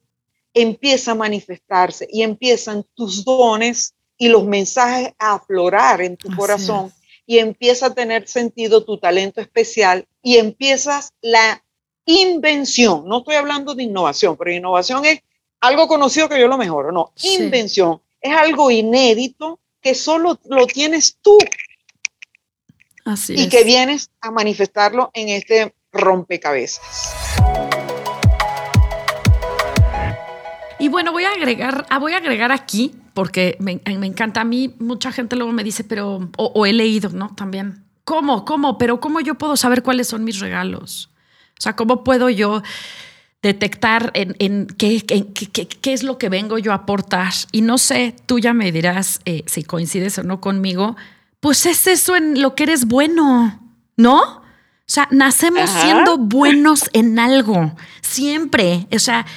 empieza 0.53 1.11
a 1.11 1.15
manifestarse 1.15 2.07
y 2.11 2.23
empiezan 2.23 2.85
tus 2.93 3.23
dones 3.23 3.93
y 4.17 4.27
los 4.27 4.43
mensajes 4.45 5.13
a 5.17 5.35
aflorar 5.35 6.01
en 6.01 6.17
tu 6.17 6.35
corazón 6.35 6.91
y 7.25 7.37
empieza 7.37 7.87
a 7.87 7.93
tener 7.93 8.27
sentido 8.27 8.83
tu 8.83 8.97
talento 8.97 9.39
especial 9.39 10.05
y 10.21 10.37
empiezas 10.37 11.13
la 11.21 11.63
invención. 12.05 13.07
No 13.07 13.19
estoy 13.19 13.35
hablando 13.35 13.75
de 13.75 13.83
innovación, 13.83 14.35
pero 14.35 14.51
innovación 14.51 15.05
es 15.05 15.21
algo 15.61 15.87
conocido 15.87 16.27
que 16.27 16.39
yo 16.39 16.47
lo 16.47 16.57
mejoro. 16.57 16.91
No, 16.91 17.13
invención 17.21 18.01
es 18.19 18.35
algo 18.35 18.71
inédito 18.71 19.59
que 19.81 19.95
solo 19.95 20.37
lo 20.45 20.67
tienes 20.67 21.17
tú 21.21 21.37
y 23.29 23.49
que 23.49 23.63
vienes 23.63 24.11
a 24.21 24.31
manifestarlo 24.31 25.09
en 25.13 25.29
este 25.29 25.73
rompecabezas. 25.91 27.15
Y 30.77 30.87
bueno, 30.87 31.11
voy 31.11 31.25
a 31.25 31.31
agregar, 31.31 31.85
ah, 31.89 31.99
voy 31.99 32.13
a 32.13 32.17
agregar 32.17 32.51
aquí, 32.51 32.95
porque 33.13 33.57
me, 33.59 33.81
encanta 33.85 34.41
a 34.41 34.43
mí, 34.45 34.75
mucha 34.79 35.11
gente 35.11 35.35
luego 35.35 35.51
me 35.51 35.63
dice, 35.63 35.83
pero, 35.83 36.29
o, 36.37 36.65
he 36.65 36.71
leído, 36.71 37.09
¿no? 37.09 37.35
También, 37.35 37.83
¿cómo? 38.05 38.45
¿Cómo? 38.45 38.77
Pero 38.77 39.01
¿cómo 39.01 39.19
yo 39.19 39.35
puedo 39.35 39.57
saber 39.57 39.83
cuáles 39.83 40.07
son 40.07 40.23
mis 40.23 40.39
regalos? 40.39 41.09
O 41.57 41.61
sea, 41.61 41.75
¿cómo 41.75 42.05
puedo 42.05 42.29
yo 42.29 42.63
detectar 43.41 44.11
en, 44.13 44.67
qué, 44.67 45.01
qué, 45.01 45.93
es 45.93 46.03
lo 46.03 46.17
que 46.17 46.29
vengo 46.29 46.57
yo 46.59 46.71
a 46.71 46.75
aportar? 46.75 47.33
Y 47.51 47.61
no 47.61 47.77
sé, 47.77 48.15
tú 48.25 48.39
ya 48.39 48.53
me 48.53 48.71
dirás 48.71 49.19
eh, 49.25 49.43
si 49.47 49.63
coincides 49.63 50.17
o 50.17 50.23
no 50.23 50.39
conmigo, 50.39 50.95
pues 51.39 51.65
es 51.65 51.87
eso 51.87 52.15
en 52.15 52.41
lo 52.41 52.55
que 52.55 52.63
eres 52.63 52.85
bueno, 52.85 53.59
¿no? 53.95 54.39
O 54.89 54.91
sea, 54.91 55.07
nacemos 55.11 55.69
siendo 55.69 56.17
buenos 56.17 56.89
en 56.93 57.19
algo, 57.19 57.75
siempre. 58.01 58.87
O 58.91 58.97
sea, 58.97 59.27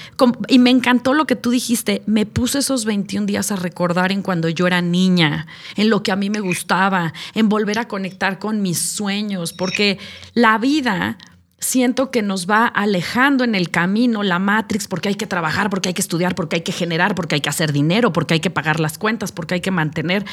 y 0.48 0.58
me 0.58 0.70
encantó 0.70 1.12
lo 1.12 1.26
que 1.26 1.36
tú 1.36 1.50
dijiste. 1.50 2.02
Me 2.06 2.24
puse 2.24 2.60
esos 2.60 2.86
21 2.86 3.26
días 3.26 3.52
a 3.52 3.56
recordar 3.56 4.12
en 4.12 4.22
cuando 4.22 4.48
yo 4.48 4.66
era 4.66 4.80
niña, 4.80 5.46
en 5.76 5.90
lo 5.90 6.02
que 6.02 6.10
a 6.10 6.16
mí 6.16 6.30
me 6.30 6.40
gustaba, 6.40 7.12
en 7.34 7.50
volver 7.50 7.78
a 7.78 7.86
conectar 7.86 8.38
con 8.38 8.62
mis 8.62 8.80
sueños, 8.80 9.52
porque 9.52 9.98
la 10.32 10.56
vida 10.56 11.18
siento 11.58 12.10
que 12.10 12.22
nos 12.22 12.48
va 12.48 12.66
alejando 12.66 13.44
en 13.44 13.54
el 13.54 13.70
camino 13.70 14.22
la 14.22 14.38
Matrix 14.38 14.88
porque 14.88 15.10
hay 15.10 15.16
que 15.16 15.26
trabajar, 15.26 15.68
porque 15.68 15.90
hay 15.90 15.94
que 15.94 16.00
estudiar, 16.00 16.34
porque 16.34 16.56
hay 16.56 16.62
que 16.62 16.72
generar, 16.72 17.14
porque 17.14 17.34
hay 17.34 17.40
que 17.42 17.50
hacer 17.50 17.74
dinero, 17.74 18.10
porque 18.10 18.32
hay 18.32 18.40
que 18.40 18.48
pagar 18.48 18.80
las 18.80 18.96
cuentas, 18.96 19.32
porque 19.32 19.54
hay 19.54 19.60
que 19.60 19.70
mantener. 19.70 20.24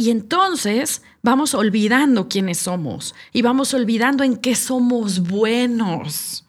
Y 0.00 0.12
entonces 0.12 1.02
vamos 1.22 1.54
olvidando 1.54 2.28
quiénes 2.28 2.58
somos 2.58 3.16
y 3.32 3.42
vamos 3.42 3.74
olvidando 3.74 4.22
en 4.22 4.36
qué 4.36 4.54
somos 4.54 5.28
buenos, 5.28 6.46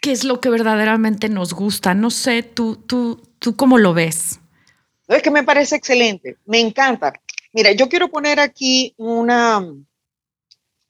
qué 0.00 0.12
es 0.12 0.24
lo 0.24 0.40
que 0.40 0.48
verdaderamente 0.48 1.28
nos 1.28 1.52
gusta. 1.52 1.92
No 1.92 2.10
sé, 2.10 2.42
tú, 2.42 2.76
tú, 2.76 3.20
tú 3.38 3.54
cómo 3.54 3.76
lo 3.76 3.92
ves. 3.92 4.40
Es 5.08 5.22
que 5.22 5.30
me 5.30 5.42
parece 5.42 5.76
excelente, 5.76 6.38
me 6.46 6.58
encanta. 6.58 7.12
Mira, 7.52 7.72
yo 7.72 7.86
quiero 7.86 8.08
poner 8.08 8.40
aquí 8.40 8.94
una, 8.96 9.58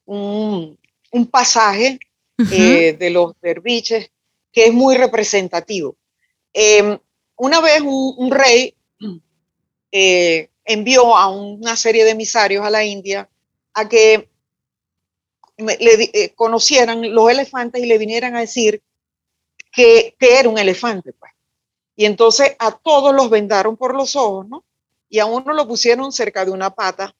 un, 0.04 0.78
pasaje 1.28 1.98
eh, 2.52 2.96
de 2.96 3.10
los 3.10 3.32
derviches 3.40 4.12
que 4.52 4.66
es 4.66 4.72
muy 4.72 4.96
representativo. 4.96 5.96
Em, 6.52 6.96
una 7.34 7.60
vez 7.60 7.80
un, 7.82 8.30
rey 8.30 8.76
eh, 9.90 10.49
envió 10.72 11.16
a 11.16 11.28
una 11.28 11.76
serie 11.76 12.04
de 12.04 12.10
emisarios 12.10 12.64
a 12.64 12.70
la 12.70 12.84
India 12.84 13.28
a 13.74 13.88
que 13.88 14.28
eh, 15.58 16.32
conocieran 16.34 17.12
los 17.12 17.30
elefantes 17.30 17.82
y 17.82 17.86
le 17.86 17.98
vinieran 17.98 18.36
a 18.36 18.40
decir 18.40 18.82
que, 19.72 20.14
era 20.18 20.48
un 20.48 20.58
elefante. 20.58 21.12
Pues. 21.12 21.32
Y 21.96 22.04
entonces 22.06 22.54
a 22.58 22.72
todos 22.72 23.14
los 23.14 23.28
vendaron 23.30 23.76
por 23.76 23.94
los 23.94 24.16
ojos, 24.16 24.48
¿no? 24.48 24.64
Y 25.08 25.18
a 25.18 25.26
uno 25.26 25.52
lo 25.52 25.66
pusieron 25.66 26.12
cerca 26.12 26.44
de 26.44 26.52
una 26.52 26.70
pata, 26.70 27.14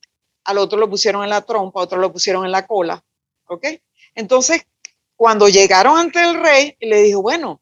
al 0.45 0.59
otro 0.59 0.79
lo 0.79 0.89
pusieron 0.89 1.25
en 1.25 1.31
la 1.31 1.43
trompa, 1.43 1.81
a 1.81 1.83
otro 1.85 1.99
lo 1.99 2.13
pusieron 2.13 2.45
en 2.45 2.53
la 2.53 2.67
cola, 2.67 3.05
¿ok? 3.49 3.67
Entonces, 4.15 4.65
cuando 5.17 5.49
llegaron 5.49 5.99
ante 5.99 6.23
el 6.23 6.41
rey, 6.41 6.77
le 6.81 7.03
dijo, 7.03 7.21
bueno, 7.21 7.61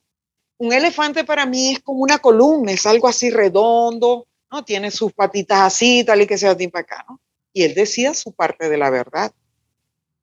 un 0.58 0.72
elefante 0.72 1.24
para 1.24 1.46
mí 1.46 1.72
es 1.72 1.80
como 1.80 2.00
una 2.00 2.18
columna, 2.18 2.72
es 2.72 2.84
algo 2.86 3.08
así 3.08 3.30
redondo, 3.30 4.27
¿no? 4.50 4.64
Tiene 4.64 4.90
sus 4.90 5.12
patitas 5.12 5.60
así, 5.60 6.04
tal 6.04 6.22
y 6.22 6.26
que 6.26 6.38
sea 6.38 6.56
para 6.56 6.80
acá, 6.80 7.04
¿no? 7.08 7.20
Y 7.52 7.64
él 7.64 7.74
decía 7.74 8.14
su 8.14 8.32
parte 8.32 8.68
de 8.68 8.76
la 8.76 8.90
verdad, 8.90 9.32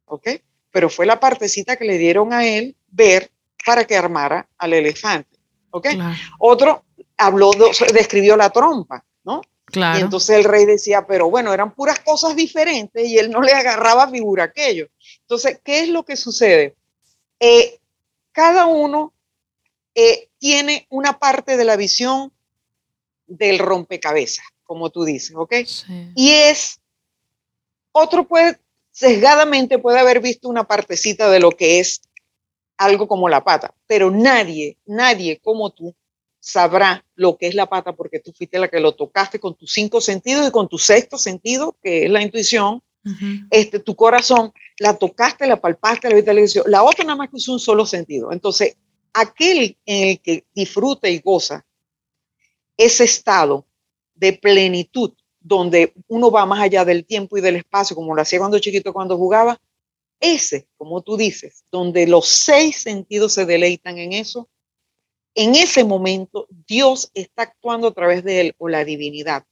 ¿ok? 0.05 0.29
Pero 0.71 0.89
fue 0.89 1.05
la 1.05 1.19
partecita 1.19 1.75
que 1.75 1.85
le 1.85 1.97
dieron 1.97 2.33
a 2.33 2.45
él 2.45 2.75
ver 2.87 3.31
para 3.65 3.85
que 3.85 3.97
armara 3.97 4.47
al 4.57 4.73
elefante, 4.73 5.37
¿ok? 5.71 5.87
Otro 6.39 6.85
habló, 7.17 7.51
describió 7.93 8.37
la 8.37 8.49
trompa, 8.49 9.03
¿no? 9.23 9.41
Claro. 9.65 9.99
Y 9.99 10.01
entonces 10.03 10.37
el 10.37 10.43
rey 10.43 10.65
decía, 10.65 11.05
pero 11.07 11.29
bueno, 11.29 11.53
eran 11.53 11.73
puras 11.73 11.99
cosas 11.99 12.35
diferentes 12.35 13.07
y 13.07 13.17
él 13.17 13.31
no 13.31 13.41
le 13.41 13.51
agarraba 13.51 14.09
figura 14.09 14.45
aquello. 14.45 14.87
Entonces, 15.21 15.59
¿qué 15.63 15.79
es 15.79 15.89
lo 15.89 16.03
que 16.05 16.15
sucede? 16.15 16.75
Eh, 17.39 17.79
cada 18.31 18.67
uno 18.67 19.13
eh, 19.95 20.29
tiene 20.37 20.85
una 20.89 21.17
parte 21.17 21.57
de 21.57 21.65
la 21.65 21.77
visión 21.77 22.31
del 23.27 23.59
rompecabezas, 23.59 24.45
como 24.63 24.89
tú 24.89 25.03
dices, 25.03 25.35
¿ok? 25.35 25.53
Y 26.15 26.31
es, 26.31 26.79
otro 27.91 28.27
puede, 28.27 28.59
sesgadamente 28.91 29.79
puede 29.79 29.99
haber 29.99 30.21
visto 30.21 30.49
una 30.49 30.65
partecita 30.65 31.29
de 31.29 31.39
lo 31.39 31.51
que 31.51 31.79
es 31.79 32.01
algo 32.77 33.07
como 33.07 33.29
la 33.29 33.43
pata, 33.43 33.73
pero 33.87 34.11
nadie, 34.11 34.77
nadie 34.85 35.39
como 35.39 35.69
tú 35.71 35.95
sabrá 36.39 37.03
lo 37.15 37.37
que 37.37 37.47
es 37.47 37.55
la 37.55 37.67
pata 37.67 37.93
porque 37.93 38.19
tú 38.19 38.31
fuiste 38.31 38.59
la 38.59 38.67
que 38.67 38.79
lo 38.79 38.93
tocaste 38.93 39.39
con 39.39 39.55
tus 39.55 39.73
cinco 39.73 39.99
sentidos 39.99 40.47
y 40.47 40.51
con 40.51 40.69
tu 40.69 40.77
sexto 40.77 41.17
sentido, 41.17 41.75
que 41.81 42.05
es 42.05 42.11
la 42.11 42.21
intuición, 42.21 42.83
este, 43.51 43.79
tu 43.79 43.95
corazón, 43.95 44.51
la 44.79 44.97
tocaste, 44.97 45.47
la 45.47 45.61
palpaste, 45.61 46.09
la 46.09 46.15
viste, 46.15 46.63
la 46.63 46.69
La 46.69 46.83
otra 46.83 47.03
nada 47.03 47.15
más 47.15 47.29
que 47.29 47.37
es 47.37 47.47
un 47.47 47.59
solo 47.59 47.85
sentido. 47.85 48.31
Entonces, 48.31 48.77
aquel 49.13 49.77
en 49.85 50.09
el 50.09 50.19
que 50.19 50.45
disfruta 50.53 51.07
y 51.07 51.19
goza 51.19 51.65
ese 52.77 53.03
estado 53.03 53.65
de 54.15 54.33
plenitud 54.33 55.11
donde 55.39 55.93
uno 56.07 56.31
va 56.31 56.45
más 56.45 56.61
allá 56.61 56.83
del 56.83 57.05
tiempo 57.05 57.37
y 57.37 57.41
del 57.41 57.57
espacio, 57.57 57.95
como 57.95 58.15
lo 58.15 58.21
hacía 58.21 58.39
cuando 58.39 58.57
chiquito, 58.59 58.91
cuando 58.93 59.15
jugaba, 59.15 59.59
ese, 60.19 60.67
como 60.77 61.01
tú 61.01 61.17
dices, 61.17 61.63
donde 61.71 62.07
los 62.07 62.27
seis 62.27 62.81
sentidos 62.81 63.33
se 63.33 63.45
deleitan 63.45 63.97
en 63.99 64.13
eso, 64.13 64.49
en 65.35 65.53
ese 65.55 65.83
momento 65.83 66.47
Dios 66.67 67.11
está 67.13 67.43
actuando 67.43 67.89
a 67.89 67.93
través 67.93 68.23
de 68.23 68.41
él 68.41 68.55
o 68.57 68.69
la 68.69 68.85
divinidad. 68.85 69.45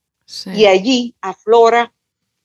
Y 0.56 0.66
allí 0.66 1.16
aflora 1.22 1.94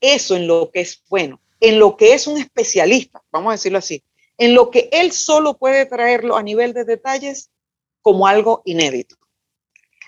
eso 0.00 0.36
en 0.36 0.46
lo 0.46 0.70
que 0.70 0.80
es 0.80 1.02
bueno, 1.08 1.40
en 1.60 1.78
lo 1.78 1.96
que 1.96 2.12
es 2.12 2.26
un 2.26 2.36
especialista, 2.36 3.22
vamos 3.30 3.50
a 3.50 3.52
decirlo 3.52 3.78
así, 3.78 4.02
en 4.36 4.54
lo 4.54 4.70
que 4.70 4.88
él 4.92 5.12
solo 5.12 5.56
puede 5.56 5.86
traerlo 5.86 6.36
a 6.36 6.42
nivel 6.42 6.72
de 6.74 6.84
detalles 6.84 7.50
como 8.02 8.26
algo 8.26 8.62
inédito. 8.64 9.16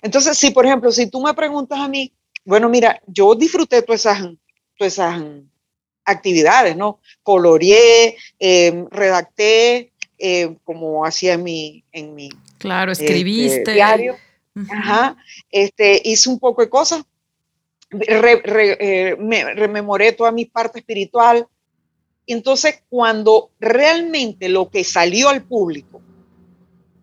Entonces, 0.02 0.36
si 0.38 0.50
por 0.50 0.66
ejemplo, 0.66 0.90
si 0.90 1.08
tú 1.08 1.22
me 1.22 1.34
preguntas 1.34 1.78
a 1.78 1.88
mí, 1.88 2.12
bueno, 2.44 2.68
mira, 2.68 3.00
yo 3.06 3.34
disfruté 3.34 3.82
todas 3.82 4.00
esas, 4.00 4.20
todas 4.76 4.92
esas 4.94 5.22
actividades, 6.04 6.76
¿no? 6.76 7.00
Coloreé, 7.22 8.16
em, 8.38 8.86
redacté, 8.90 9.92
em, 10.18 10.56
como 10.64 11.04
hacía 11.04 11.34
en 11.34 11.42
mi, 11.42 11.84
en 11.92 12.14
mi 12.14 12.30
claro, 12.58 12.92
este, 12.92 13.04
escribiste. 13.04 13.72
diario. 13.72 14.16
Ajá, 14.68 15.16
este, 15.50 16.02
hice 16.04 16.28
un 16.28 16.38
poco 16.38 16.62
de 16.62 16.68
cosas, 16.68 17.04
eh, 17.92 19.16
me 19.18 19.54
rememoré 19.54 20.12
toda 20.12 20.32
mi 20.32 20.44
parte 20.44 20.80
espiritual. 20.80 21.46
Entonces, 22.26 22.82
cuando 22.88 23.50
realmente 23.58 24.48
lo 24.48 24.68
que 24.70 24.84
salió 24.84 25.28
al 25.28 25.42
público, 25.44 26.02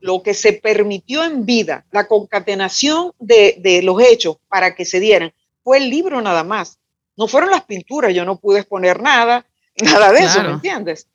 lo 0.07 0.23
que 0.23 0.33
se 0.33 0.53
permitió 0.53 1.25
en 1.25 1.45
vida, 1.45 1.85
la 1.91 2.07
concatenación 2.07 3.11
de, 3.19 3.81
los 3.83 4.01
hechos 4.01 4.37
para 4.47 4.73
que 4.73 4.85
se 4.85 5.01
dieran, 5.01 5.33
fue 5.65 5.79
el 5.79 5.89
libro 5.89 6.21
nada 6.21 6.45
más. 6.45 6.79
No 7.17 7.27
fueron 7.27 7.51
las 7.51 7.65
pinturas, 7.65 8.13
yo 8.13 8.23
no 8.23 8.39
pude 8.39 8.59
exponer 8.59 9.01
nada, 9.01 9.45
nada 9.83 10.13
de 10.13 10.19
eso, 10.19 10.41
¿me 10.41 10.51
entiendes? 10.51 11.07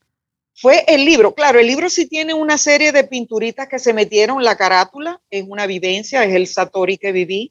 Fue 0.55 0.85
el 0.87 1.07
libro. 1.07 1.35
Claro, 1.35 1.59
el 1.59 1.67
libro 1.67 1.89
sí 1.89 2.07
tiene 2.07 2.35
una 2.35 2.59
serie 2.59 2.93
de 2.93 3.05
pinturitas 3.05 3.67
que 3.67 3.79
se 3.79 3.95
metieron, 3.95 4.45
la 4.45 4.57
carátula 4.57 5.23
es 5.31 5.43
una 5.49 5.67
vivencia, 5.67 6.23
es 6.25 6.35
el 6.35 6.47
Satori 6.47 6.99
que 6.99 7.13
viví, 7.13 7.51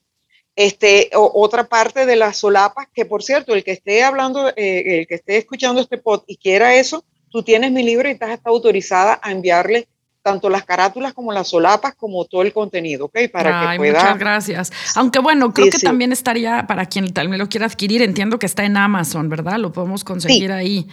este, 0.55 1.09
otra 1.15 1.63
parte 1.63 2.05
de 2.05 2.17
las 2.17 2.37
solapas, 2.37 2.85
que 2.93 3.05
por 3.05 3.23
cierto, 3.23 3.55
el 3.55 3.63
que 3.63 3.71
esté 3.71 4.03
hablando, 4.03 4.49
eh, 4.49 4.99
el 4.99 5.07
que 5.07 5.15
esté 5.15 5.37
escuchando 5.37 5.81
este 5.81 5.97
pod 5.97 6.21
y 6.27 6.37
quiera 6.37 6.75
eso, 6.75 7.03
tú 7.31 7.41
tienes 7.41 7.71
mi 7.71 7.81
libro 7.81 8.07
y 8.07 8.11
estás 8.11 8.39
autorizada 8.43 9.19
a 9.23 9.31
enviarle 9.31 9.87
tanto 10.21 10.49
las 10.49 10.63
carátulas 10.63 11.13
como 11.13 11.31
las 11.33 11.47
solapas, 11.47 11.95
como 11.95 12.25
todo 12.25 12.43
el 12.43 12.53
contenido, 12.53 13.05
¿ok? 13.05 13.17
Para 13.31 13.71
que 13.71 13.77
pueda... 13.77 13.99
Muchas 13.99 14.19
gracias. 14.19 14.71
Aunque 14.95 15.19
bueno, 15.19 15.53
creo 15.53 15.69
que 15.69 15.79
también 15.79 16.11
estaría, 16.11 16.65
para 16.67 16.85
quien 16.85 17.11
tal 17.13 17.29
vez 17.29 17.39
lo 17.39 17.49
quiera 17.49 17.65
adquirir, 17.65 18.01
entiendo 18.01 18.39
que 18.39 18.45
está 18.45 18.63
en 18.63 18.77
Amazon, 18.77 19.29
¿verdad? 19.29 19.57
Lo 19.57 19.71
podemos 19.71 20.03
conseguir 20.03 20.51
ahí. 20.51 20.87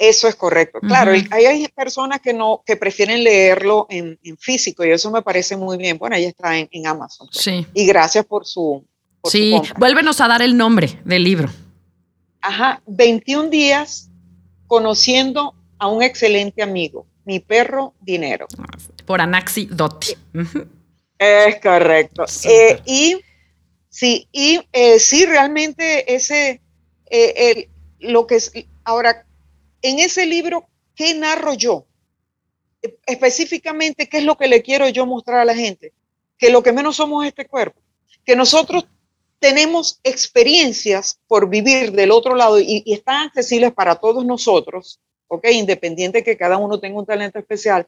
Eso 0.00 0.28
es 0.28 0.34
correcto. 0.34 0.80
Claro, 0.80 1.12
hay, 1.12 1.68
personas 1.68 2.22
que 2.22 2.32
no, 2.32 2.62
que 2.64 2.76
prefieren 2.76 3.22
leerlo 3.22 3.86
en, 3.90 4.18
físico 4.38 4.82
y 4.82 4.90
eso 4.90 5.10
me 5.10 5.20
parece 5.20 5.58
muy 5.58 5.76
bien. 5.76 5.98
Bueno, 5.98 6.16
ahí 6.16 6.24
está 6.24 6.56
en, 6.56 6.86
Amazon. 6.86 7.28
Pues. 7.30 7.44
Sí. 7.44 7.66
Y 7.74 7.84
gracias 7.84 8.24
por 8.24 8.46
su. 8.46 8.82
sí, 9.24 9.60
vuélvenos 9.78 10.22
a 10.22 10.28
dar 10.28 10.40
el 10.40 10.56
nombre 10.56 10.98
del 11.04 11.22
libro. 11.22 11.50
Ajá, 12.40 12.80
21 12.86 13.50
días 13.50 14.08
conociendo 14.66 15.54
a 15.78 15.88
un 15.88 16.02
excelente 16.02 16.62
amigo, 16.62 17.06
mi 17.30 17.38
perro 17.38 17.94
dinero. 18.00 18.48
Por 19.06 19.20
Anaxi 19.20 19.66
Dotti. 19.66 20.16
Es 21.16 21.60
correcto. 21.60 22.24
Eh, 22.42 22.80
y 22.86 23.20
sí, 23.88 24.26
y 24.32 24.60
eh, 24.72 24.98
sí, 24.98 25.26
realmente 25.26 26.12
ese, 26.12 26.60
eh, 27.08 27.68
lo 28.00 28.26
que 28.26 28.34
es, 28.34 28.50
ahora, 28.82 29.26
en 29.80 30.00
ese 30.00 30.26
libro, 30.26 30.68
¿qué 30.96 31.14
narro 31.14 31.54
yo? 31.54 31.86
Específicamente, 33.06 34.08
¿qué 34.08 34.18
es 34.18 34.24
lo 34.24 34.36
que 34.36 34.48
le 34.48 34.62
quiero 34.62 34.88
yo 34.88 35.06
mostrar 35.06 35.38
a 35.38 35.44
la 35.44 35.54
gente? 35.54 35.92
Que 36.36 36.50
lo 36.50 36.64
que 36.64 36.72
menos 36.72 36.96
somos 36.96 37.24
este 37.24 37.46
cuerpo, 37.46 37.80
que 38.24 38.34
nosotros 38.34 38.86
tenemos 39.38 40.00
experiencias 40.02 41.20
por 41.28 41.48
vivir 41.48 41.92
del 41.92 42.10
otro 42.10 42.34
lado 42.34 42.58
y, 42.58 42.82
están 42.86 43.28
accesibles 43.28 43.72
para 43.72 43.94
todos 43.94 44.24
nosotros, 44.24 44.98
¿ok? 45.30 45.46
Independiente 45.52 46.24
que 46.24 46.36
cada 46.36 46.58
uno 46.58 46.80
tenga 46.80 46.98
un 46.98 47.06
talento 47.06 47.38
especial. 47.38 47.86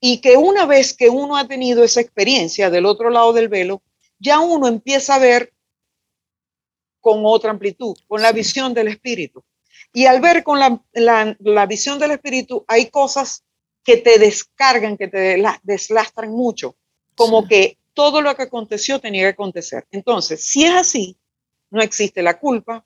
Y 0.00 0.20
que 0.20 0.36
una 0.36 0.66
vez 0.66 0.92
que 0.92 1.08
uno 1.08 1.36
ha 1.36 1.46
tenido 1.46 1.84
esa 1.84 2.00
experiencia 2.00 2.68
del 2.68 2.84
otro 2.84 3.10
lado 3.10 3.32
del 3.32 3.48
velo, 3.48 3.82
ya 4.18 4.40
uno 4.40 4.66
empieza 4.66 5.14
a 5.14 5.18
ver 5.20 5.52
con 7.00 7.22
otra 7.24 7.50
amplitud, 7.50 7.96
con 8.06 8.20
la 8.20 8.32
visión 8.32 8.74
del 8.74 8.88
espíritu. 8.88 9.44
Y 9.92 10.06
al 10.06 10.20
ver 10.20 10.42
con 10.42 10.58
la, 10.58 11.66
visión 11.66 11.98
del 11.98 12.10
espíritu, 12.10 12.64
hay 12.66 12.90
cosas 12.90 13.44
que 13.84 13.96
te 13.96 14.18
descargan, 14.18 14.96
que 14.96 15.08
te 15.08 15.42
deslastran 15.62 16.30
mucho, 16.30 16.76
como 17.14 17.46
que 17.46 17.78
todo 17.94 18.20
lo 18.20 18.34
que 18.34 18.42
aconteció 18.42 18.98
tenía 18.98 19.22
que 19.22 19.34
acontecer. 19.34 19.86
Entonces, 19.92 20.44
si 20.44 20.64
es 20.64 20.74
así, 20.74 21.16
no 21.70 21.80
existe 21.80 22.20
la 22.20 22.38
culpa, 22.38 22.84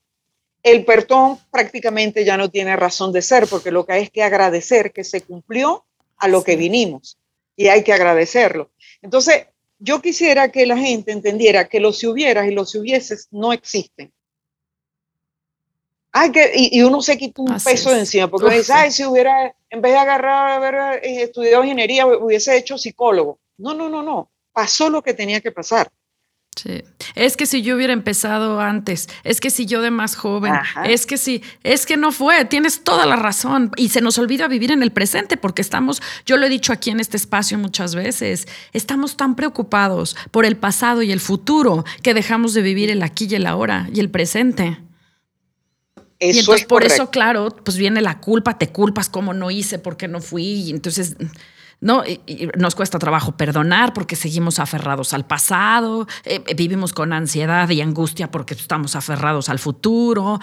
el 0.63 0.85
perdón 0.85 1.39
prácticamente 1.51 2.25
ya 2.25 2.37
no 2.37 2.51
tiene 2.51 2.77
razón 2.77 3.13
de 3.13 3.23
ser, 3.23 3.47
porque 3.47 3.71
lo 3.71 3.85
que 3.85 3.93
hay 3.95 4.03
es 4.05 4.11
que 4.11 4.23
agradecer 4.23 4.93
que 4.93 5.05
se 5.05 5.23
cumplió 5.23 5.85
a 6.17 6.29
lo 6.29 6.45
que 6.45 6.57
vinimos 6.57 7.19
y 7.57 7.69
hay 7.69 7.83
que 7.83 7.93
agradecerlo. 7.93 8.71
Entonces, 9.03 9.47
yo 9.79 10.01
quisiera 10.01 10.51
que 10.53 10.65
la 10.67 10.77
gente 10.77 11.11
entendiera 11.11 11.69
que 11.69 11.81
los 11.81 11.99
si 11.99 12.07
hubieras 12.07 12.47
y 12.47 12.53
los 12.53 12.71
si 12.71 12.79
hubieses 12.79 13.29
no 13.31 13.53
existen 13.53 14.13
que, 16.33 16.53
y, 16.55 16.83
uno 16.83 17.01
se 17.01 17.17
quita 17.17 17.43
un 17.43 17.57
peso 17.59 17.91
de 17.91 18.01
encima, 18.01 18.29
porque 18.29 18.47
uno 18.47 18.57
dice, 18.57 18.73
ay, 18.73 18.91
si 18.91 19.05
hubiera, 19.05 19.55
en 19.71 19.81
vez 19.81 19.93
de 19.93 19.99
agarrar, 19.99 20.53
haber 20.53 21.05
eh, 21.05 21.23
estudiado 21.23 21.65
ingeniería, 21.65 22.07
hubiese 22.07 22.57
hecho 22.57 22.77
psicólogo. 22.77 23.39
No, 23.57 23.73
no, 23.75 23.89
no, 23.89 24.03
no. 24.03 24.31
Pasó 24.53 24.91
lo 24.91 25.03
que 25.03 25.15
tenía 25.15 25.41
que 25.41 25.53
pasar. 25.53 25.91
Sí. 26.55 26.83
Es 27.15 27.39
que 27.39 27.47
si 27.47 27.63
yo 27.63 27.77
hubiera 27.77 27.95
empezado 27.95 28.61
antes, 28.61 29.09
es 29.25 29.41
que 29.41 29.49
si 29.49 29.65
yo 29.65 29.81
de 29.81 29.91
más 29.91 30.17
joven, 30.17 30.53
es 30.85 31.07
que 31.07 31.17
si, 31.17 31.43
es 31.63 31.87
que 31.87 31.97
no 31.97 32.13
fue, 32.13 32.45
tienes 32.45 32.85
toda 32.85 33.07
la 33.07 33.17
razón. 33.17 33.71
Y 33.77 33.89
se 33.89 34.03
nos 34.03 34.19
olvida 34.19 34.49
vivir 34.49 34.71
en 34.71 34.83
el 34.83 34.93
presente 34.93 35.39
porque 35.39 35.63
estamos, 35.63 36.03
yo 36.27 36.37
lo 36.37 36.47
he 36.47 36.51
dicho 36.51 36.73
aquí 36.73 36.91
en 36.91 37.01
este 37.01 37.17
espacio 37.17 37.59
muchas 37.59 37.95
veces, 37.95 38.47
estamos 38.75 39.17
tan 39.17 39.35
preocupados 39.35 40.15
por 40.31 40.45
el 40.45 40.57
pasado 40.57 41.03
y 41.03 41.11
el 41.11 41.21
futuro 41.21 41.85
que 42.03 42.13
dejamos 42.13 42.53
de 42.53 42.63
vivir 42.63 42.91
el 42.91 43.03
aquí 43.03 43.27
y 43.31 43.35
el 43.37 43.47
ahora 43.47 43.89
y 43.93 44.01
el 44.01 44.11
presente. 44.11 44.79
Y 46.21 46.39
entonces 46.39 46.67
por 46.67 46.85
eso, 46.85 47.11
claro, 47.11 47.49
pues 47.65 47.77
viene 47.77 48.01
la 48.01 48.21
culpa, 48.21 48.57
te 48.57 48.69
culpas 48.69 49.09
como 49.09 49.35
no 49.35 49.51
hice, 49.51 49.79
porque 49.81 50.07
no 50.07 50.21
fui, 50.21 50.45
y 50.45 50.71
entonces 50.71 51.17
no 51.83 52.03
nos 52.57 52.75
cuesta 52.75 52.99
trabajo 52.99 53.37
perdonar 53.37 53.93
porque 53.93 54.17
seguimos 54.17 54.59
aferrados 54.59 55.13
al 55.13 55.27
pasado, 55.27 56.07
eh, 56.25 56.43
eh, 56.47 56.55
vivimos 56.55 56.95
con 56.95 57.13
ansiedad 57.13 57.69
y 57.69 57.83
angustia 57.83 58.31
porque 58.31 58.55
estamos 58.55 58.97
aferrados 58.97 59.51
al 59.51 59.59
futuro. 59.59 60.41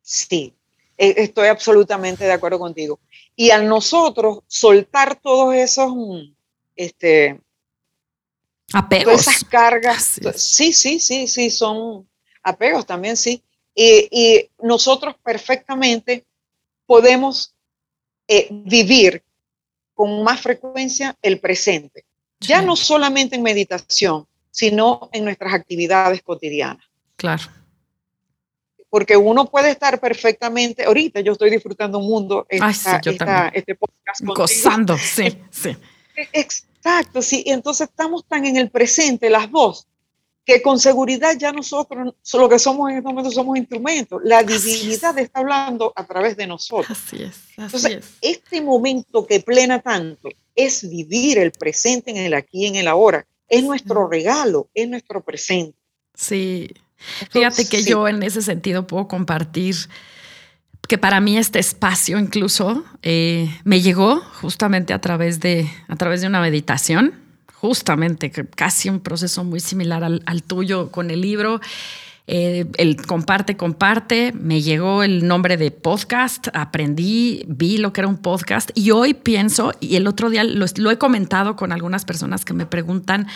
Sí, 0.00 0.54
e, 0.96 1.14
estoy 1.16 1.48
absolutamente 1.48 2.24
de 2.24 2.32
acuerdo 2.32 2.60
contigo. 2.60 3.00
Y 3.34 3.50
a 3.50 3.60
nosotros 3.60 4.40
soltar 4.46 5.16
todos 5.16 5.54
esos 5.54 5.92
este 6.76 7.40
apegos, 8.72 9.04
todas 9.04 9.26
esas 9.26 9.44
cargas, 9.44 10.20
sí, 10.36 10.72
sí, 10.72 11.00
sí, 11.00 11.26
sí, 11.26 11.50
son 11.50 12.06
apegos 12.44 12.86
también, 12.86 13.16
sí 13.16 13.42
y, 13.74 14.50
nosotros 14.62 15.16
perfectamente 15.22 16.24
podemos 16.86 17.54
eh, 18.28 18.48
vivir 18.50 19.22
con 19.94 20.22
más 20.22 20.40
frecuencia 20.40 21.16
el 21.22 21.40
presente, 21.40 22.04
ya 22.40 22.62
no 22.62 22.76
solamente 22.76 23.36
en 23.36 23.42
meditación, 23.42 24.26
sino 24.50 25.08
en 25.12 25.24
nuestras 25.24 25.54
actividades 25.54 26.22
cotidianas. 26.22 26.84
Claro. 27.16 27.42
Porque 28.90 29.16
uno 29.16 29.46
puede 29.46 29.70
estar 29.70 29.98
perfectamente, 30.00 30.84
ahorita 30.84 31.20
yo 31.20 31.32
estoy 31.32 31.50
disfrutando 31.50 31.98
un 31.98 32.08
mundo, 32.08 32.46
este 32.48 33.74
podcast. 33.74 34.20
Gozando, 34.22 34.98
sí, 34.98 35.38
sí. 35.50 35.76
Exacto, 36.32 37.22
sí. 37.22 37.42
Entonces 37.46 37.88
estamos 37.88 38.26
tan 38.26 38.44
en 38.44 38.58
el 38.58 38.70
presente, 38.70 39.30
las 39.30 39.50
dos, 39.50 39.86
que 40.44 40.60
con 40.60 40.78
seguridad 40.78 41.36
ya 41.38 41.52
nosotros 41.52 42.14
lo 42.34 42.48
que 42.48 42.58
somos 42.58 42.90
en 42.90 42.96
este 42.96 43.08
momento 43.08 43.30
somos 43.30 43.56
instrumentos. 43.56 44.20
La 44.24 44.42
divinidad 44.42 45.16
está 45.18 45.40
hablando 45.40 45.92
a 45.94 46.04
través 46.04 46.36
de 46.36 46.46
nosotros. 46.46 46.90
Así 46.90 47.22
es. 47.22 47.36
Entonces, 47.56 48.04
este 48.20 48.60
momento 48.60 49.26
que 49.26 49.40
plena 49.40 49.80
tanto 49.80 50.28
es 50.54 50.88
vivir 50.88 51.38
el 51.38 51.52
presente 51.52 52.10
en 52.10 52.16
el 52.16 52.34
aquí, 52.34 52.66
en 52.66 52.76
el 52.76 52.88
ahora. 52.88 53.26
Es 53.48 53.62
nuestro 53.62 54.08
regalo, 54.08 54.68
es 54.74 54.88
nuestro 54.88 55.22
presente. 55.22 55.78
Sí. 56.14 56.70
Fíjate 57.30 57.68
que 57.68 57.82
yo 57.82 58.08
en 58.08 58.22
ese 58.22 58.42
sentido 58.42 58.86
puedo 58.86 59.08
compartir 59.08 59.76
que 60.88 60.98
para 60.98 61.20
mí 61.20 61.38
este 61.38 61.58
espacio 61.58 62.18
incluso 62.18 62.84
eh, 63.02 63.48
me 63.64 63.80
llegó 63.80 64.20
justamente 64.40 64.92
a 64.92 65.00
través 65.00 65.40
de, 65.40 65.68
a 65.88 65.96
través 65.96 66.20
de 66.20 66.26
una 66.26 66.40
meditación 66.40 67.21
justamente, 67.62 68.32
casi 68.32 68.88
un 68.88 68.98
proceso 68.98 69.44
muy 69.44 69.60
similar 69.60 70.02
al, 70.02 70.42
tuyo 70.42 70.90
con 70.90 71.12
el 71.12 71.20
libro. 71.20 71.60
eh, 72.26 72.66
el 72.76 72.96
comparte, 73.06 73.56
comparte, 73.56 74.32
me 74.32 74.62
llegó 74.62 75.04
el 75.04 75.28
nombre 75.28 75.56
de 75.56 75.70
podcast, 75.70 76.48
aprendí, 76.54 77.44
vi 77.46 77.78
lo 77.78 77.92
que 77.92 78.00
era 78.00 78.08
un 78.08 78.18
podcast 78.18 78.70
y 78.74 78.90
hoy 78.90 79.14
pienso, 79.14 79.72
y 79.78 79.94
el 79.94 80.08
otro 80.08 80.28
día 80.28 80.42
lo, 80.42 80.66
lo 80.76 80.90
he 80.90 80.98
comentado 80.98 81.54
con 81.54 81.70
algunas 81.70 82.04
personas 82.04 82.44
que 82.44 82.52
me 82.52 82.66
preguntan, 82.66 83.28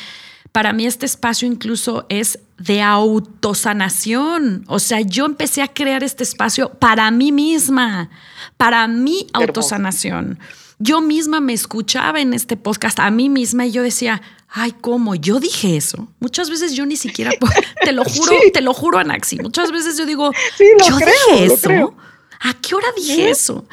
para 0.50 0.72
mí 0.72 0.86
este 0.86 1.06
espacio 1.06 1.46
incluso 1.46 2.06
es 2.08 2.40
de 2.58 2.82
autosanación. 2.82 4.64
O 4.66 4.80
sea, 4.80 5.02
yo 5.02 5.24
empecé 5.24 5.62
a 5.62 5.68
crear 5.68 6.02
este 6.02 6.24
espacio 6.24 6.70
para 6.70 7.10
mí 7.12 7.30
misma, 7.30 8.10
para 8.56 8.88
mi 8.88 9.28
autosanación. 9.32 10.38
Yo 10.78 11.00
misma 11.00 11.40
me 11.40 11.52
escuchaba 11.52 12.20
en 12.20 12.34
este 12.34 12.56
podcast 12.56 12.98
a 13.00 13.10
mí 13.10 13.28
misma 13.28 13.66
y 13.66 13.72
yo 13.72 13.82
decía, 13.82 14.20
ay, 14.48 14.74
¿cómo? 14.80 15.14
Yo 15.14 15.40
dije 15.40 15.76
eso. 15.76 16.08
Muchas 16.20 16.50
veces 16.50 16.74
yo 16.74 16.84
ni 16.86 16.96
siquiera, 16.96 17.30
te 17.82 17.92
lo 17.92 18.04
juro, 18.04 18.32
te 18.52 18.60
lo 18.60 18.74
juro, 18.74 18.98
Anaxi. 18.98 19.36
Muchas 19.38 19.72
veces 19.72 19.96
yo 19.96 20.06
digo, 20.06 20.30
yo 20.58 20.96
dije 20.96 21.44
eso. 21.44 21.94
¿A 22.40 22.54
qué 22.54 22.74
hora 22.74 22.88
dije 22.96 23.30
eso? 23.30 23.66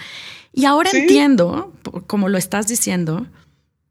Y 0.54 0.66
ahora 0.66 0.92
entiendo, 0.92 1.74
como 2.08 2.30
lo 2.30 2.38
estás 2.38 2.68
diciendo, 2.68 3.28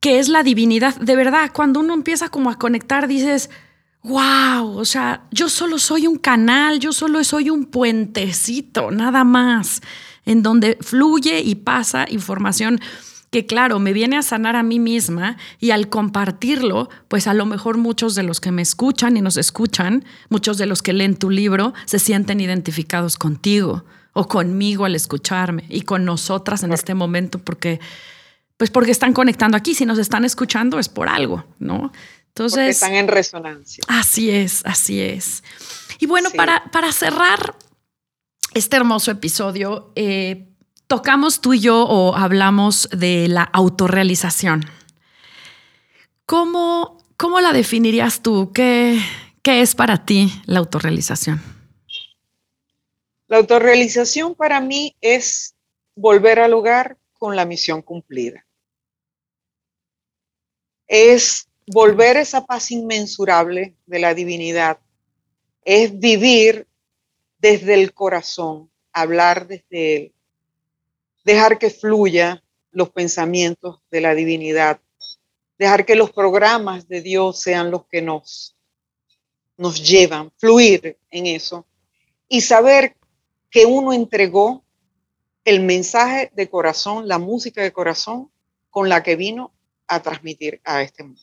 que 0.00 0.18
es 0.18 0.28
la 0.28 0.42
divinidad. 0.42 0.94
De 0.96 1.16
verdad, 1.16 1.50
cuando 1.52 1.80
uno 1.80 1.94
empieza 1.94 2.28
como 2.28 2.50
a 2.50 2.58
conectar, 2.58 3.08
dices, 3.08 3.50
wow, 4.02 4.76
o 4.76 4.84
sea, 4.84 5.22
yo 5.30 5.48
solo 5.48 5.78
soy 5.78 6.06
un 6.06 6.16
canal, 6.16 6.80
yo 6.80 6.92
solo 6.92 7.22
soy 7.24 7.50
un 7.50 7.66
puentecito, 7.66 8.90
nada 8.90 9.24
más, 9.24 9.82
en 10.24 10.42
donde 10.42 10.78
fluye 10.80 11.40
y 11.40 11.54
pasa 11.56 12.06
información 12.08 12.80
que 13.30 13.46
claro, 13.46 13.78
me 13.78 13.94
viene 13.94 14.18
a 14.18 14.22
sanar 14.22 14.56
a 14.56 14.62
mí 14.62 14.78
misma 14.78 15.38
y 15.58 15.70
al 15.70 15.88
compartirlo, 15.88 16.90
pues 17.08 17.26
a 17.26 17.32
lo 17.32 17.46
mejor 17.46 17.78
muchos 17.78 18.14
de 18.14 18.22
los 18.22 18.40
que 18.40 18.52
me 18.52 18.60
escuchan 18.60 19.16
y 19.16 19.22
nos 19.22 19.38
escuchan, 19.38 20.04
muchos 20.28 20.58
de 20.58 20.66
los 20.66 20.82
que 20.82 20.92
leen 20.92 21.16
tu 21.16 21.30
libro, 21.30 21.72
se 21.86 21.98
sienten 21.98 22.40
identificados 22.40 23.16
contigo 23.16 23.86
o 24.12 24.28
conmigo 24.28 24.84
al 24.84 24.94
escucharme 24.94 25.64
y 25.70 25.80
con 25.80 26.04
nosotras 26.04 26.62
en 26.62 26.72
este 26.72 26.92
momento 26.92 27.38
porque 27.38 27.80
pues 28.58 28.70
porque 28.70 28.92
están 28.92 29.12
conectando 29.12 29.56
aquí. 29.56 29.74
Si 29.74 29.86
nos 29.86 29.98
están 29.98 30.24
escuchando 30.24 30.78
es 30.78 30.88
por 30.88 31.08
algo, 31.08 31.44
¿no? 31.58 31.90
Entonces. 32.28 32.58
Porque 32.58 32.70
están 32.70 32.94
en 32.94 33.08
resonancia. 33.08 33.82
Así 33.88 34.30
es, 34.30 34.60
así 34.64 35.00
es. 35.00 35.42
Y 35.98 36.06
bueno, 36.06 36.30
para, 36.30 36.64
para 36.70 36.92
cerrar 36.92 37.56
este 38.54 38.76
hermoso 38.76 39.10
episodio, 39.10 39.92
eh, 39.96 40.48
tocamos 40.86 41.40
tú 41.40 41.54
y 41.54 41.60
yo 41.60 41.84
o 41.84 42.14
hablamos 42.14 42.88
de 42.90 43.28
la 43.28 43.42
autorrealización. 43.42 44.64
¿Cómo, 46.26 47.04
cómo 47.16 47.40
la 47.40 47.52
definirías 47.52 48.22
tú? 48.22 48.52
¿Qué, 48.52 49.00
¿Qué 49.42 49.60
es 49.60 49.74
para 49.74 50.04
ti 50.04 50.32
la 50.46 50.58
autorrealización? 50.60 51.42
La 53.28 53.38
autorrealización 53.38 54.34
para 54.34 54.60
mí 54.60 54.94
es 55.00 55.54
volver 55.94 56.38
al 56.38 56.54
hogar 56.54 56.96
con 57.18 57.36
la 57.36 57.44
misión 57.44 57.82
cumplida 57.82 58.44
es 60.92 61.48
volver 61.66 62.18
esa 62.18 62.44
paz 62.44 62.70
inmensurable 62.70 63.74
de 63.86 63.98
la 63.98 64.12
divinidad, 64.12 64.78
es 65.64 65.98
vivir 65.98 66.66
desde 67.42 67.74
el 67.74 67.92
corazón, 67.92 68.70
hablar 68.92 69.48
desde 69.48 69.96
él, 69.96 70.14
dejar 71.24 71.58
que 71.58 71.70
fluya 71.70 72.42
los 72.70 72.90
pensamientos 72.90 73.80
de 73.90 74.00
la 74.00 74.14
divinidad, 74.14 74.80
dejar 75.58 75.84
que 75.84 75.96
los 75.96 76.12
programas 76.12 76.86
de 76.86 77.02
Dios 77.02 77.40
sean 77.40 77.72
los 77.72 77.84
que 77.86 78.00
nos, 78.00 78.56
nos 79.56 79.82
llevan, 79.82 80.30
fluir 80.38 80.96
en 81.10 81.26
eso 81.26 81.66
y 82.28 82.42
saber 82.42 82.96
que 83.50 83.66
uno 83.66 83.92
entregó 83.92 84.64
el 85.44 85.60
mensaje 85.60 86.30
de 86.34 86.48
corazón, 86.48 87.08
la 87.08 87.18
música 87.18 87.60
de 87.60 87.72
corazón 87.72 88.30
con 88.70 88.88
la 88.88 89.02
que 89.02 89.16
vino 89.16 89.52
a 89.88 90.00
transmitir 90.00 90.60
a 90.62 90.80
este 90.80 91.02
mundo. 91.02 91.20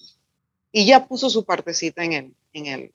Y 0.73 0.85
ya 0.85 1.07
puso 1.07 1.29
su 1.29 1.45
partecita 1.45 2.03
en 2.03 2.13
el, 2.13 2.35
en 2.51 2.65
el, 2.65 2.93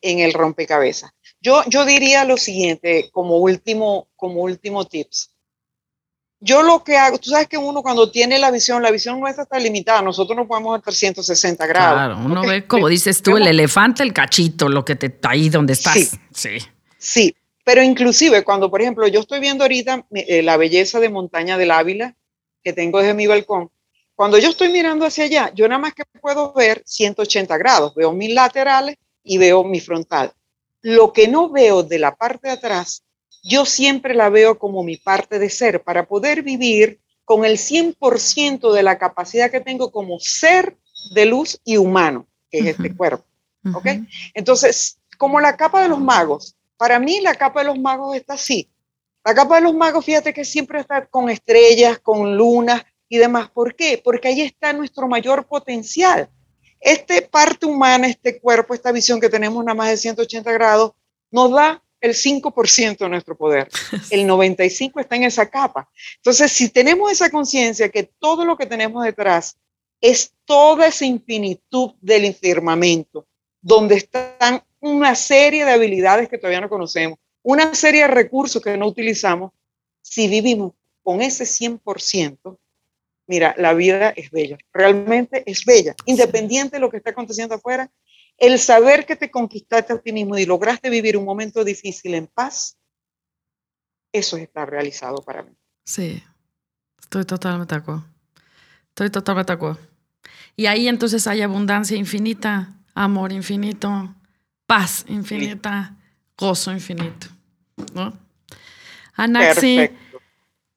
en 0.00 0.18
el 0.20 0.32
rompecabezas. 0.32 1.12
Yo, 1.40 1.62
yo 1.68 1.84
diría 1.84 2.24
lo 2.24 2.36
siguiente 2.36 3.10
como 3.12 3.38
último, 3.38 4.08
como 4.16 4.42
último 4.42 4.84
tips. 4.84 5.30
Yo 6.40 6.62
lo 6.62 6.84
que 6.84 6.96
hago, 6.96 7.18
tú 7.18 7.30
sabes 7.30 7.48
que 7.48 7.58
uno 7.58 7.82
cuando 7.82 8.10
tiene 8.12 8.38
la 8.38 8.52
visión, 8.52 8.80
la 8.80 8.92
visión 8.92 9.18
nuestra 9.18 9.42
está 9.42 9.58
limitada, 9.58 10.02
nosotros 10.02 10.36
no 10.36 10.46
podemos 10.46 10.72
ver 10.72 10.82
360 10.82 11.66
grados. 11.66 11.94
Claro, 11.94 12.18
uno 12.24 12.42
ve, 12.42 12.64
como 12.64 12.88
dices 12.88 13.22
tú, 13.22 13.36
el 13.36 13.46
elefante, 13.48 14.04
el 14.04 14.12
cachito, 14.12 14.68
lo 14.68 14.84
que 14.84 14.94
te 14.94 15.18
ahí 15.22 15.48
donde 15.48 15.72
estás. 15.72 15.94
Sí, 15.94 16.08
sí. 16.32 16.58
Sí, 16.96 17.36
pero 17.64 17.82
inclusive 17.82 18.44
cuando, 18.44 18.70
por 18.70 18.80
ejemplo, 18.80 19.06
yo 19.08 19.20
estoy 19.20 19.40
viendo 19.40 19.64
ahorita 19.64 20.06
eh, 20.12 20.42
la 20.42 20.56
belleza 20.56 21.00
de 21.00 21.08
Montaña 21.08 21.58
del 21.58 21.72
Ávila, 21.72 22.14
que 22.62 22.72
tengo 22.72 23.00
desde 23.00 23.14
mi 23.14 23.26
balcón, 23.26 23.70
cuando 24.18 24.36
yo 24.36 24.48
estoy 24.48 24.70
mirando 24.70 25.06
hacia 25.06 25.24
allá, 25.24 25.52
yo 25.54 25.68
nada 25.68 25.80
más 25.80 25.94
que 25.94 26.02
puedo 26.20 26.52
ver 26.52 26.82
180 26.84 27.56
grados, 27.56 27.94
veo 27.94 28.12
mis 28.12 28.34
laterales 28.34 28.96
y 29.22 29.38
veo 29.38 29.62
mi 29.62 29.78
frontal. 29.78 30.32
Lo 30.88 31.12
que 31.12 31.28
no 31.28 31.50
veo 31.50 31.82
de 31.82 31.98
la 31.98 32.16
parte 32.16 32.48
de 32.48 32.54
atrás, 32.54 33.04
yo 33.42 33.66
siempre 33.66 34.14
la 34.14 34.30
veo 34.30 34.58
como 34.58 34.82
mi 34.82 34.96
parte 34.96 35.38
de 35.38 35.50
ser 35.50 35.82
para 35.82 36.08
poder 36.08 36.42
vivir 36.42 36.98
con 37.26 37.44
el 37.44 37.58
100% 37.58 38.72
de 38.72 38.82
la 38.82 38.96
capacidad 38.96 39.50
que 39.50 39.60
tengo 39.60 39.92
como 39.92 40.18
ser 40.18 40.78
de 41.12 41.26
luz 41.26 41.60
y 41.62 41.76
humano, 41.76 42.26
que 42.50 42.60
es 42.60 42.66
este 42.68 42.96
cuerpo. 42.96 43.26
¿Ok? 43.74 43.86
Entonces, 44.32 44.98
como 45.18 45.40
la 45.40 45.58
capa 45.58 45.82
de 45.82 45.90
los 45.90 46.00
magos, 46.00 46.56
para 46.78 46.98
mí 46.98 47.20
la 47.20 47.34
capa 47.34 47.60
de 47.60 47.66
los 47.66 47.78
magos 47.78 48.16
está 48.16 48.32
así. 48.32 48.70
La 49.22 49.34
capa 49.34 49.56
de 49.56 49.60
los 49.60 49.74
magos, 49.74 50.06
fíjate 50.06 50.32
que 50.32 50.46
siempre 50.46 50.80
está 50.80 51.04
con 51.04 51.28
estrellas, 51.28 51.98
con 51.98 52.34
lunas 52.34 52.82
y 53.10 53.18
demás. 53.18 53.50
¿Por 53.50 53.76
qué? 53.76 54.00
Porque 54.02 54.28
ahí 54.28 54.40
está 54.40 54.72
nuestro 54.72 55.06
mayor 55.06 55.46
potencial. 55.46 56.30
Este 56.80 57.22
parte 57.22 57.66
humana, 57.66 58.06
este 58.06 58.38
cuerpo, 58.38 58.74
esta 58.74 58.92
visión 58.92 59.20
que 59.20 59.28
tenemos 59.28 59.64
nada 59.64 59.74
más 59.74 59.90
de 59.90 59.96
180 59.96 60.52
grados, 60.52 60.92
nos 61.30 61.50
da 61.50 61.82
el 62.00 62.14
5% 62.14 62.98
de 62.98 63.08
nuestro 63.08 63.36
poder. 63.36 63.68
El 64.10 64.26
95% 64.28 65.00
está 65.00 65.16
en 65.16 65.24
esa 65.24 65.50
capa. 65.50 65.88
Entonces, 66.16 66.52
si 66.52 66.68
tenemos 66.68 67.10
esa 67.10 67.30
conciencia 67.30 67.88
que 67.88 68.04
todo 68.04 68.44
lo 68.44 68.56
que 68.56 68.66
tenemos 68.66 69.04
detrás 69.04 69.56
es 70.00 70.32
toda 70.44 70.86
esa 70.86 71.04
infinitud 71.04 71.92
del 72.00 72.32
firmamento, 72.34 73.26
donde 73.60 73.96
están 73.96 74.62
una 74.80 75.14
serie 75.16 75.64
de 75.64 75.72
habilidades 75.72 76.28
que 76.28 76.38
todavía 76.38 76.60
no 76.60 76.68
conocemos, 76.68 77.18
una 77.42 77.74
serie 77.74 78.02
de 78.02 78.08
recursos 78.08 78.62
que 78.62 78.76
no 78.76 78.86
utilizamos, 78.86 79.52
si 80.00 80.28
vivimos 80.28 80.72
con 81.02 81.20
ese 81.20 81.44
100%, 81.44 82.58
mira, 83.28 83.54
la 83.58 83.74
vida 83.74 84.10
es 84.10 84.30
bella, 84.30 84.58
realmente 84.72 85.44
es 85.46 85.64
bella, 85.64 85.94
independiente 86.06 86.76
de 86.76 86.80
lo 86.80 86.90
que 86.90 86.96
está 86.96 87.10
aconteciendo 87.10 87.54
afuera, 87.54 87.90
el 88.38 88.58
saber 88.58 89.06
que 89.06 89.16
te 89.16 89.30
conquistaste 89.30 89.92
a 89.92 89.98
ti 89.98 90.12
mismo 90.12 90.36
y 90.36 90.46
lograste 90.46 90.90
vivir 90.90 91.16
un 91.16 91.24
momento 91.24 91.62
difícil 91.62 92.14
en 92.14 92.26
paz, 92.26 92.76
eso 94.12 94.36
está 94.36 94.64
realizado 94.64 95.22
para 95.22 95.42
mí. 95.42 95.52
Sí, 95.84 96.22
estoy 97.00 97.24
totalmente 97.24 97.74
de 97.74 97.80
acuerdo. 97.80 98.06
Estoy 98.88 99.10
totalmente 99.10 99.52
de 99.52 99.56
acuerdo. 99.56 99.80
Y 100.56 100.66
ahí 100.66 100.88
entonces 100.88 101.26
hay 101.26 101.42
abundancia 101.42 101.96
infinita, 101.96 102.74
amor 102.94 103.32
infinito, 103.32 104.14
paz 104.66 105.04
infinita, 105.08 105.96
gozo 106.36 106.72
infinito. 106.72 107.28
¿no? 107.94 108.18
Anaxi, 109.14 109.90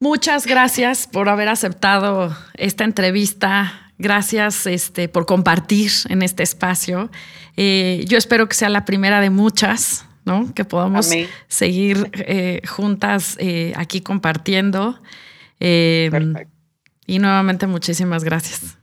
muchas 0.01 0.45
gracias 0.45 1.07
por 1.07 1.29
haber 1.29 1.47
aceptado 1.47 2.35
esta 2.55 2.83
entrevista. 2.83 3.93
Gracias 3.97 4.65
este, 4.65 5.07
por 5.07 5.25
compartir 5.25 5.91
en 6.09 6.23
este 6.23 6.43
espacio. 6.43 7.09
Eh, 7.55 8.03
yo 8.07 8.17
espero 8.17 8.49
que 8.49 8.55
sea 8.55 8.67
la 8.67 8.83
primera 8.83 9.21
de 9.21 9.29
muchas, 9.29 10.05
¿no? 10.25 10.53
Que 10.53 10.65
podamos 10.65 11.09
seguir 11.47 12.09
eh, 12.13 12.61
juntas 12.67 13.37
eh, 13.39 13.73
aquí 13.77 14.01
compartiendo. 14.01 14.99
y 15.59 17.19
nuevamente 17.19 17.67
muchísimas 17.67 18.23
gracias. 18.23 18.80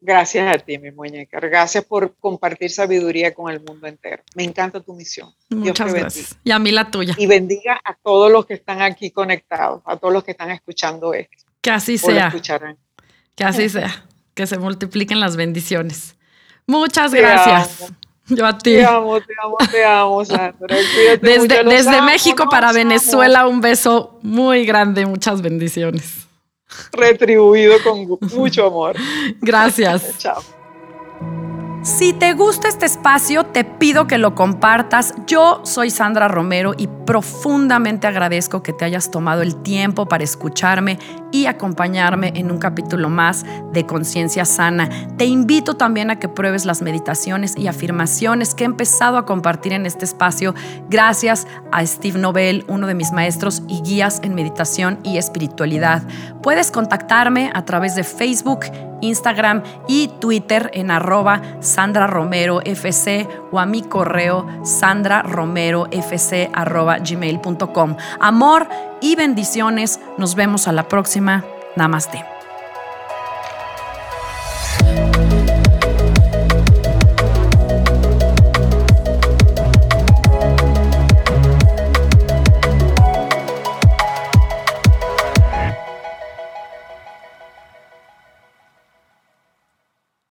Gracias 0.00 0.54
a 0.54 0.58
ti, 0.58 0.78
mi 0.78 0.92
muñeca. 0.92 1.40
Gracias 1.40 1.84
por 1.84 2.14
compartir 2.20 2.70
sabiduría 2.70 3.34
con 3.34 3.52
el 3.52 3.60
mundo 3.60 3.86
entero. 3.88 4.22
Me 4.36 4.44
encanta 4.44 4.80
tu 4.80 4.94
misión. 4.94 5.34
Muchas 5.48 5.92
gracias. 5.92 6.36
Y 6.44 6.52
a 6.52 6.58
mí 6.60 6.70
la 6.70 6.90
tuya. 6.90 7.14
Y 7.18 7.26
bendiga 7.26 7.80
a 7.84 7.94
todos 7.94 8.30
los 8.30 8.46
que 8.46 8.54
están 8.54 8.80
aquí 8.80 9.10
conectados, 9.10 9.82
a 9.84 9.96
todos 9.96 10.14
los 10.14 10.22
que 10.22 10.30
están 10.30 10.50
escuchando 10.50 11.14
esto. 11.14 11.44
Que 11.60 11.70
así 11.70 11.98
sea. 11.98 12.32
Que 13.34 13.44
así 13.44 13.68
sea. 13.68 14.04
Que 14.34 14.46
se 14.46 14.58
multipliquen 14.58 15.18
las 15.18 15.36
bendiciones. 15.36 16.16
Muchas 16.66 17.12
gracias. 17.12 17.92
Yo 18.28 18.46
a 18.46 18.56
ti. 18.56 18.74
Te 18.74 18.84
amo, 18.84 19.20
te 19.20 19.34
amo, 19.42 19.56
te 19.70 19.84
amo, 19.84 20.24
Sandra. 20.24 20.76
Desde, 21.20 21.64
desde 21.64 22.02
México 22.02 22.48
para 22.48 22.72
Venezuela, 22.72 23.48
un 23.48 23.60
beso 23.60 24.20
muy 24.22 24.64
grande. 24.64 25.06
Muchas 25.06 25.42
bendiciones 25.42 26.27
retribuido 26.92 27.76
con 27.82 28.18
mucho 28.32 28.66
amor. 28.66 28.96
Gracias. 29.40 30.18
Chao. 30.18 30.42
Si 31.82 32.12
te 32.12 32.32
gusta 32.32 32.66
este 32.66 32.86
espacio, 32.86 33.44
te 33.44 33.62
pido 33.62 34.08
que 34.08 34.18
lo 34.18 34.34
compartas. 34.34 35.14
Yo 35.28 35.60
soy 35.64 35.90
Sandra 35.90 36.26
Romero 36.26 36.74
y 36.76 36.88
profundamente 36.88 38.08
agradezco 38.08 38.64
que 38.64 38.72
te 38.72 38.84
hayas 38.84 39.12
tomado 39.12 39.42
el 39.42 39.62
tiempo 39.62 40.06
para 40.06 40.24
escucharme 40.24 40.98
y 41.30 41.46
acompañarme 41.46 42.32
en 42.34 42.50
un 42.50 42.58
capítulo 42.58 43.08
más 43.08 43.46
de 43.72 43.86
Conciencia 43.86 44.44
Sana. 44.44 44.90
Te 45.16 45.26
invito 45.26 45.76
también 45.76 46.10
a 46.10 46.18
que 46.18 46.28
pruebes 46.28 46.64
las 46.64 46.82
meditaciones 46.82 47.56
y 47.56 47.68
afirmaciones 47.68 48.54
que 48.54 48.64
he 48.64 48.66
empezado 48.66 49.16
a 49.16 49.24
compartir 49.24 49.72
en 49.72 49.86
este 49.86 50.04
espacio 50.04 50.54
gracias 50.90 51.46
a 51.70 51.86
Steve 51.86 52.18
Nobel, 52.18 52.64
uno 52.68 52.86
de 52.86 52.94
mis 52.94 53.12
maestros 53.12 53.62
y 53.68 53.82
guías 53.82 54.20
en 54.24 54.34
meditación 54.34 54.98
y 55.04 55.16
espiritualidad. 55.16 56.02
Puedes 56.42 56.70
contactarme 56.70 57.50
a 57.54 57.64
través 57.64 57.94
de 57.94 58.04
Facebook, 58.04 58.60
Instagram 59.00 59.62
y 59.86 60.08
Twitter 60.20 60.70
en 60.74 60.90
arroba 60.90 61.40
Sandra 61.68 62.06
Romero 62.06 62.60
FC 62.64 63.28
o 63.52 63.60
a 63.60 63.66
mi 63.66 63.82
correo 63.82 64.46
sandraromerofc 64.64 66.50
arroba 66.52 66.98
gmail.com. 66.98 67.96
Amor 68.20 68.68
y 69.00 69.14
bendiciones. 69.14 70.00
Nos 70.18 70.34
vemos 70.34 70.66
a 70.68 70.72
la 70.72 70.88
próxima. 70.88 71.44
Namaste. 71.76 72.37